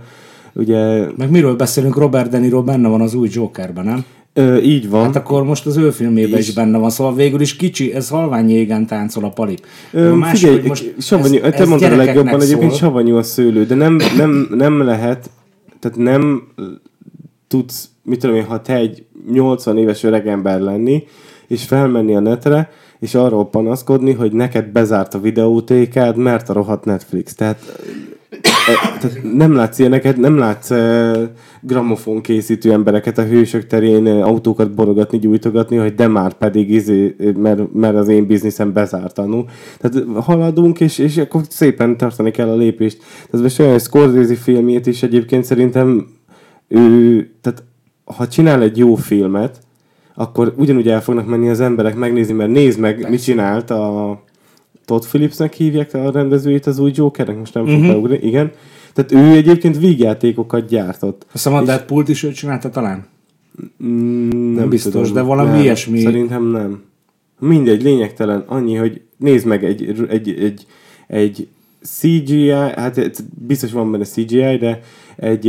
Ugye 0.54 1.06
Meg 1.16 1.30
miről 1.30 1.56
beszélünk? 1.56 1.96
Robert 1.96 2.30
De 2.30 2.38
Niro 2.38 2.62
benne 2.62 2.88
van 2.88 3.00
az 3.00 3.14
új 3.14 3.28
Jokerben, 3.32 3.84
nem? 3.84 4.04
ö, 4.32 4.56
így 4.58 4.88
van. 4.90 5.02
Hát 5.04 5.16
akkor 5.16 5.44
most 5.44 5.66
az 5.66 5.76
ő 5.76 5.90
filmében 5.90 6.38
is 6.38 6.48
És- 6.48 6.54
benne 6.54 6.78
van, 6.78 6.90
szóval 6.90 7.14
végül 7.14 7.40
is 7.40 7.56
kicsi, 7.56 7.92
ez 7.94 8.08
halvány 8.08 8.50
jégen 8.50 8.86
táncol 8.86 9.24
a 9.24 9.28
pali. 9.28 9.56
Ö, 9.92 10.10
A 10.10 10.14
másik, 10.14 10.48
figyelj, 10.48 10.66
most 10.68 10.94
savanyú, 10.98 11.42
ez- 11.42 11.52
te 11.54 11.58
ez 11.62 11.68
mondtad 11.68 11.92
a 11.92 11.96
legjobban, 11.96 12.22
gyerekeknek 12.24 12.42
egyébként 12.48 12.70
szól. 12.70 12.80
savanyú 12.88 13.16
a 13.16 13.22
szőlő, 13.22 13.64
de 13.64 13.74
nem, 13.74 13.98
nem, 14.16 14.48
nem 14.50 14.82
lehet, 14.82 15.30
tehát 15.80 15.98
nem 15.98 16.42
tudsz, 17.48 17.88
mit 18.02 18.20
tudom 18.20 18.36
én, 18.36 18.44
ha 18.44 18.60
te 18.62 18.74
egy 18.74 19.04
80 19.32 19.78
éves 19.78 20.02
öregember 20.02 20.60
lenni, 20.60 21.02
és 21.46 21.64
felmenni 21.64 22.14
a 22.14 22.20
netre, 22.20 22.70
és 22.98 23.14
arról 23.14 23.48
panaszkodni, 23.48 24.12
hogy 24.12 24.32
neked 24.32 24.66
bezárt 24.66 25.14
a 25.14 25.20
videótékád, 25.20 26.16
mert 26.16 26.48
a 26.48 26.52
rohadt 26.52 26.84
Netflix. 26.84 27.34
Tehát 27.34 27.78
tehát 29.00 29.20
nem 29.34 29.54
látsz 29.54 29.78
ilyeneket, 29.78 30.16
nem 30.16 30.36
látsz 30.38 30.70
e, 30.70 31.12
gramofon 31.60 32.20
készítő 32.20 32.72
embereket 32.72 33.18
a 33.18 33.24
hősök 33.24 33.66
terén 33.66 34.06
e, 34.06 34.24
autókat 34.24 34.74
borogatni, 34.74 35.18
gyújtogatni, 35.18 35.76
hogy 35.76 35.94
de 35.94 36.06
már 36.06 36.32
pedig 36.32 36.70
izé, 36.70 37.16
mert, 37.36 37.72
mert 37.72 37.96
az 37.96 38.08
én 38.08 38.26
bizniszem 38.26 38.72
bezártanul. 38.72 39.44
Tehát 39.78 40.06
haladunk, 40.24 40.80
és, 40.80 40.98
és 40.98 41.16
akkor 41.16 41.42
szépen 41.48 41.96
tartani 41.96 42.30
kell 42.30 42.48
a 42.48 42.56
lépést. 42.56 42.98
Tehát 43.30 43.46
most 43.46 43.60
olyan 43.60 43.78
Scorsese 43.78 44.34
filmjét 44.34 44.86
is 44.86 45.02
egyébként 45.02 45.44
szerintem 45.44 46.06
ő, 46.68 47.16
tehát 47.40 47.62
ha 48.04 48.28
csinál 48.28 48.62
egy 48.62 48.78
jó 48.78 48.94
filmet, 48.94 49.58
akkor 50.14 50.54
ugyanúgy 50.56 50.88
el 50.88 51.02
fognak 51.02 51.26
menni 51.26 51.48
az 51.48 51.60
emberek 51.60 51.96
megnézni, 51.96 52.34
mert 52.34 52.50
nézd 52.50 52.78
meg, 52.78 52.94
Persze. 52.94 53.10
mit 53.10 53.22
csinált 53.22 53.70
a 53.70 54.22
Todd 54.84 55.02
Phillipsnek 55.08 55.52
hívják 55.52 55.94
a 55.94 56.10
rendezőjét 56.10 56.66
az 56.66 56.78
új 56.78 56.92
Jokernek, 56.94 57.38
most 57.38 57.54
nem 57.54 57.62
uh-huh. 57.62 57.78
fog 57.78 57.86
mhm. 57.86 57.94
beugrani, 57.94 58.26
igen. 58.26 58.52
Tehát 58.92 59.12
ő 59.12 59.36
egyébként 59.36 59.78
vígjátékokat 59.78 60.66
gyártott. 60.66 61.22
Azt 61.22 61.32
hiszem 61.32 61.54
a 61.54 61.62
Deadpool-t 61.62 62.08
is 62.08 62.22
ő 62.22 62.32
csinálta 62.32 62.70
talán? 62.70 63.06
Mm, 63.84 64.54
nem, 64.54 64.68
biztos, 64.68 64.92
tudom, 64.92 65.12
de 65.12 65.20
valami 65.20 65.50
nem, 65.50 65.60
ilyesmi. 65.60 66.00
Szerintem 66.00 66.50
nem. 66.50 66.82
Mindegy, 67.38 67.82
lényegtelen. 67.82 68.44
Annyi, 68.46 68.74
hogy 68.74 69.00
nézd 69.16 69.46
meg 69.46 69.64
egy, 69.64 70.04
egy, 70.08 70.28
egy, 70.28 70.66
egy 71.06 71.48
CGI, 71.82 72.48
hát 72.50 73.24
biztos 73.46 73.72
van 73.72 73.90
benne 73.90 74.04
CGI, 74.04 74.56
de 74.56 74.80
egy, 75.16 75.48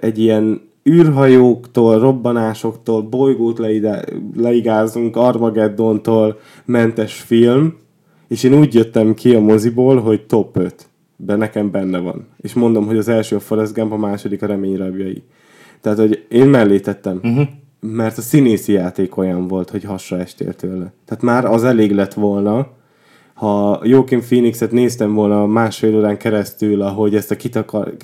egy 0.00 0.18
ilyen 0.18 0.60
űrhajóktól, 0.90 1.98
robbanásoktól, 1.98 3.02
bolygót 3.02 3.60
leigázunk, 4.36 5.16
Armageddontól 5.16 6.40
mentes 6.64 7.14
film, 7.14 7.74
és 8.28 8.42
én 8.42 8.54
úgy 8.54 8.74
jöttem 8.74 9.14
ki 9.14 9.34
a 9.34 9.40
moziból, 9.40 10.00
hogy 10.00 10.26
top 10.26 10.56
5. 10.56 10.88
De 11.16 11.36
nekem 11.36 11.70
benne 11.70 11.98
van. 11.98 12.26
És 12.36 12.54
mondom, 12.54 12.86
hogy 12.86 12.98
az 12.98 13.08
első 13.08 13.36
a 13.36 13.40
Forrest 13.40 13.74
Gump, 13.74 13.92
a 13.92 13.96
második 13.96 14.42
a 14.42 14.46
Remény 14.46 14.76
rabjai. 14.76 15.22
Tehát, 15.80 15.98
hogy 15.98 16.26
én 16.28 16.46
mellé 16.46 16.80
tettem. 16.80 17.20
Uh-huh. 17.22 17.46
Mert 17.80 18.18
a 18.18 18.22
színészi 18.22 18.72
játék 18.72 19.16
olyan 19.16 19.48
volt, 19.48 19.70
hogy 19.70 19.84
hasra 19.84 20.18
estél 20.18 20.54
tőle. 20.54 20.92
Tehát 21.04 21.22
már 21.22 21.44
az 21.44 21.64
elég 21.64 21.92
lett 21.92 22.14
volna, 22.14 22.68
ha 23.36 23.80
Joaquin 23.82 24.20
Phoenixet 24.20 24.72
néztem 24.72 25.14
volna 25.14 25.46
másfél 25.46 25.96
órán 25.96 26.18
keresztül, 26.18 26.82
ahogy 26.82 27.14
ezt 27.14 27.30
a 27.30 27.36
kitakar, 27.36 27.96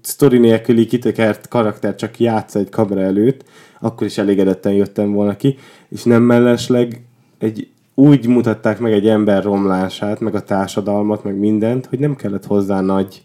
sztori 0.00 0.38
nélküli 0.38 0.86
kitakert 0.86 1.48
karakter 1.48 1.94
csak 1.94 2.18
játsza 2.18 2.58
egy 2.58 2.68
kamera 2.68 3.00
előtt, 3.00 3.44
akkor 3.80 4.06
is 4.06 4.18
elégedetten 4.18 4.72
jöttem 4.72 5.12
volna 5.12 5.36
ki, 5.36 5.56
és 5.88 6.02
nem 6.02 6.22
mellesleg 6.22 7.02
egy 7.38 7.68
úgy 7.98 8.26
mutatták 8.26 8.78
meg 8.78 8.92
egy 8.92 9.08
ember 9.08 9.42
romlását, 9.42 10.20
meg 10.20 10.34
a 10.34 10.42
társadalmat, 10.42 11.24
meg 11.24 11.38
mindent, 11.38 11.86
hogy 11.86 11.98
nem 11.98 12.16
kellett 12.16 12.46
hozzá 12.46 12.80
nagy 12.80 13.22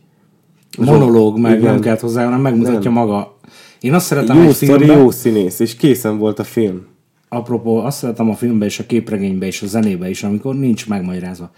monológ, 0.77 1.39
meg 1.39 1.57
igen. 1.57 1.71
nem 1.71 1.81
kellett 1.81 1.99
hozzá, 1.99 2.23
hanem 2.23 2.41
megmutatja 2.41 2.91
nem. 2.91 2.93
maga. 2.93 3.37
Én 3.79 3.93
azt 3.93 4.05
szeretem 4.05 4.37
jó 4.37 4.43
egy 4.43 4.55
filmben... 4.55 4.97
jó 4.97 5.11
színész, 5.11 5.59
és 5.59 5.75
készen 5.75 6.17
volt 6.17 6.39
a 6.39 6.43
film. 6.43 6.85
Apropó, 7.29 7.77
azt 7.77 7.97
szeretem 7.97 8.29
a 8.29 8.35
filmben 8.35 8.67
és 8.67 8.79
a 8.79 8.85
képregényben 8.85 9.47
és 9.47 9.61
a 9.61 9.67
zenébe 9.67 10.09
is, 10.09 10.23
amikor 10.23 10.55
nincs 10.55 10.87
megmagyarázva. 10.87 11.51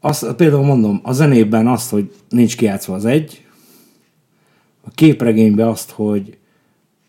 Azt, 0.00 0.32
például 0.32 0.64
mondom, 0.64 1.00
a 1.02 1.12
zenében 1.12 1.66
azt, 1.66 1.90
hogy 1.90 2.12
nincs 2.28 2.56
kiátszva 2.56 2.94
az 2.94 3.04
egy, 3.04 3.46
a 4.84 4.90
képregényben 4.94 5.68
azt, 5.68 5.90
hogy 5.90 6.38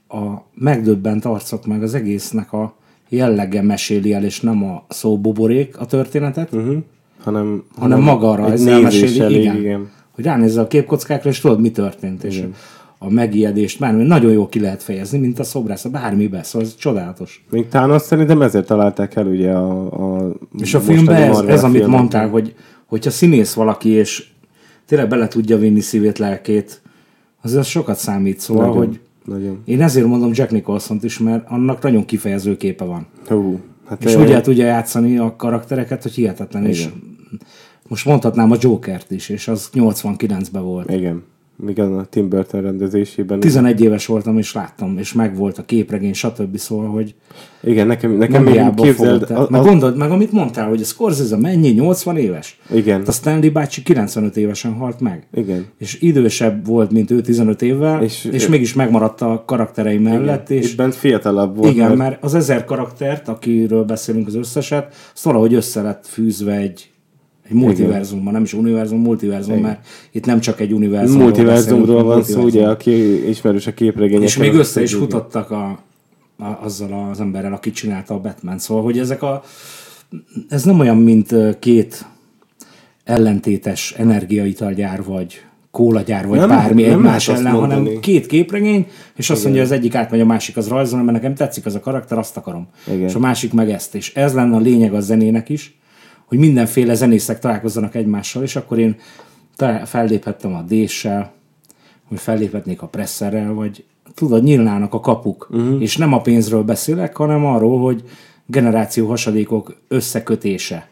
a 0.07 0.34
megdöbbent 0.53 1.26
arcok 1.26 1.66
meg 1.66 1.84
az 1.84 1.93
egésznek 1.93 2.53
a 2.53 2.78
jellege 3.10 3.62
meséli 3.62 4.14
el, 4.14 4.24
és 4.24 4.41
nem 4.41 4.64
a 4.64 4.86
szóbuborék 4.88 5.80
a 5.80 5.86
történetet, 5.86 6.53
uh-huh. 6.53 6.78
hanem, 7.24 7.64
hanem 7.78 8.01
maga 8.01 8.30
a 8.32 8.36
rajz 8.36 8.66
elmeséli. 8.66 9.20
Elég, 9.20 9.41
igen. 9.41 9.55
igen. 9.55 9.89
Hogy 10.12 10.24
ránézze 10.24 10.62
a 10.62 10.68
képkockákra, 10.68 11.30
és 11.30 11.39
tudod, 11.39 11.62
mi 11.62 11.72
történt. 11.72 12.24
És 12.24 12.38
igen. 12.38 12.53
a 12.97 13.10
megijedést 13.10 13.80
már 13.80 13.93
nagyon 13.93 14.32
jó 14.32 14.47
ki 14.47 14.60
lehet 14.60 14.84
fejezni, 14.84 15.18
mint 15.18 15.39
a 15.39 15.43
szobrász, 15.43 15.86
a 15.86 15.89
bármibe, 15.89 16.43
szóval 16.43 16.68
ez 16.68 16.76
csodálatos. 16.76 17.45
Még 17.49 17.68
talán 17.68 17.91
azt 17.91 18.05
szerintem 18.05 18.41
ezért 18.41 18.66
találták 18.66 19.16
el 19.16 19.28
ugye 19.28 19.51
a, 19.51 20.18
a 20.18 20.34
És 20.57 20.74
a 20.74 20.80
filmben 20.80 21.22
ez, 21.22 21.39
ez 21.39 21.64
amit 21.64 21.88
mondtál, 21.88 22.30
hogy 22.30 22.55
hogyha 22.86 23.10
színész 23.10 23.53
valaki, 23.53 23.89
és 23.89 24.28
tényleg 24.86 25.07
bele 25.07 25.28
tudja 25.28 25.57
vinni 25.57 25.80
szívét, 25.80 26.18
lelkét, 26.18 26.82
az, 27.41 27.53
az 27.53 27.68
sokat 27.68 27.97
számít, 27.97 28.39
szóval, 28.39 28.66
Nagyon. 28.66 28.86
hogy 28.86 28.99
nagyon. 29.30 29.61
Én 29.65 29.82
ezért 29.82 30.05
mondom 30.05 30.32
Jack 30.34 30.51
nicholson 30.51 30.99
is, 31.01 31.19
mert 31.19 31.49
annak 31.49 31.82
nagyon 31.82 32.05
kifejező 32.05 32.57
képe 32.57 32.84
van. 32.84 33.07
Hú, 33.27 33.59
hát 33.86 34.05
és 34.05 34.15
úgy 34.15 34.32
el 34.32 34.41
tudja 34.41 34.65
játszani 34.65 35.17
a 35.17 35.36
karaktereket, 35.36 36.03
hogy 36.03 36.11
hihetetlen. 36.11 36.61
Igen. 36.61 36.73
És 36.73 36.89
most 37.88 38.05
mondhatnám 38.05 38.51
a 38.51 38.55
Jokert 38.59 39.11
is, 39.11 39.30
és 39.30 39.47
az 39.47 39.69
89-ben 39.73 40.63
volt. 40.63 40.91
Igen. 40.91 41.23
Még 41.62 41.80
a 41.80 42.05
Tim 42.10 42.30
Burton 42.30 42.62
rendezésében. 42.62 43.39
11 43.39 43.82
éves 43.82 44.05
voltam, 44.05 44.38
és 44.38 44.53
láttam, 44.53 44.97
és 44.97 45.14
megvolt 45.14 45.57
a 45.57 45.66
képregény, 45.66 46.14
stb. 46.14 46.57
Szóval, 46.57 46.88
hogy 46.88 47.16
igen, 47.64 47.88
nekem, 47.88 48.12
nekem 48.12 48.43
nem 48.43 48.76
képzeld. 48.76 49.32
A, 49.32 49.41
a, 49.41 49.47
meg 49.49 49.62
gondold 49.62 49.97
meg, 49.97 50.12
amit 50.12 50.32
mondtál, 50.32 50.68
hogy 50.68 50.82
a 50.82 50.84
Scorsese 50.84 51.38
mennyi, 51.38 51.70
80 51.70 52.18
éves? 52.18 52.60
Igen. 52.74 53.03
A 53.05 53.12
Stanley 53.12 53.51
bácsi 53.51 53.84
95 53.84 54.38
évesen 54.38 54.74
halt 54.74 54.99
meg. 54.99 55.28
Igen. 55.34 55.66
És 55.78 56.01
idősebb 56.01 56.66
volt, 56.66 56.91
mint 56.91 57.12
ő 57.12 57.22
15 57.22 57.62
évvel, 57.62 58.03
és, 58.03 58.26
és 58.32 58.47
mégis 58.47 58.74
megmaradt 58.74 59.22
a 59.22 59.43
karakterei 59.45 59.97
mellett. 59.97 60.49
Igen. 60.49 60.64
És, 60.64 60.76
bent 60.76 60.95
fiatalabb 60.95 61.57
volt. 61.57 61.72
Igen, 61.74 61.88
mert... 61.88 61.97
mert 61.97 62.24
az 62.24 62.36
ezer 62.36 62.66
karaktert, 62.66 63.28
akiről 63.28 63.84
beszélünk 63.84 64.28
az 64.28 64.36
összeset, 64.36 64.93
azt 65.14 65.24
valahogy 65.24 65.53
össze 65.53 65.82
lett 65.82 66.05
fűzve 66.07 66.55
egy 66.55 66.89
egy 67.50 67.56
multiverzumban, 67.56 68.34
nem 68.34 68.43
is 68.43 68.54
univerzum, 68.54 69.02
multiverzum, 69.02 69.54
Igen. 69.54 69.66
mert 69.66 69.88
itt 70.12 70.26
nem 70.26 70.39
csak 70.39 70.60
egy 70.60 70.72
univerzum. 70.72 71.22
Multiverzumról 71.22 72.04
van 72.04 72.24
szó, 72.24 72.41
ugye, 72.41 72.68
aki 72.68 73.28
ismerős 73.30 73.68
a 73.68 73.74
képregények. 73.74 74.28
És 74.28 74.38
még 74.38 74.54
össze 74.54 74.82
is 74.82 74.93
futottak 74.93 75.52
a, 75.52 75.80
a, 76.38 76.60
azzal 76.62 77.10
az 77.12 77.20
emberrel, 77.20 77.54
aki 77.54 77.72
csinálta 77.72 78.14
a 78.14 78.20
Batman. 78.20 78.58
Szóval, 78.58 78.84
hogy 78.84 79.00
ezek 79.00 79.24
a... 79.24 79.43
Ez 80.50 80.64
nem 80.64 80.80
olyan, 80.80 80.97
mint 80.97 81.36
két 81.60 82.06
ellentétes 83.04 83.93
energiaitalgyár, 83.97 85.04
vagy 85.04 85.41
kólagyár, 85.72 86.28
vagy 86.28 86.39
nem, 86.39 86.47
bármi 86.47 86.82
nem 86.82 86.91
egymás 86.91 87.28
ellen, 87.28 87.54
mondani. 87.54 87.74
hanem 87.74 88.00
két 88.00 88.26
képregény, 88.26 88.88
és 89.16 89.30
azt 89.30 89.39
Igen. 89.39 89.52
mondja, 89.52 89.74
az 89.74 89.80
egyik 89.80 89.95
átmegy, 89.95 90.20
a 90.20 90.26
másik 90.26 90.58
az 90.58 90.68
rajzol, 90.68 91.02
mert 91.02 91.12
nekem 91.18 91.36
tetszik 91.36 91.66
az 91.66 91.76
a 91.76 91.80
karakter, 91.80 92.18
azt 92.18 92.38
akarom. 92.38 92.68
Igen. 92.88 93.08
És 93.08 93.16
a 93.16 93.20
másik 93.20 93.54
meg 93.54 93.70
ezt. 93.70 93.95
És 93.95 94.14
ez 94.14 94.34
lenne 94.34 94.56
a 94.56 94.60
lényeg 94.60 94.93
a 94.93 95.00
zenének 95.00 95.50
is, 95.50 95.78
hogy 96.30 96.38
mindenféle 96.38 96.93
zenészek 96.93 97.39
találkozzanak 97.39 97.95
egymással, 97.95 98.43
és 98.43 98.55
akkor 98.55 98.80
én 98.80 98.95
felléphettem 99.86 100.55
a 100.55 100.61
déssel, 100.61 101.34
hogy 102.07 102.19
felléphetnék 102.19 102.82
a 102.82 102.88
presszerrel, 102.88 103.53
vagy 103.53 103.84
tudod, 104.13 104.43
nyílnának 104.43 104.93
a 104.93 104.99
kapuk. 104.99 105.47
Uh-huh. 105.51 105.82
És 105.82 105.97
nem 105.97 106.13
a 106.13 106.21
pénzről 106.21 106.63
beszélek, 106.63 107.15
hanem 107.15 107.45
arról, 107.45 107.80
hogy 107.80 108.03
generáció 108.45 109.07
hasadékok 109.07 109.75
összekötése. 109.88 110.89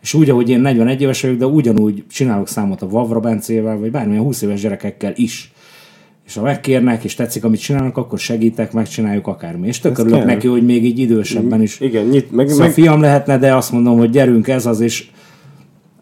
És 0.00 0.14
úgy, 0.14 0.30
ahogy 0.30 0.48
én 0.48 0.60
41 0.60 1.00
éves 1.00 1.22
vagyok, 1.22 1.36
de 1.36 1.46
ugyanúgy 1.46 2.04
csinálok 2.08 2.48
számot 2.48 2.82
a 2.82 2.88
Vavra 2.88 3.20
Bencével, 3.20 3.78
vagy 3.78 3.90
bármilyen 3.90 4.22
20 4.22 4.42
éves 4.42 4.60
gyerekekkel 4.60 5.12
is 5.14 5.52
és 6.26 6.34
ha 6.34 6.42
megkérnek, 6.42 7.04
és 7.04 7.14
tetszik, 7.14 7.44
amit 7.44 7.60
csinálnak, 7.60 7.96
akkor 7.96 8.18
segítek, 8.18 8.72
megcsináljuk 8.72 9.26
akármi. 9.26 9.66
És 9.66 9.78
tök 9.78 9.98
örülök 9.98 10.24
neki, 10.24 10.46
hogy 10.46 10.64
még 10.64 10.84
így 10.84 10.98
idősebben 10.98 11.62
is. 11.62 11.80
Igen, 11.80 12.04
nyit, 12.04 12.32
meg, 12.32 12.48
szóval 12.48 12.64
meg... 12.64 12.74
fiam 12.74 13.00
lehetne, 13.00 13.38
de 13.38 13.54
azt 13.54 13.72
mondom, 13.72 13.98
hogy 13.98 14.10
gyerünk, 14.10 14.48
ez 14.48 14.66
az, 14.66 14.80
és 14.80 15.08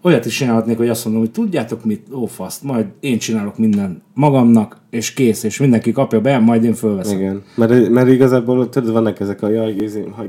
olyat 0.02 0.26
is 0.26 0.36
csinálhatnék, 0.36 0.76
hogy 0.76 0.88
azt 0.88 1.04
mondom, 1.04 1.22
hogy 1.22 1.32
tudjátok 1.32 1.84
mit, 1.84 2.06
ó 2.12 2.26
faszt, 2.26 2.62
majd 2.62 2.86
én 3.00 3.18
csinálok 3.18 3.58
minden 3.58 4.02
magamnak, 4.14 4.80
és 4.90 5.12
kész, 5.12 5.42
és 5.42 5.58
mindenki 5.58 5.92
kapja 5.92 6.20
be, 6.20 6.38
majd 6.38 6.64
én 6.64 6.74
fölveszem. 6.74 7.18
Igen, 7.18 7.42
mert, 7.54 7.88
mert 7.88 8.08
igazából 8.08 8.68
tudod, 8.68 8.92
vannak 8.92 9.20
ezek 9.20 9.42
a 9.42 9.48
jaj, 9.48 9.76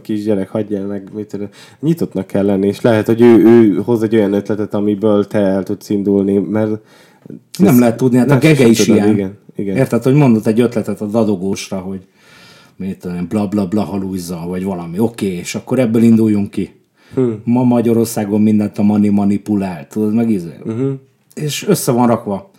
kisgyerek, 0.01 0.49
hagyjál 0.49 0.85
meg, 0.85 1.09
mit 1.15 1.27
tudom, 1.27 1.47
nyitottnak 1.79 2.27
kell 2.27 2.45
lenni, 2.45 2.67
és 2.67 2.81
lehet, 2.81 3.05
hogy 3.05 3.21
ő, 3.21 3.45
ő 3.45 3.81
hoz 3.85 4.03
egy 4.03 4.15
olyan 4.15 4.33
ötletet, 4.33 4.73
amiből 4.73 5.27
te 5.27 5.39
el 5.39 5.63
tudsz 5.63 5.89
indulni, 5.89 6.37
mert 6.37 6.71
nem 7.59 7.79
lehet 7.79 7.97
tudni, 7.97 8.17
hát 8.17 8.31
a 8.31 8.37
gege 8.37 8.67
is 8.67 8.85
tudod, 8.85 8.95
ilyen. 8.95 9.13
Igen. 9.13 9.37
Igen. 9.55 9.77
Érted, 9.77 10.03
hogy 10.03 10.13
mondott 10.13 10.45
egy 10.45 10.59
ötletet 10.59 11.01
a 11.01 11.05
dadogósra, 11.05 11.77
hogy 11.77 12.07
mit 12.75 12.97
tudom, 12.97 13.27
bla 13.27 13.47
bla 13.47 13.67
bla 13.67 13.83
halúzza, 13.83 14.43
vagy 14.47 14.63
valami. 14.63 14.99
Oké, 14.99 15.25
okay, 15.25 15.37
és 15.37 15.55
akkor 15.55 15.79
ebből 15.79 16.03
induljunk 16.03 16.51
ki. 16.51 16.71
Hm. 17.13 17.31
Ma 17.43 17.63
Magyarországon 17.63 18.41
mindent 18.41 18.77
a 18.77 18.83
mani 18.83 19.09
manipulál, 19.09 19.87
tudod, 19.87 20.13
meg 20.13 20.29
izé. 20.29 20.53
Uh-huh. 20.65 20.93
És 21.33 21.67
össze 21.67 21.91
van 21.91 22.07
rakva. 22.07 22.51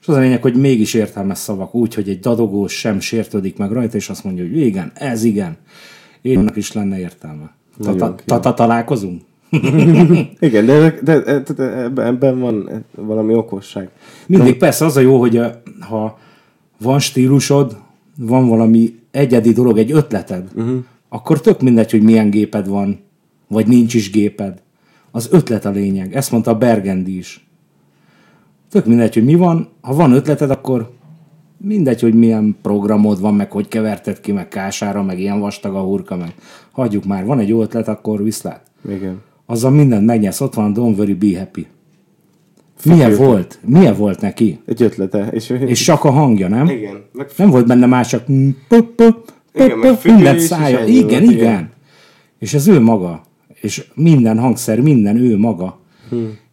És 0.00 0.08
az 0.08 0.14
a 0.14 0.20
lényeg, 0.20 0.42
hogy 0.42 0.54
mégis 0.54 0.94
értelmes 0.94 1.38
szavak, 1.38 1.74
úgy, 1.74 1.94
hogy 1.94 2.08
egy 2.08 2.20
dadogós 2.20 2.72
sem 2.72 3.00
sértődik 3.00 3.56
meg 3.56 3.72
rajta, 3.72 3.96
és 3.96 4.08
azt 4.08 4.24
mondja, 4.24 4.44
hogy 4.44 4.56
igen, 4.56 4.92
ez 4.94 5.24
igen. 5.24 5.56
Énnek 6.22 6.56
is 6.56 6.72
lenne 6.72 6.98
értelme. 6.98 7.54
Tata 8.24 8.54
találkozunk? 8.54 9.22
Igen, 10.38 10.66
de, 10.66 10.98
de, 11.02 11.20
de, 11.20 11.88
de 11.88 12.02
ebben 12.02 12.38
van 12.38 12.84
valami 12.94 13.34
okosság. 13.34 13.90
Mindig 14.26 14.56
persze 14.56 14.84
az 14.84 14.96
a 14.96 15.00
jó, 15.00 15.18
hogy 15.18 15.40
ha 15.80 16.18
van 16.78 16.98
stílusod, 16.98 17.76
van 18.18 18.48
valami 18.48 18.94
egyedi 19.10 19.52
dolog, 19.52 19.78
egy 19.78 19.92
ötleted, 19.92 20.50
uh-huh. 20.54 20.84
akkor 21.08 21.40
tök 21.40 21.60
mindegy, 21.60 21.90
hogy 21.90 22.02
milyen 22.02 22.30
géped 22.30 22.68
van, 22.68 22.98
vagy 23.48 23.66
nincs 23.66 23.94
is 23.94 24.10
géped. 24.10 24.62
Az 25.10 25.28
ötlet 25.30 25.64
a 25.64 25.70
lényeg. 25.70 26.14
Ezt 26.14 26.30
mondta 26.30 26.50
a 26.50 26.58
Bergendi 26.58 27.16
is. 27.16 27.46
Tök 28.70 28.86
mindegy, 28.86 29.14
hogy 29.14 29.24
mi 29.24 29.34
van. 29.34 29.68
Ha 29.80 29.94
van 29.94 30.12
ötleted, 30.12 30.50
akkor 30.50 30.90
mindegy, 31.56 32.00
hogy 32.00 32.14
milyen 32.14 32.56
programod 32.62 33.20
van, 33.20 33.34
meg 33.34 33.50
hogy 33.50 33.68
keverted 33.68 34.20
ki, 34.20 34.32
meg 34.32 34.48
kására, 34.48 35.02
meg 35.02 35.18
ilyen 35.18 35.40
vastag 35.40 35.74
a 35.74 35.80
hurka, 35.80 36.16
meg 36.16 36.34
hagyjuk 36.70 37.04
már. 37.04 37.24
Van 37.24 37.38
egy 37.38 37.48
jó 37.48 37.62
ötlet, 37.62 37.88
akkor 37.88 38.22
viszlát. 38.22 38.62
Igen. 38.88 39.22
Azzal 39.46 39.70
mindent 39.70 40.06
megnyersz. 40.06 40.40
Ott 40.40 40.54
van 40.54 40.72
a 40.72 40.80
Don't 40.80 40.96
Worry, 40.96 41.14
Be 41.14 41.38
Happy. 41.38 41.66
Milyen 42.84 43.16
volt? 43.16 43.58
Milyen 43.64 43.96
volt 43.96 44.20
neki? 44.20 44.58
Egy 44.66 44.82
ötlete. 44.82 45.28
És, 45.30 45.50
És 45.66 45.82
csak 45.82 46.04
a 46.04 46.10
hangja, 46.10 46.48
nem? 46.48 46.68
Igen. 46.68 47.04
Meg 47.12 47.30
Nem 47.36 47.50
volt 47.50 47.66
benne 47.66 47.86
más, 47.86 48.08
csak 48.08 48.22
és 50.36 50.42
szája. 50.42 50.84
Igen, 50.84 51.22
igen. 51.22 51.22
igen. 51.22 51.70
És 52.38 52.54
ez 52.54 52.68
ő 52.68 52.80
maga. 52.80 53.22
És 53.60 53.84
minden 53.94 54.38
hangszer, 54.38 54.80
minden 54.80 55.16
ő 55.16 55.36
maga. 55.36 55.78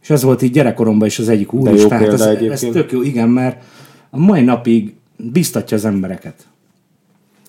És 0.02 0.10
ez 0.10 0.24
volt 0.24 0.42
így 0.42 0.52
gyerekkoromban 0.52 1.08
is 1.08 1.20
az 1.20 1.30
egyik 1.30 1.50
Hmm. 1.50 1.60
jó 1.60 1.70
úristen. 1.70 1.98
Hát 2.00 2.08
ez, 2.08 2.22
ez 2.22 2.66
tök 2.72 2.92
jó, 2.92 3.02
igen, 3.02 3.30
mert 3.30 3.64
a 4.10 4.18
mai 4.18 4.42
napig 4.42 4.94
biztatja 5.18 5.78
az 5.78 5.86
embereket. 5.86 6.48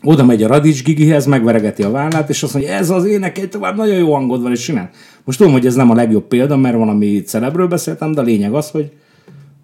Oda 0.03 0.25
megy 0.25 0.43
a 0.43 0.47
Radics 0.47 0.83
Gigihez, 0.85 1.27
megveregeti 1.27 1.83
a 1.83 1.91
vállát, 1.91 2.29
és 2.29 2.43
azt 2.43 2.55
mondja, 2.55 2.73
ez 2.73 2.91
az 2.91 3.05
énekelj 3.05 3.49
tovább, 3.49 3.77
nagyon 3.77 3.97
jó 3.97 4.15
hangod 4.15 4.43
van, 4.43 4.53
és 4.53 4.61
csinál. 4.61 4.91
Most 5.25 5.39
tudom, 5.39 5.53
hogy 5.53 5.67
ez 5.67 5.75
nem 5.75 5.91
a 5.91 5.95
legjobb 5.95 6.25
példa, 6.25 6.57
mert 6.57 6.77
valami 6.77 7.23
celebről 7.23 7.67
beszéltem, 7.69 8.13
de 8.13 8.21
a 8.21 8.25
lényeg 8.25 8.55
az, 8.55 8.71
hogy 8.71 8.93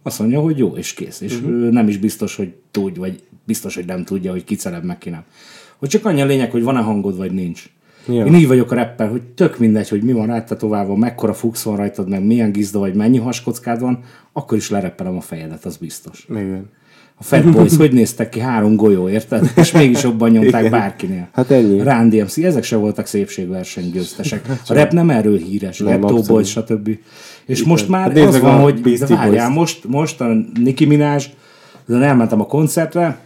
azt 0.02 0.18
mondja, 0.18 0.40
hogy 0.40 0.58
jó, 0.58 0.76
és 0.76 0.94
kész. 0.94 1.20
És 1.20 1.36
uh-huh. 1.36 1.70
nem 1.70 1.88
is 1.88 1.96
biztos, 1.96 2.36
hogy 2.36 2.54
tud, 2.70 2.98
vagy 2.98 3.22
biztos, 3.44 3.74
hogy 3.74 3.84
nem 3.84 4.04
tudja, 4.04 4.30
hogy 4.30 4.44
ki 4.44 4.54
celeb, 4.54 4.84
meg 4.84 4.98
ki 4.98 5.10
nem. 5.10 5.24
Hogy 5.76 5.88
csak 5.88 6.04
annyi 6.04 6.20
a 6.20 6.26
lényeg, 6.26 6.50
hogy 6.50 6.62
van-e 6.62 6.80
hangod, 6.80 7.16
vagy 7.16 7.32
nincs. 7.32 7.70
Ja. 8.08 8.24
Én 8.24 8.34
így 8.34 8.46
vagyok 8.46 8.70
a 8.70 8.74
rappel, 8.74 9.08
hogy 9.08 9.22
tök 9.22 9.58
mindegy, 9.58 9.88
hogy 9.88 10.02
mi 10.02 10.12
van 10.12 10.26
ráttetoválva, 10.26 10.96
mekkora 10.96 11.34
fuchs 11.34 11.62
van 11.62 11.76
rajtad, 11.76 12.08
meg 12.08 12.24
milyen 12.24 12.52
gizda 12.52 12.78
vagy, 12.78 12.94
mennyi 12.94 13.18
haskockád 13.18 13.80
van, 13.80 13.98
akkor 14.32 14.56
is 14.56 14.70
lereppelem 14.70 15.16
a 15.16 15.20
fejedet, 15.20 15.64
az 15.64 15.76
biztos. 15.76 16.26
Igen. 16.28 16.70
A 17.20 17.22
Fat 17.22 17.50
Boys 17.52 17.76
hogy 17.76 17.92
néztek 17.92 18.28
ki? 18.28 18.40
Három 18.40 18.76
golyó, 18.76 19.08
érted? 19.08 19.52
És 19.56 19.72
mégis 19.72 20.02
jobban 20.02 20.30
nyomták 20.40 20.60
Igen. 20.60 20.70
bárkinél. 20.70 21.28
Hát 21.32 21.50
ennyi. 21.50 21.82
Run 21.82 22.08
DMC, 22.08 22.36
ezek 22.36 22.62
se 22.62 22.76
voltak 22.76 23.06
szépségverseny 23.06 23.90
győztesek. 23.90 24.48
A 24.68 24.74
rap 24.74 24.92
nem 24.92 25.10
erről 25.10 25.38
híres, 25.38 25.78
Nem, 25.78 26.02
abszolút. 26.02 26.26
Boys, 26.26 26.50
stb. 26.50 26.90
És 27.46 27.62
most 27.62 27.88
már 27.88 28.12
Hát 28.12 28.26
az 28.26 28.40
van, 28.40 28.54
a 28.54 28.62
hogy 28.62 28.80
de 28.80 29.06
várjál, 29.06 29.48
most, 29.48 29.88
most 29.88 30.20
a 30.20 30.26
Nicki 30.54 30.84
Minaj, 30.84 31.22
de 31.86 31.96
elmentem 31.96 32.40
a 32.40 32.46
koncertre, 32.46 33.18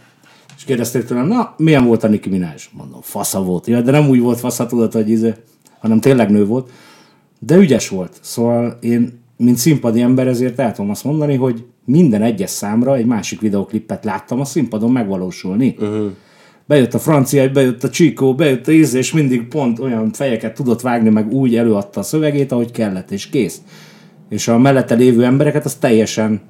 és 0.57 0.63
kérdezték 0.63 1.03
tőlem, 1.03 1.27
na, 1.27 1.53
milyen 1.57 1.85
volt 1.85 2.03
a 2.03 2.07
Nicki 2.07 2.29
Minaj? 2.29 2.53
Mondom, 2.71 2.99
fasza 3.01 3.43
volt. 3.43 3.67
Ja, 3.67 3.81
de 3.81 3.91
nem 3.91 4.07
úgy 4.07 4.19
volt 4.19 4.39
fasza, 4.39 4.65
tudod, 4.65 4.93
hogy 4.93 5.09
izé, 5.09 5.33
hanem 5.79 5.99
tényleg 5.99 6.29
nő 6.29 6.45
volt. 6.45 6.69
De 7.39 7.55
ügyes 7.55 7.89
volt. 7.89 8.17
Szóval 8.21 8.77
én, 8.81 9.23
mint 9.37 9.57
színpadi 9.57 10.01
ember, 10.01 10.27
ezért 10.27 10.59
el 10.59 10.71
tudom 10.73 10.91
azt 10.91 11.03
mondani, 11.03 11.35
hogy 11.35 11.65
minden 11.85 12.21
egyes 12.21 12.49
számra 12.49 12.95
egy 12.95 13.05
másik 13.05 13.41
videoklipet 13.41 14.05
láttam 14.05 14.39
a 14.39 14.45
színpadon 14.45 14.91
megvalósulni. 14.91 15.75
Uh-huh. 15.79 16.11
Bejött 16.67 16.93
a 16.93 16.99
francia, 16.99 17.51
bejött 17.51 17.83
a 17.83 17.89
Chico, 17.89 18.35
bejött 18.35 18.67
a 18.67 18.71
íz, 18.71 18.93
és 18.93 19.11
mindig 19.11 19.47
pont 19.47 19.79
olyan 19.79 20.11
fejeket 20.11 20.53
tudott 20.53 20.81
vágni, 20.81 21.09
meg 21.09 21.33
úgy 21.33 21.55
előadta 21.55 21.99
a 21.99 22.03
szövegét, 22.03 22.51
ahogy 22.51 22.71
kellett, 22.71 23.11
és 23.11 23.27
kész. 23.27 23.61
És 24.29 24.47
a 24.47 24.57
mellette 24.57 24.95
lévő 24.95 25.23
embereket 25.23 25.65
az 25.65 25.73
teljesen 25.73 26.41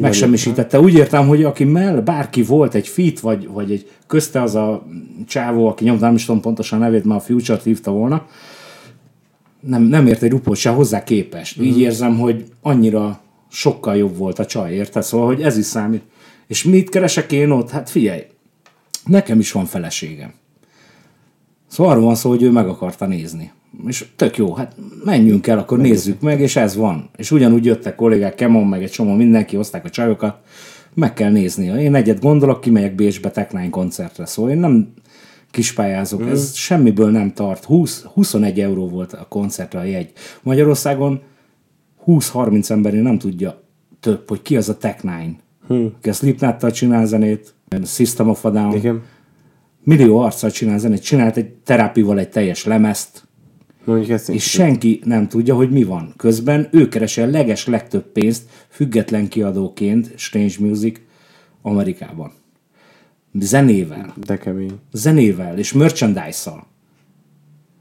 megsemmisítette. 0.00 0.80
Úgy 0.80 0.94
értem, 0.94 1.26
hogy 1.26 1.44
aki 1.44 1.64
mell, 1.64 2.00
bárki 2.00 2.42
volt 2.42 2.74
egy 2.74 2.88
fit, 2.88 3.20
vagy, 3.20 3.48
vagy 3.48 3.70
egy 3.70 3.90
közte 4.06 4.42
az 4.42 4.54
a 4.54 4.86
csávó, 5.26 5.68
aki 5.68 5.84
nyomta, 5.84 6.04
nem 6.04 6.14
is 6.14 6.24
tudom 6.24 6.40
pontosan 6.40 6.80
a 6.80 6.84
nevét, 6.84 7.04
mert 7.04 7.20
a 7.20 7.24
Future-t 7.24 7.62
hívta 7.62 7.90
volna, 7.90 8.26
nem, 9.66 9.82
nem 9.82 10.06
ért 10.06 10.22
egy 10.22 10.30
rupot 10.30 10.56
se 10.56 10.70
hozzá 10.70 11.04
képest. 11.04 11.60
Így 11.60 11.78
érzem, 11.78 12.18
hogy 12.18 12.44
annyira 12.62 13.20
sokkal 13.48 13.96
jobb 13.96 14.16
volt 14.16 14.38
a 14.38 14.46
csaj, 14.46 14.72
érted? 14.72 15.02
Szóval, 15.02 15.26
hogy 15.26 15.42
ez 15.42 15.56
is 15.56 15.64
számít. 15.64 16.02
És 16.46 16.64
mit 16.64 16.88
keresek 16.88 17.32
én 17.32 17.50
ott? 17.50 17.70
Hát 17.70 17.90
figyelj, 17.90 18.22
nekem 19.04 19.38
is 19.38 19.52
van 19.52 19.64
feleségem. 19.64 20.32
Szóval 21.68 21.92
arról 21.92 22.04
van 22.04 22.14
szó, 22.14 22.30
hogy 22.30 22.42
ő 22.42 22.50
meg 22.50 22.68
akarta 22.68 23.06
nézni. 23.06 23.52
És 23.86 24.06
tök 24.16 24.36
jó, 24.36 24.54
hát 24.54 24.76
menjünk 25.04 25.46
el, 25.46 25.58
akkor 25.58 25.78
nézzük 25.78 26.20
meg, 26.20 26.40
és 26.40 26.56
ez 26.56 26.76
van. 26.76 27.10
És 27.16 27.30
ugyanúgy 27.30 27.64
jöttek 27.64 27.94
kollégák, 27.94 28.34
Kemon, 28.34 28.66
meg 28.66 28.82
egy 28.82 28.90
csomó 28.90 29.14
mindenki, 29.14 29.56
hozták 29.56 29.84
a 29.84 29.90
csajokat, 29.90 30.36
meg 30.94 31.12
kell 31.12 31.30
nézni. 31.30 31.66
Én 31.66 31.94
egyet 31.94 32.20
gondolok, 32.20 32.60
kimegyek 32.60 32.94
Bécsbe 32.94 33.30
Tech 33.30 33.70
koncertre, 33.70 34.26
szóval 34.26 34.50
én 34.50 34.58
nem 34.58 34.92
kispályázok, 35.52 36.22
mm. 36.22 36.28
ez 36.28 36.54
semmiből 36.54 37.10
nem 37.10 37.32
tart. 37.32 37.64
20, 37.64 38.02
21 38.02 38.60
euró 38.60 38.88
volt 38.88 39.12
a 39.12 39.26
koncertre 39.28 39.78
a 39.78 39.84
jegy. 39.84 40.12
Magyarországon 40.42 41.22
20-30 42.06 42.70
embernél 42.70 43.02
nem 43.02 43.18
tudja 43.18 43.62
több, 44.00 44.28
hogy 44.28 44.42
ki 44.42 44.56
az 44.56 44.68
a 44.68 44.76
Tech 44.76 45.04
Nine. 45.04 45.36
Hm. 45.68 45.86
Ki 46.00 46.08
a 46.08 46.12
Slipknot-tal 46.12 46.70
csinál 46.70 47.06
zenét, 47.06 47.54
System 47.84 48.28
of 48.28 48.44
a 48.44 48.50
Down, 48.50 48.74
Igen. 48.74 49.02
millió 49.82 50.18
arccal 50.18 50.50
csinál 50.50 50.78
zenét, 50.78 51.02
csinált 51.02 51.36
egy 51.36 51.50
terápival 51.50 52.18
egy 52.18 52.28
teljes 52.28 52.64
lemezt, 52.64 53.22
Mondjuk 53.84 54.10
ezt 54.10 54.28
és 54.28 54.50
senki 54.50 55.00
nem 55.04 55.28
tudja, 55.28 55.54
hogy 55.54 55.70
mi 55.70 55.84
van. 55.84 56.12
Közben 56.16 56.68
ő 56.72 56.88
keresi 56.88 57.20
a 57.20 57.26
leges 57.26 57.66
legtöbb 57.66 58.12
pénzt 58.12 58.48
független 58.68 59.28
kiadóként 59.28 60.12
Strange 60.16 60.54
Music 60.58 61.00
Amerikában. 61.62 62.32
Zenével. 63.40 64.12
De 64.26 64.38
kemény. 64.38 64.72
Zenével 64.92 65.58
és 65.58 65.72
merchandise-szal. 65.72 66.66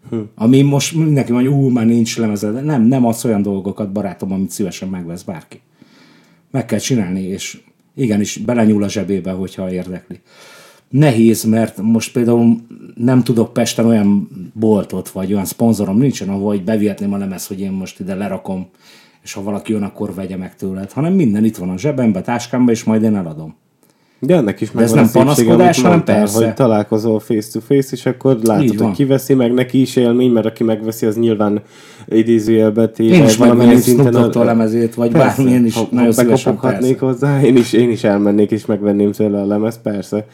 Hm. 0.10 0.20
Ami 0.36 0.62
most 0.62 0.96
mindenki 0.96 1.32
mondja, 1.32 1.52
ú, 1.52 1.70
már 1.70 1.86
nincs 1.86 2.18
lemeze, 2.18 2.52
de 2.52 2.62
nem, 2.62 2.82
nem 2.82 3.06
az 3.06 3.26
olyan 3.26 3.42
dolgokat, 3.42 3.92
barátom, 3.92 4.32
amit 4.32 4.50
szívesen 4.50 4.90
megvesz 4.90 5.24
bárki. 5.24 5.62
Meg 6.52 6.66
kell 6.66 6.80
csinálni, 6.80 7.22
és 7.22 7.62
igenis 7.96 8.38
belenyúl 8.38 8.84
a 8.84 8.90
zsebébe, 8.90 9.32
hogyha 9.32 9.72
érdekli. 9.72 10.20
Nehéz, 10.90 11.44
mert 11.44 11.82
most 11.82 12.12
például 12.12 12.56
nem 12.96 13.24
tudok 13.24 13.54
Pesten 13.54 13.86
olyan 13.86 14.30
boltot, 14.54 15.10
vagy 15.10 15.34
olyan 15.34 15.46
szponzorom 15.46 15.98
nincsen, 15.98 16.30
ahol 16.30 16.48
hogy 16.48 16.64
bevihetném 16.64 17.14
a 17.14 17.18
lemez, 17.18 17.48
hogy 17.48 17.60
én 17.60 17.72
most 17.72 18.00
ide 18.00 18.16
lerakom, 18.16 18.68
és 19.24 19.34
ha 19.34 19.44
valaki 19.44 19.72
jön, 19.72 19.84
akkor 19.84 20.14
vegye 20.14 20.38
meg 20.38 20.56
tőled, 20.56 20.92
hanem 20.92 21.14
minden 21.14 21.46
itt 21.46 21.58
van 21.58 21.70
a 21.70 21.78
zsebembe, 21.78 22.22
táskámba, 22.22 22.72
és 22.72 22.84
majd 22.84 23.04
én 23.04 23.16
eladom. 23.16 23.56
De 24.24 24.36
ennek 24.36 24.62
is 24.62 24.68
ez 24.68 24.74
megvan 24.74 24.96
nem 24.96 25.12
panaszkodás, 25.12 25.82
hanem 25.82 26.04
persze. 26.04 26.46
hogy 26.46 26.54
találkozol 26.54 27.20
face 27.20 27.48
to 27.52 27.60
face, 27.60 27.88
és 27.92 28.06
akkor 28.06 28.38
látod, 28.44 28.80
hogy 28.80 28.92
kiveszi, 28.92 29.34
meg 29.34 29.54
neki 29.54 29.82
is 29.82 29.96
élmény, 29.96 30.32
mert 30.32 30.46
aki 30.46 30.64
megveszi, 30.64 31.06
az 31.06 31.16
nyilván 31.16 31.62
idézőjelbe 32.08 32.88
téve. 32.88 33.16
Én 33.16 33.24
is 33.24 33.38
megvenném 33.38 33.80
Snoop 33.80 34.10
Dogg-tól 34.10 34.46
lemezét, 34.46 34.94
vagy 34.94 35.12
Persze. 35.12 35.44
bármi, 35.44 35.52
én 35.52 35.66
is 35.66 35.74
ha, 35.74 35.88
nagyon 35.92 36.12
szívesen, 36.12 36.60
persze. 36.60 36.96
hozzá, 37.00 37.42
én 37.42 37.56
is, 37.56 37.74
én 37.74 37.90
is 37.90 38.04
elmennék, 38.04 38.52
és 38.52 38.66
megvenném 38.66 39.12
tőle 39.12 39.42
a 39.42 39.46
lemez, 39.46 39.82
persze. 39.82 40.26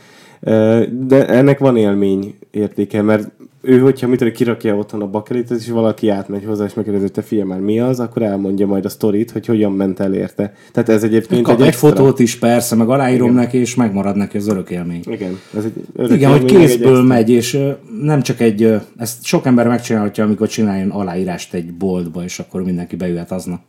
De 0.89 1.27
ennek 1.27 1.59
van 1.59 1.77
élmény 1.77 2.35
értéke, 2.51 3.01
mert 3.01 3.31
ő, 3.67 3.79
hogyha 3.79 4.07
mit 4.07 4.17
tudom, 4.17 4.33
kirakja 4.33 4.75
otthon 4.75 5.01
a 5.01 5.07
bakelit, 5.07 5.49
és 5.49 5.69
valaki 5.69 6.09
átmegy 6.09 6.45
hozzá, 6.45 6.65
és 6.65 6.73
megkérdezi, 6.73 7.09
te 7.09 7.21
figyelj 7.21 7.47
már, 7.47 7.59
mi 7.59 7.79
az, 7.79 7.99
akkor 7.99 8.21
elmondja 8.21 8.67
majd 8.67 8.85
a 8.85 8.89
sztorit, 8.89 9.31
hogy 9.31 9.45
hogyan 9.45 9.71
ment 9.71 9.99
el 9.99 10.13
érte. 10.13 10.53
Tehát 10.71 10.89
ez 10.89 11.03
egyébként 11.03 11.41
Kap 11.41 11.55
egy, 11.55 11.61
egy 11.61 11.67
extra. 11.67 11.87
fotót 11.87 12.19
is 12.19 12.35
persze, 12.35 12.75
meg 12.75 12.89
aláírom 12.89 13.33
neki, 13.33 13.57
és 13.57 13.75
megmarad 13.75 14.15
neki 14.15 14.37
az 14.37 14.47
örök 14.47 14.69
élmény. 14.69 15.01
Igen, 15.05 15.39
ez 15.57 15.63
egy 15.63 15.73
örök 15.95 16.17
Igen, 16.17 16.31
hogy 16.31 16.39
egy 16.39 16.45
kézből 16.45 16.89
extra. 16.89 17.03
megy, 17.03 17.29
és 17.29 17.59
nem 18.01 18.21
csak 18.21 18.39
egy, 18.39 18.73
ezt 18.97 19.23
sok 19.23 19.45
ember 19.45 19.67
megcsinálhatja, 19.67 20.23
amikor 20.23 20.47
csináljon 20.47 20.89
aláírást 20.89 21.53
egy 21.53 21.73
boltba, 21.73 22.23
és 22.23 22.39
akkor 22.39 22.63
mindenki 22.63 22.95
bejöhet 22.95 23.31
aznap. 23.31 23.59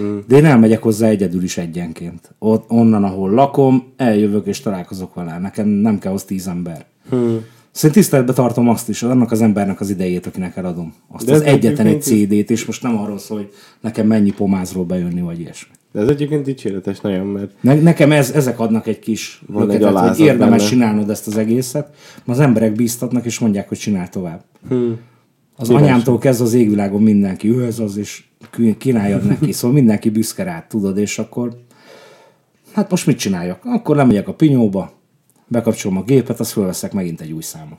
Mm. 0.00 0.18
De 0.28 0.36
én 0.36 0.44
elmegyek 0.44 0.82
hozzá 0.82 1.08
egyedül 1.08 1.42
is 1.42 1.58
egyenként. 1.58 2.34
Ott, 2.38 2.70
onnan, 2.70 3.04
ahol 3.04 3.30
lakom, 3.30 3.92
eljövök 3.96 4.46
és 4.46 4.60
találkozok 4.60 5.14
vele. 5.14 5.38
Nekem 5.38 5.68
nem 5.68 5.98
kell 5.98 6.12
az 6.12 6.22
tíz 6.24 6.48
ember. 6.48 6.84
Hmm. 7.08 7.44
Szerintem 7.72 8.02
tiszteletbe 8.02 8.32
tartom 8.32 8.68
azt 8.68 8.88
is, 8.88 9.02
annak 9.02 9.30
az 9.30 9.42
embernek 9.42 9.80
az 9.80 9.90
idejét, 9.90 10.26
akinek 10.26 10.56
eladom. 10.56 10.94
Azt 11.08 11.26
De 11.26 11.32
az 11.32 11.40
egyetlen 11.42 11.86
egy 11.86 12.02
CD-t, 12.02 12.50
és 12.50 12.64
most 12.64 12.82
nem 12.82 12.98
arról 12.98 13.18
szól, 13.18 13.36
hogy 13.38 13.52
nekem 13.80 14.06
mennyi 14.06 14.30
pomázról 14.30 14.84
bejönni, 14.84 15.20
vagy 15.20 15.40
ilyesmi. 15.40 15.72
De 15.92 16.00
ez 16.00 16.08
egyébként 16.08 16.44
dicséretes 16.44 17.00
nagyon, 17.00 17.26
mert 17.26 17.50
Ne, 17.60 17.74
nekem 17.74 18.12
ez, 18.12 18.30
ezek 18.30 18.60
adnak 18.60 18.86
egy 18.86 18.98
kis 18.98 19.42
Van 19.46 19.62
egy 19.62 19.66
löketet, 19.68 19.88
hogy 19.88 19.96
alázat 20.02 20.26
érdemes 20.26 20.58
benne. 20.58 20.70
csinálnod 20.70 21.10
ezt 21.10 21.26
az 21.26 21.36
egészet, 21.36 21.88
mert 22.24 22.38
az 22.38 22.44
emberek 22.44 22.72
bíztatnak 22.72 23.24
és 23.24 23.38
mondják, 23.38 23.68
hogy 23.68 23.78
csinál 23.78 24.08
tovább. 24.08 24.42
Hmm. 24.68 24.98
Az 25.56 25.66
Kíváncsi. 25.66 25.88
anyámtól 25.88 26.18
kezdve 26.18 26.44
az 26.44 26.54
égvilágon 26.54 27.02
mindenki, 27.02 27.48
ő 27.48 27.64
ez 27.64 27.78
az, 27.78 27.96
és 27.96 28.24
kí- 28.52 28.76
kínáljad 28.76 29.26
neki, 29.38 29.52
szóval 29.52 29.76
mindenki 29.76 30.10
büszke 30.10 30.42
rád, 30.42 30.64
tudod, 30.66 30.98
és 30.98 31.18
akkor 31.18 31.56
hát 32.72 32.90
most 32.90 33.06
mit 33.06 33.18
csináljak? 33.18 33.60
Akkor 33.64 33.96
lemegyek 33.96 34.28
a 34.28 34.34
pinyóba, 34.34 34.92
bekapcsolom 35.52 35.96
a 35.96 36.02
gépet, 36.02 36.40
azt 36.40 36.52
fölveszek 36.52 36.92
megint 36.92 37.20
egy 37.20 37.32
új 37.32 37.42
számot. 37.42 37.78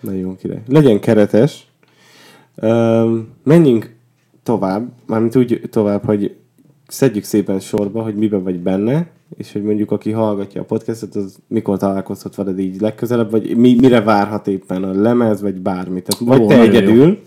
nagyon 0.00 0.36
király. 0.36 0.62
Legyen 0.68 1.00
keretes. 1.00 1.66
Um, 2.62 3.28
menjünk 3.44 3.94
tovább, 4.42 4.88
mármint 5.06 5.36
úgy 5.36 5.60
tovább, 5.70 6.04
hogy 6.04 6.36
szedjük 6.86 7.24
szépen 7.24 7.60
sorba, 7.60 8.02
hogy 8.02 8.14
miben 8.14 8.42
vagy 8.42 8.58
benne, 8.58 9.06
és 9.36 9.52
hogy 9.52 9.62
mondjuk 9.62 9.90
aki 9.90 10.10
hallgatja 10.10 10.60
a 10.60 10.64
podcastot, 10.64 11.14
az 11.14 11.36
mikor 11.48 11.78
találkozhat 11.78 12.34
veled 12.34 12.58
így 12.58 12.80
legközelebb, 12.80 13.30
vagy 13.30 13.56
mi, 13.56 13.76
mire 13.80 14.00
várhat 14.00 14.46
éppen 14.48 14.82
a 14.84 14.92
lemez, 15.00 15.40
vagy 15.40 15.60
bármi. 15.60 16.02
Tehát 16.02 16.26
vagy 16.26 16.40
Ó, 16.40 16.46
te 16.46 16.56
jó. 16.56 16.62
egyedül, 16.62 17.18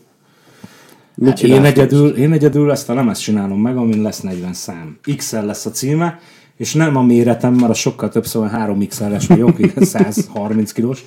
Mit 1.15 1.27
én 1.27 1.33
csinálsz 1.35 1.65
egyedül, 1.65 2.09
én 2.09 2.31
egyedül 2.31 2.71
ezt 2.71 2.89
a 2.89 2.93
lemezt 2.93 3.21
csinálom 3.21 3.61
meg, 3.61 3.77
amin 3.77 4.01
lesz 4.01 4.19
40 4.19 4.53
szám. 4.53 4.97
XL 5.15 5.37
lesz 5.45 5.65
a 5.65 5.69
címe, 5.69 6.19
és 6.59 6.73
nem 6.73 6.95
a 6.95 7.03
méretem, 7.03 7.53
mert 7.53 7.69
a 7.69 7.73
sokkal 7.73 8.09
több 8.09 8.25
szóval 8.25 8.49
3 8.49 8.87
XL-es 8.87 9.27
vagyok, 9.27 9.57
130 9.81 10.71
kilós. 10.71 11.05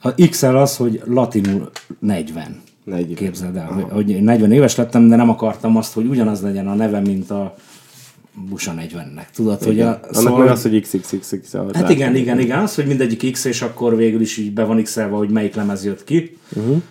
A 0.00 0.14
XL 0.14 0.46
az, 0.46 0.76
hogy 0.76 1.02
latinul 1.04 1.70
40. 1.98 2.60
40. 2.84 3.14
Képzeld 3.14 3.56
el, 3.56 3.66
hogy, 3.66 3.86
hogy 3.90 4.10
én 4.10 4.24
40 4.24 4.52
éves 4.52 4.76
lettem, 4.76 5.08
de 5.08 5.16
nem 5.16 5.30
akartam 5.30 5.76
azt, 5.76 5.92
hogy 5.92 6.06
ugyanaz 6.06 6.40
legyen 6.40 6.68
a 6.68 6.74
neve, 6.74 7.00
mint 7.00 7.30
a 7.30 7.54
Busa 8.48 8.74
40-nek. 8.78 9.24
Tudod, 9.34 9.62
hogy 9.62 9.80
a, 9.80 9.86
Annak 9.86 10.14
szóval... 10.14 10.38
meg 10.38 10.48
az, 10.48 10.62
hogy 10.62 10.80
XXXX. 10.80 11.52
Hát 11.72 11.90
igen, 11.90 12.14
igen, 12.14 12.38
igen. 12.40 12.58
Az, 12.58 12.74
hogy 12.74 12.86
mindegyik 12.86 13.32
X, 13.32 13.44
és 13.44 13.62
akkor 13.62 13.96
végül 13.96 14.20
is 14.20 14.36
így 14.36 14.52
be 14.52 14.64
van 14.64 14.82
x 14.82 14.98
hogy 15.10 15.30
melyik 15.30 15.54
lemez 15.54 15.84
jött 15.84 16.04
ki. 16.04 16.36
Uh-huh. 16.56 16.82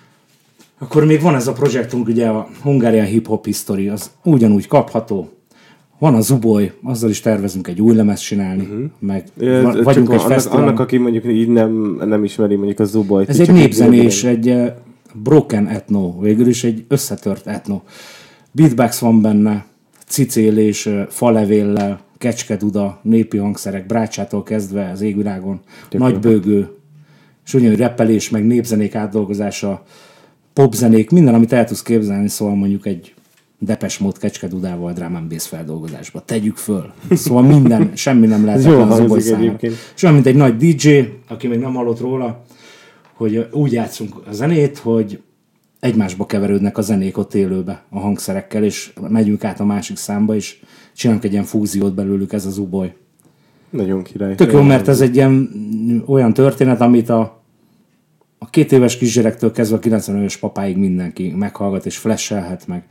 Akkor 0.79 1.05
még 1.05 1.21
van 1.21 1.35
ez 1.35 1.47
a 1.47 1.53
projektunk, 1.53 2.07
ugye 2.07 2.27
a 2.27 2.49
Hungarian 2.61 3.05
Hip 3.05 3.27
Hop 3.27 3.45
History, 3.45 3.89
az 3.89 4.11
ugyanúgy 4.23 4.67
kapható. 4.67 5.40
Van 6.01 6.15
a 6.15 6.21
Zuboy, 6.21 6.71
azzal 6.83 7.09
is 7.09 7.19
tervezünk 7.19 7.67
egy 7.67 7.81
új 7.81 7.95
lemezt 7.95 8.23
csinálni, 8.23 8.63
uh-huh. 8.63 8.83
meg 8.99 9.23
Ja, 9.37 9.61
va- 9.61 9.83
vagyunk 9.83 10.09
egy 10.11 10.17
annak, 10.17 10.31
fesztiválon. 10.31 10.67
annak, 10.67 10.79
aki 10.79 10.97
mondjuk 10.97 11.25
így 11.25 11.47
nem, 11.47 12.01
nem 12.05 12.23
ismeri 12.23 12.55
mondjuk 12.55 12.79
a 12.79 12.83
Zuboyt. 12.83 13.29
Ez 13.29 13.39
egy 13.39 13.51
népzenés, 13.51 14.23
egy 14.23 14.49
eh, 14.49 14.73
broken 15.13 15.67
etno, 15.67 16.19
végül 16.19 16.47
is 16.47 16.63
egy 16.63 16.85
összetört 16.87 17.47
etno. 17.47 17.81
Beatbox 18.51 18.99
van 18.99 19.21
benne, 19.21 19.65
cicélés, 20.07 20.89
falevéllel, 21.09 21.99
kecskeduda, 22.17 22.99
népi 23.03 23.37
hangszerek, 23.37 23.85
brácsától 23.85 24.43
kezdve 24.43 24.89
az 24.93 25.01
égvilágon, 25.01 25.59
nagybőgő, 25.91 26.69
és 27.45 27.53
ugyanúgy 27.53 27.77
repelés, 27.77 28.29
meg 28.29 28.45
népzenék 28.45 28.95
átdolgozása, 28.95 29.83
popzenék, 30.53 31.09
minden, 31.09 31.33
amit 31.33 31.53
el 31.53 31.65
tudsz 31.65 31.83
képzelni, 31.83 32.27
szóval 32.27 32.55
mondjuk 32.55 32.85
egy 32.85 33.13
Depes 33.63 33.97
mód 33.97 34.17
kecskedudával 34.17 34.93
drum 34.93 35.15
and 35.15 35.29
bass 35.29 35.47
feldolgozásba. 35.47 36.21
Tegyük 36.25 36.57
föl. 36.57 36.91
Szóval 37.11 37.43
minden, 37.43 37.91
semmi 37.95 38.27
nem 38.27 38.45
lehet 38.45 38.63
jól 38.63 38.91
az 38.91 39.31
egyébként. 39.31 39.75
És 39.95 40.03
olyan, 40.03 40.15
mint 40.15 40.27
egy 40.27 40.35
nagy 40.35 40.57
DJ, 40.57 40.99
aki 41.27 41.47
még 41.47 41.59
nem 41.59 41.73
hallott 41.73 41.99
róla, 41.99 42.43
hogy 43.13 43.47
úgy 43.51 43.71
játszunk 43.71 44.15
a 44.27 44.33
zenét, 44.33 44.77
hogy 44.77 45.21
egymásba 45.79 46.25
keverődnek 46.25 46.77
a 46.77 46.81
zenék 46.81 47.17
ott 47.17 47.33
élőbe 47.33 47.83
a 47.89 47.99
hangszerekkel, 47.99 48.63
és 48.63 48.93
megyünk 49.09 49.43
át 49.43 49.59
a 49.59 49.65
másik 49.65 49.97
számba, 49.97 50.35
és 50.35 50.59
csinálunk 50.95 51.25
egy 51.25 51.31
ilyen 51.31 51.43
fúziót 51.43 51.93
belőlük, 51.93 52.33
ez 52.33 52.45
az 52.45 52.57
uboly. 52.57 52.93
Nagyon 53.69 54.03
király. 54.03 54.35
Tök 54.35 54.51
jó, 54.51 54.61
mert 54.61 54.87
ez 54.87 55.01
egy 55.01 55.15
ilyen 55.15 55.49
olyan 56.05 56.33
történet, 56.33 56.81
amit 56.81 57.09
a, 57.09 57.43
a 58.37 58.49
két 58.49 58.71
éves 58.71 58.97
kisgyerektől 58.97 59.51
kezdve 59.51 59.77
a 59.77 59.79
90 59.79 60.17
éves 60.17 60.37
papáig 60.37 60.77
mindenki 60.77 61.33
meghallgat 61.37 61.85
és 61.85 61.97
flashelhet 61.97 62.67
meg. 62.67 62.83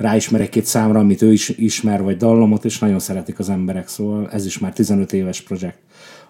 Ráismer 0.00 0.40
egy-két 0.40 0.64
számra, 0.64 0.98
amit 0.98 1.22
ő 1.22 1.32
is 1.32 1.48
ismer, 1.48 2.02
vagy 2.02 2.16
dallamot, 2.16 2.64
és 2.64 2.78
nagyon 2.78 2.98
szeretik 2.98 3.38
az 3.38 3.48
emberek, 3.50 3.88
szóval 3.88 4.28
ez 4.32 4.46
is 4.46 4.58
már 4.58 4.72
15 4.72 5.12
éves 5.12 5.40
projekt. 5.40 5.78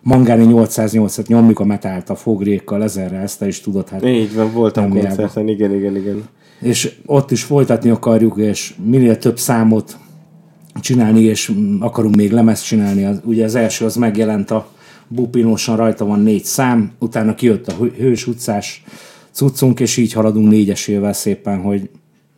Mangáni 0.02 0.46
808-et 0.48 1.26
nyomjuk 1.26 1.58
a 1.60 1.64
metált 1.64 2.10
a 2.10 2.14
fogrékkal, 2.14 2.82
ezerre, 2.82 3.16
ezt 3.16 3.42
is 3.42 3.60
tudod, 3.60 3.88
hát 3.88 4.04
Így 4.04 4.34
van, 4.34 4.52
voltam 4.52 4.84
Angliában. 4.84 5.16
koncerten, 5.16 5.48
igen, 5.48 5.74
igen, 5.74 5.96
igen. 5.96 6.22
és 6.60 6.94
ott 7.06 7.30
is 7.30 7.42
folytatni 7.42 7.90
akarjuk, 7.90 8.36
és 8.38 8.74
minél 8.84 9.18
több 9.18 9.38
számot 9.38 9.96
csinálni, 10.80 11.20
és 11.20 11.52
akarunk 11.80 12.16
még 12.16 12.32
lemezt 12.32 12.64
csinálni. 12.64 13.08
Ugye 13.24 13.44
az 13.44 13.54
első 13.54 13.84
az 13.84 13.96
megjelent 13.96 14.50
a 14.50 14.68
bupinosan, 15.08 15.76
rajta 15.76 16.04
van 16.04 16.20
négy 16.20 16.44
szám, 16.44 16.92
utána 16.98 17.34
kijött 17.34 17.68
a 17.68 17.72
Hő- 17.72 17.94
Hős 17.98 18.26
utcás 18.26 18.84
cuccunk, 19.30 19.80
és 19.80 19.96
így 19.96 20.12
haladunk 20.12 20.48
négyesével 20.48 21.12
szépen, 21.12 21.60
hogy 21.60 21.90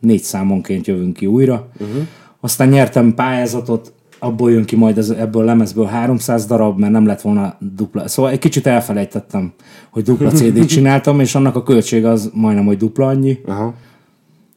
négy 0.03 0.23
számonként 0.23 0.87
jövünk 0.87 1.13
ki 1.13 1.25
újra. 1.25 1.67
Uh-huh. 1.79 2.07
Aztán 2.39 2.67
nyertem 2.67 3.13
pályázatot, 3.13 3.93
abból 4.19 4.51
jön 4.51 4.65
ki 4.65 4.75
majd 4.75 4.97
ez, 4.97 5.09
ebből 5.09 5.41
a 5.41 5.45
lemezből 5.45 5.85
300 5.85 6.45
darab, 6.45 6.79
mert 6.79 6.91
nem 6.91 7.05
lett 7.05 7.21
volna 7.21 7.57
dupla. 7.59 8.07
Szóval 8.07 8.31
egy 8.31 8.39
kicsit 8.39 8.67
elfelejtettem, 8.67 9.53
hogy 9.89 10.03
dupla 10.03 10.31
CD-t 10.31 10.67
csináltam, 10.75 11.19
és 11.19 11.35
annak 11.35 11.55
a 11.55 11.63
költsége 11.63 12.09
az 12.09 12.31
majdnem, 12.33 12.65
hogy 12.65 12.77
dupla 12.77 13.07
annyi. 13.07 13.39
Aha. 13.45 13.73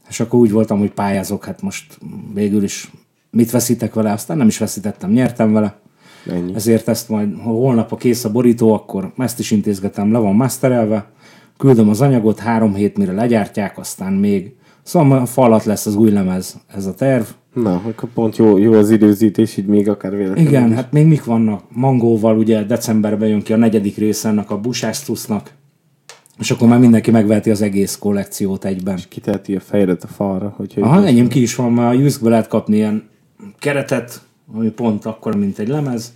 És 0.08 0.20
akkor 0.20 0.40
úgy 0.40 0.50
voltam, 0.50 0.78
hogy 0.78 0.90
pályázok, 0.90 1.44
hát 1.44 1.62
most 1.62 1.98
végül 2.34 2.62
is 2.62 2.90
mit 3.30 3.50
veszítek 3.50 3.94
vele, 3.94 4.12
aztán 4.12 4.36
nem 4.36 4.46
is 4.46 4.58
veszítettem, 4.58 5.10
nyertem 5.10 5.52
vele. 5.52 5.78
Ennyi. 6.30 6.54
Ezért 6.54 6.88
ezt 6.88 7.08
majd, 7.08 7.34
ha 7.42 7.50
holnap 7.50 7.92
a 7.92 7.96
kész 7.96 8.24
a 8.24 8.30
borító, 8.30 8.72
akkor 8.72 9.12
ezt 9.16 9.38
is 9.38 9.50
intézgetem, 9.50 10.12
le 10.12 10.18
van 10.18 10.34
masterelve, 10.34 11.10
küldöm 11.56 11.88
az 11.88 12.00
anyagot, 12.00 12.38
három 12.38 12.74
hét 12.74 12.96
mire 12.96 13.12
legyártják, 13.12 13.78
aztán 13.78 14.12
még, 14.12 14.54
szóval 14.86 15.18
a 15.18 15.26
falat 15.26 15.64
lesz 15.64 15.86
az 15.86 15.94
új 15.94 16.10
lemez, 16.10 16.56
ez 16.74 16.86
a 16.86 16.94
terv. 16.94 17.24
Na, 17.52 17.74
akkor 17.74 18.08
pont 18.14 18.36
jó, 18.36 18.58
jó 18.58 18.72
az 18.72 18.90
időzítés, 18.90 19.56
így 19.56 19.66
még 19.66 19.88
akár 19.88 20.16
véletlenül. 20.16 20.50
Igen, 20.50 20.68
is. 20.68 20.74
hát 20.74 20.92
még 20.92 21.06
mik 21.06 21.24
vannak? 21.24 21.62
Mangóval 21.68 22.38
ugye 22.38 22.64
decemberben 22.64 23.28
jön 23.28 23.42
ki 23.42 23.52
a 23.52 23.56
negyedik 23.56 23.96
része 23.96 24.28
ennek 24.28 24.50
a 24.50 24.60
Busásztusznak, 24.60 25.50
és 26.38 26.50
akkor 26.50 26.68
már 26.68 26.78
mindenki 26.78 27.10
megveheti 27.10 27.50
az 27.50 27.62
egész 27.62 27.96
kollekciót 27.96 28.64
egyben. 28.64 28.98
Kiteheti 29.08 29.56
a 29.56 29.60
fejedet 29.60 30.04
a 30.04 30.06
falra, 30.06 30.54
hogyha 30.56 30.80
Aha, 30.80 31.06
enyém 31.06 31.28
ki 31.28 31.42
is 31.42 31.54
van, 31.54 31.72
mert 31.72 31.94
a 31.94 31.98
Juice-ből 31.98 32.30
lehet 32.30 32.48
kapni 32.48 32.76
ilyen 32.76 33.08
keretet, 33.58 34.20
ami 34.54 34.68
pont 34.68 35.04
akkor, 35.04 35.36
mint 35.36 35.58
egy 35.58 35.68
lemez, 35.68 36.14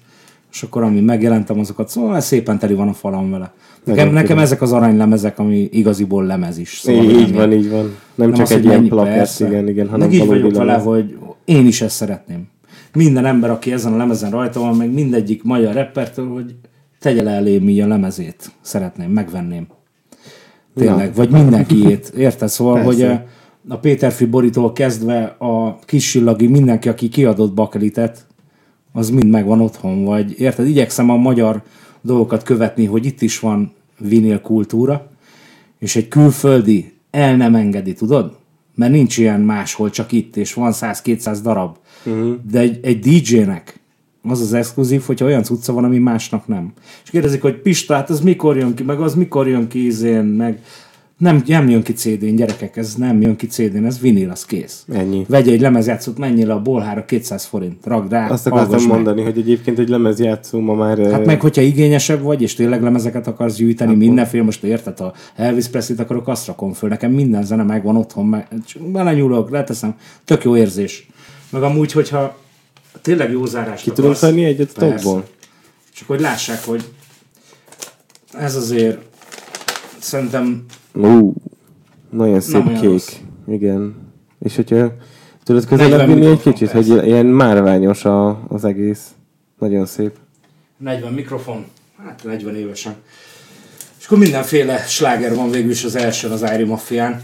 és 0.53 0.63
akkor 0.63 0.83
ami 0.83 1.01
megjelentem 1.01 1.59
azokat, 1.59 1.89
szóval 1.89 2.21
szépen 2.21 2.59
teli 2.59 2.75
van 2.75 2.89
a 2.89 2.93
falam 2.93 3.31
vele. 3.31 3.53
Nekem, 3.85 4.05
Nagyon 4.05 4.23
nekem 4.23 4.39
ezek 4.39 4.63
az 4.63 4.73
aranylemezek, 4.73 5.39
ami 5.39 5.69
igaziból 5.73 6.25
lemez 6.25 6.59
is. 6.59 6.79
Szóval 6.83 7.05
így, 7.05 7.31
nem 7.31 7.33
van, 7.33 7.53
így 7.53 7.71
van. 7.71 7.97
Nem, 8.15 8.29
nem 8.29 8.33
csak 8.33 8.45
az, 8.47 8.53
egy 8.53 8.65
ilyen 8.65 8.89
persze. 8.89 9.47
igen, 9.47 9.69
igen, 9.69 9.89
hanem 9.89 10.09
Meg 10.09 10.17
így 10.19 10.27
vagyok 10.27 10.55
vele, 10.55 10.75
hogy 10.75 11.19
én 11.45 11.67
is 11.67 11.81
ezt 11.81 11.97
szeretném. 11.97 12.49
Minden 12.95 13.27
ember, 13.27 13.51
aki 13.51 13.73
ezen 13.73 13.93
a 13.93 13.97
lemezen 13.97 14.31
rajta 14.31 14.61
van, 14.61 14.77
meg 14.77 14.93
mindegyik 14.93 15.43
magyar 15.43 15.75
rappertől, 15.75 16.29
hogy 16.29 16.55
tegye 17.01 17.23
le 17.23 17.31
elém 17.31 17.69
így 17.69 17.81
a 17.81 17.87
lemezét. 17.87 18.51
Szeretném, 18.61 19.11
megvenném. 19.11 19.67
Tényleg, 20.75 21.15
vagy 21.15 21.31
mindenkiét, 21.31 22.13
érted? 22.17 22.49
Szóval, 22.49 22.75
Persze. 22.75 22.89
hogy 22.89 23.03
a, 23.03 23.25
a 23.75 23.77
Péterfi 23.79 24.25
borítól 24.25 24.73
kezdve 24.73 25.23
a 25.39 25.79
kis 25.85 26.11
csillagi, 26.11 26.47
mindenki, 26.47 26.89
aki 26.89 27.09
kiadott 27.09 27.55
bakelitet, 27.55 28.27
az 28.93 29.11
mind 29.11 29.31
megvan 29.31 29.61
otthon, 29.61 30.05
vagy 30.05 30.41
érted? 30.41 30.67
Igyekszem 30.67 31.11
a 31.11 31.17
magyar 31.17 31.63
dolgokat 32.01 32.43
követni, 32.43 32.85
hogy 32.85 33.07
itt 33.07 33.23
is 33.23 33.39
van 33.39 33.73
vinil 33.99 34.41
kultúra, 34.41 35.11
és 35.79 35.97
egy 35.97 36.09
külföldi 36.09 36.93
el 37.11 37.37
nem 37.37 37.55
engedi, 37.55 37.93
tudod? 37.93 38.37
Mert 38.75 38.93
nincs 38.93 39.19
ilyen 39.19 39.41
máshol, 39.41 39.91
csak 39.91 40.13
itt, 40.13 40.37
és 40.37 40.55
van 40.55 40.73
100-200 40.75 41.39
darab. 41.43 41.77
Uh-huh. 42.05 42.35
De 42.51 42.59
egy, 42.59 42.79
egy 42.83 42.99
DJ-nek 42.99 43.81
az 44.23 44.41
az 44.41 44.53
exkluzív, 44.53 45.03
hogyha 45.03 45.27
olyan 45.27 45.43
cucca 45.43 45.73
van, 45.73 45.85
ami 45.85 45.99
másnak 45.99 46.47
nem. 46.47 46.73
És 47.05 47.11
kérdezik, 47.11 47.43
hogy 47.43 47.55
Pista, 47.55 47.95
hát 47.95 48.11
ez 48.11 48.21
mikor 48.21 48.57
jön 48.57 48.75
ki, 48.75 48.83
meg 48.83 49.01
az 49.01 49.15
mikor 49.15 49.49
jön 49.49 49.69
ki 49.69 49.87
izén, 49.87 50.25
meg 50.25 50.63
nem, 51.21 51.43
nem 51.47 51.69
jön 51.69 51.83
ki 51.83 51.93
CD-n, 51.93 52.35
gyerekek, 52.35 52.77
ez 52.77 52.95
nem 52.95 53.21
jön 53.21 53.37
ki 53.37 53.47
CD-n, 53.47 53.85
ez 53.85 54.01
vinil, 54.01 54.31
az 54.31 54.45
kész. 54.45 54.85
Ennyi. 54.93 55.25
Vegye 55.29 55.53
egy 55.53 55.61
lemezjátszót, 55.61 56.19
menjél 56.19 56.51
a 56.51 56.63
bolhára, 56.63 57.05
200 57.05 57.45
forint, 57.45 57.87
ragd 57.87 58.13
rá, 58.13 58.29
Azt 58.29 58.47
akartam 58.47 58.81
meg. 58.81 58.89
mondani, 58.89 59.23
hogy 59.23 59.39
egyébként 59.39 59.79
egy 59.79 59.89
lemezjátszó 59.89 60.61
ma 60.61 60.75
már... 60.75 60.99
Hát 60.99 61.21
eh, 61.21 61.25
meg, 61.25 61.41
hogyha 61.41 61.63
igényesebb 61.63 62.23
vagy, 62.23 62.43
és 62.43 62.55
tényleg 62.55 62.83
lemezeket 62.83 63.27
akarsz 63.27 63.55
gyűjteni, 63.55 63.95
mindenféle, 63.95 64.45
most 64.45 64.65
érted, 64.65 64.99
ha 64.99 65.15
Elvis 65.37 65.69
Presley-t 65.69 66.01
akarok, 66.01 66.29
azt 66.29 66.47
rakom 66.47 66.73
föl. 66.73 66.89
Nekem 66.89 67.13
minden 67.13 67.45
zene 67.45 67.63
megvan 67.63 67.97
otthon, 67.97 68.27
meg, 68.27 68.49
csak 68.67 68.83
belenyúlok, 68.83 69.51
leteszem, 69.51 69.95
tök 70.25 70.45
jó 70.45 70.57
érzés. 70.57 71.09
Meg 71.51 71.63
amúgy, 71.63 71.93
hogyha 71.93 72.37
tényleg 73.03 73.31
jó 73.31 73.47
zárást 73.47 73.83
Ki 73.83 73.91
tudunk 73.91 74.19
venni 74.19 74.45
egyet 74.45 74.73
Persze. 74.73 74.95
tokból? 74.95 75.25
Csak 75.95 76.09
hogy 76.09 76.21
lássák, 76.21 76.65
hogy 76.65 76.85
ez 78.39 78.57
azért 78.57 78.99
szerintem 79.99 80.65
Ú, 80.95 81.35
nagyon 82.11 82.41
szép 82.41 82.67
olyan 82.67 82.81
kék. 82.81 82.91
rossz. 82.91 83.13
Igen. 83.49 83.95
És 84.39 84.57
hogyha 84.57 84.93
tudod 85.45 85.67
közelebb 85.67 85.91
40 85.99 86.09
vinni 86.09 86.27
egy 86.31 86.41
kicsit, 86.41 86.71
persze. 86.71 86.95
hogy 86.95 87.07
ilyen 87.07 87.27
márványos 87.27 88.05
a, 88.05 88.43
az 88.49 88.65
egész. 88.65 89.09
Nagyon 89.59 89.87
szép. 89.87 90.17
40 90.77 91.13
mikrofon, 91.13 91.65
hát 92.05 92.21
40 92.25 92.57
évesen. 92.57 92.95
És 93.99 94.07
akkor 94.07 94.19
mindenféle 94.19 94.79
sláger 94.79 95.35
van 95.35 95.51
végül 95.51 95.71
is 95.71 95.85
az 95.85 95.97
első 95.97 96.29
az 96.29 96.43
Irie 96.43 96.67
Maffián. 96.67 97.23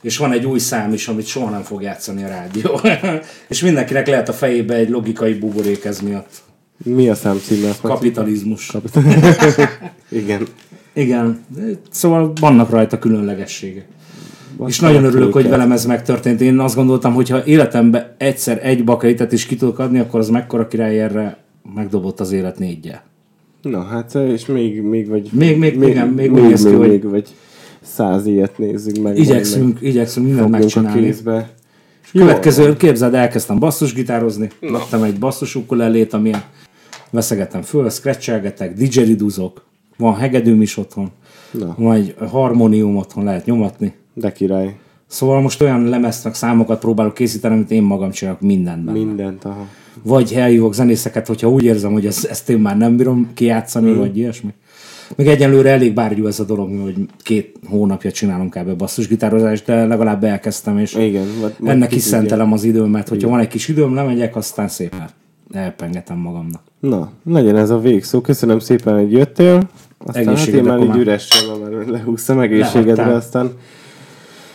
És 0.00 0.16
van 0.16 0.32
egy 0.32 0.44
új 0.44 0.58
szám 0.58 0.92
is, 0.92 1.08
amit 1.08 1.26
soha 1.26 1.50
nem 1.50 1.62
fog 1.62 1.82
játszani 1.82 2.24
a 2.24 2.28
rádió. 2.28 2.80
és 3.48 3.60
mindenkinek 3.62 4.06
lehet 4.06 4.28
a 4.28 4.32
fejébe 4.32 4.74
egy 4.74 4.88
logikai 4.88 5.34
buborék 5.34 5.84
ez 5.84 6.00
miatt. 6.00 6.42
Mi 6.84 7.08
a 7.08 7.14
szám 7.14 7.38
címe? 7.38 7.66
Már- 7.66 7.80
Kapitalizmus. 7.80 8.72
Igen. 10.08 10.46
Igen, 10.96 11.38
szóval 11.90 12.32
vannak 12.40 12.70
rajta 12.70 12.98
különlegességek. 12.98 13.86
Van 14.56 14.68
És 14.68 14.80
nagyon 14.80 15.04
örülök, 15.04 15.32
hogy 15.32 15.48
velem 15.48 15.72
ez 15.72 15.86
megtörtént. 15.86 16.40
Én 16.40 16.58
azt 16.58 16.74
gondoltam, 16.74 17.14
hogy 17.14 17.28
ha 17.28 17.44
életemben 17.44 18.14
egyszer 18.18 18.60
egy 18.62 18.84
bakelitet 18.84 19.32
is 19.32 19.46
ki 19.46 19.56
tudok 19.56 19.78
adni, 19.78 19.98
akkor 19.98 20.20
az 20.20 20.28
mekkora 20.28 20.68
király 20.68 21.00
erre 21.02 21.38
megdobott 21.74 22.20
az 22.20 22.32
élet 22.32 22.58
négyel. 22.58 23.02
Na 23.62 23.82
hát, 23.82 24.14
és 24.14 24.46
még, 24.46 24.82
még 24.82 25.08
vagy... 25.08 25.28
Még- 25.32 25.58
még- 25.58 25.82
igen, 25.82 26.08
még 26.08 26.32
úgy 26.32 26.42
néz 26.42 26.62
ki, 26.62 26.68
még, 26.68 26.78
hogy- 26.78 26.88
még 26.88 27.04
vagy. 27.10 27.28
száz 27.82 28.26
ilyet 28.26 28.58
nézzünk 28.58 29.02
meg. 29.02 29.18
Igyekszünk, 29.18 29.78
igyekszünk 29.80 30.26
mindent 30.26 30.50
Fogjunk 30.50 30.74
a 30.74 30.80
megcsinálni. 30.80 31.02
kézbe. 31.06 31.50
Következő, 32.12 32.76
képzeld, 32.76 33.14
elkezdtem 33.14 33.58
basszusgitározni, 33.58 34.48
vettem 34.60 35.02
egy 35.02 35.18
basszusukulelét, 35.18 36.12
amilyen 36.12 36.42
veszegetem 37.10 37.62
föl, 37.62 37.90
scratchelgetek, 37.90 38.74
didgeriduzok, 38.74 39.64
van 39.96 40.14
hegedűm 40.14 40.62
is 40.62 40.76
otthon, 40.76 41.10
Na. 41.50 41.74
van 41.78 41.94
egy 41.94 42.14
harmónium 42.30 42.96
otthon, 42.96 43.24
lehet 43.24 43.46
nyomatni. 43.46 43.94
De 44.14 44.32
király. 44.32 44.76
Szóval 45.06 45.40
most 45.40 45.62
olyan 45.62 45.88
lemeznek 45.88 46.34
számokat 46.34 46.80
próbálok 46.80 47.14
készíteni, 47.14 47.54
amit 47.54 47.70
én 47.70 47.82
magam 47.82 48.10
csinálok 48.10 48.40
mindenben. 48.40 48.94
Mindent, 48.94 49.44
aha. 49.44 49.66
Vagy 50.02 50.32
elhívok 50.32 50.74
zenészeket, 50.74 51.26
hogyha 51.26 51.48
úgy 51.50 51.64
érzem, 51.64 51.92
hogy 51.92 52.06
ezt, 52.06 52.24
ezt 52.24 52.50
én 52.50 52.58
már 52.58 52.76
nem 52.76 52.96
bírom 52.96 53.30
kijátszani, 53.34 53.90
mm. 53.90 53.96
vagy 53.96 54.16
ilyesmi. 54.16 54.54
Meg 55.16 55.26
egyenlőre 55.26 55.70
elég 55.70 55.94
bárgyú 55.94 56.26
ez 56.26 56.40
a 56.40 56.44
dolog, 56.44 56.80
hogy 56.82 56.94
két 57.22 57.56
hónapja 57.68 58.10
csinálunk 58.10 58.54
kb. 58.58 58.76
basszusgitározást, 58.76 59.66
de 59.66 59.86
legalább 59.86 60.24
elkezdtem, 60.24 60.78
és 60.78 60.94
Igen, 60.94 61.26
vagy- 61.40 61.68
ennek 61.68 61.94
is 61.94 62.02
szentelem 62.02 62.52
az 62.52 62.64
időmet, 62.64 63.08
hogyha 63.08 63.28
van 63.28 63.40
egy 63.40 63.48
kis 63.48 63.68
időm, 63.68 63.94
lemegyek, 63.94 64.36
aztán 64.36 64.68
szépen 64.68 65.08
elpengetem 65.52 66.18
magamnak. 66.18 66.62
Na, 66.80 67.10
legyen 67.24 67.56
ez 67.56 67.70
a 67.70 67.78
végszó. 67.78 68.20
Köszönöm 68.20 68.58
szépen, 68.58 68.98
hogy 68.98 69.12
jöttél. 69.12 69.68
Aztán 70.06 70.36
hát 70.36 70.46
én 70.46 70.62
már 70.62 70.78
így 70.78 70.84
Komám. 70.84 71.00
üresen, 71.00 71.58
mert 71.58 71.90
lehúztam 71.90 72.38
egészségedre, 72.38 72.92
Lehagytál. 72.92 73.14
aztán 73.14 73.50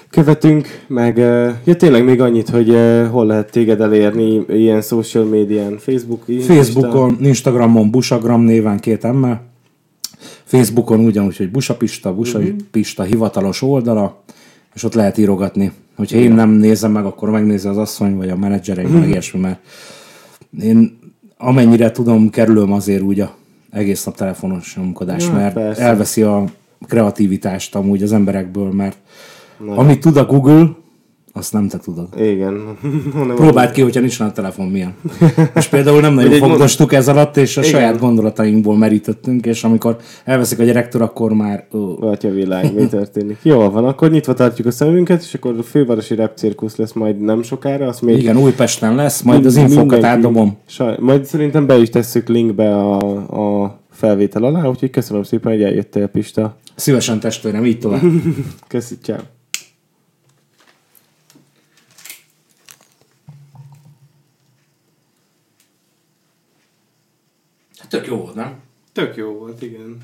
követünk, 0.10 0.68
meg 0.88 1.18
ja 1.64 1.76
tényleg 1.78 2.04
még 2.04 2.22
annyit, 2.22 2.50
hogy 2.50 2.78
hol 3.12 3.26
lehet 3.26 3.52
téged 3.52 3.82
elérni 3.82 4.46
ilyen 4.48 4.82
social 4.82 5.24
médián, 5.24 5.78
Facebook, 5.78 6.24
Insta? 6.26 6.54
Facebookon, 6.54 7.18
Instagramon 7.22 7.92
Busagram 7.92 8.42
néven 8.42 8.80
két 8.80 9.04
emmel. 9.04 9.42
Facebookon 10.44 11.00
ugyanúgy, 11.00 11.38
hogy 11.38 11.52
Busapista, 11.52 12.14
Busapista 12.14 13.04
hivatalos 13.04 13.62
oldala, 13.62 14.24
és 14.74 14.84
ott 14.84 14.94
lehet 14.94 15.18
írogatni. 15.18 15.72
Hogyha 15.96 16.18
én 16.18 16.32
nem 16.32 16.50
nézem 16.50 16.92
meg, 16.92 17.06
akkor 17.06 17.30
megnézi 17.30 17.68
az 17.68 17.78
asszony, 17.78 18.16
vagy 18.16 18.30
a 18.30 18.38
menedzsereim, 18.38 18.90
meg 18.90 19.10
ilyesmi, 19.10 19.40
mert 19.40 19.60
én 20.62 21.00
amennyire 21.38 21.92
tudom, 21.92 22.30
kerülöm 22.30 22.72
azért 22.72 23.02
úgy 23.02 23.20
a 23.20 23.36
egész 23.72 24.04
nap 24.04 24.16
telefonos 24.16 24.76
nyomkodás, 24.76 25.26
Ja, 25.26 25.34
mert 25.34 25.54
persze. 25.54 25.82
elveszi 25.82 26.22
a 26.22 26.44
kreativitást 26.88 27.76
amúgy 27.76 28.04
az 28.04 28.14
emberekből, 28.14 28.72
mert 28.72 28.98
amit 29.76 30.00
tud 30.00 30.18
a 30.18 30.26
Google, 30.26 30.70
azt 31.34 31.54
nem 31.54 31.68
te 31.68 31.78
tudod. 31.78 32.08
Igen. 32.18 32.78
Próbáld 33.36 33.72
ki, 33.72 33.82
hogyha 33.82 34.00
nincs 34.00 34.20
a 34.20 34.32
telefon 34.32 34.68
milyen. 34.68 34.94
És 35.56 35.68
például 35.68 36.02
nem 36.02 36.14
nagyon 36.14 36.30
Vagy 36.30 36.40
fogdostuk 36.40 36.94
ez 36.94 37.08
alatt, 37.08 37.38
és 37.38 37.58
a 37.58 37.62
Igen. 37.62 37.72
saját 37.72 38.00
gondolatainkból 38.00 38.78
merítettünk, 38.78 39.46
és 39.46 39.64
amikor 39.64 39.98
elveszik 40.26 40.60
a 40.60 40.64
gyerektől, 40.64 41.02
akkor 41.02 41.34
már... 41.34 41.66
Ó, 41.74 42.02
Atya 42.02 42.30
világ, 42.30 42.74
mi 42.74 42.86
történik. 42.86 43.38
Jól 43.42 43.70
van, 43.70 43.86
akkor 43.86 44.12
nyitva 44.12 44.34
tartjuk 44.34 44.68
a 44.68 44.72
szemünket, 44.72 45.22
és 45.22 45.34
akkor 45.34 45.56
a 45.58 45.64
fővárosi 45.64 46.16
repcirkusz 46.16 46.76
lesz 46.76 46.94
majd 46.94 47.20
nem 47.20 47.44
sokára, 47.44 47.88
azt 47.88 48.02
még 48.02 48.18
igen, 48.18 48.38
Újpesten 48.38 48.96
lesz, 48.96 49.22
majd 49.22 49.46
az 49.46 49.56
infokat 49.56 50.04
átdobom. 50.04 50.58
Saj, 50.68 50.96
majd 51.00 51.26
szerintem 51.26 51.66
be 51.66 51.78
is 51.78 51.90
tesszük 51.90 52.28
linkbe 52.28 52.76
a, 52.76 52.98
a 53.64 53.80
felvétel 53.92 54.44
alá, 54.44 54.66
úgyhogy 54.66 54.90
köszönöm 54.90 55.24
szépen, 55.24 55.52
hogy 55.52 55.64
eljöttél, 55.64 56.08
Pista. 56.08 56.58
Szívesen 56.76 57.20
testvérem, 57.20 57.66
így 57.66 57.80
tovább. 57.80 58.02
Köszi, 58.68 58.96
ciao. 59.02 59.41
Tök 67.92 68.08
jó 68.08 68.18
volt, 68.18 68.36
nem? 68.36 68.60
Tök 68.92 69.16
jó 69.16 69.32
volt, 69.34 69.62
igen. 69.62 70.02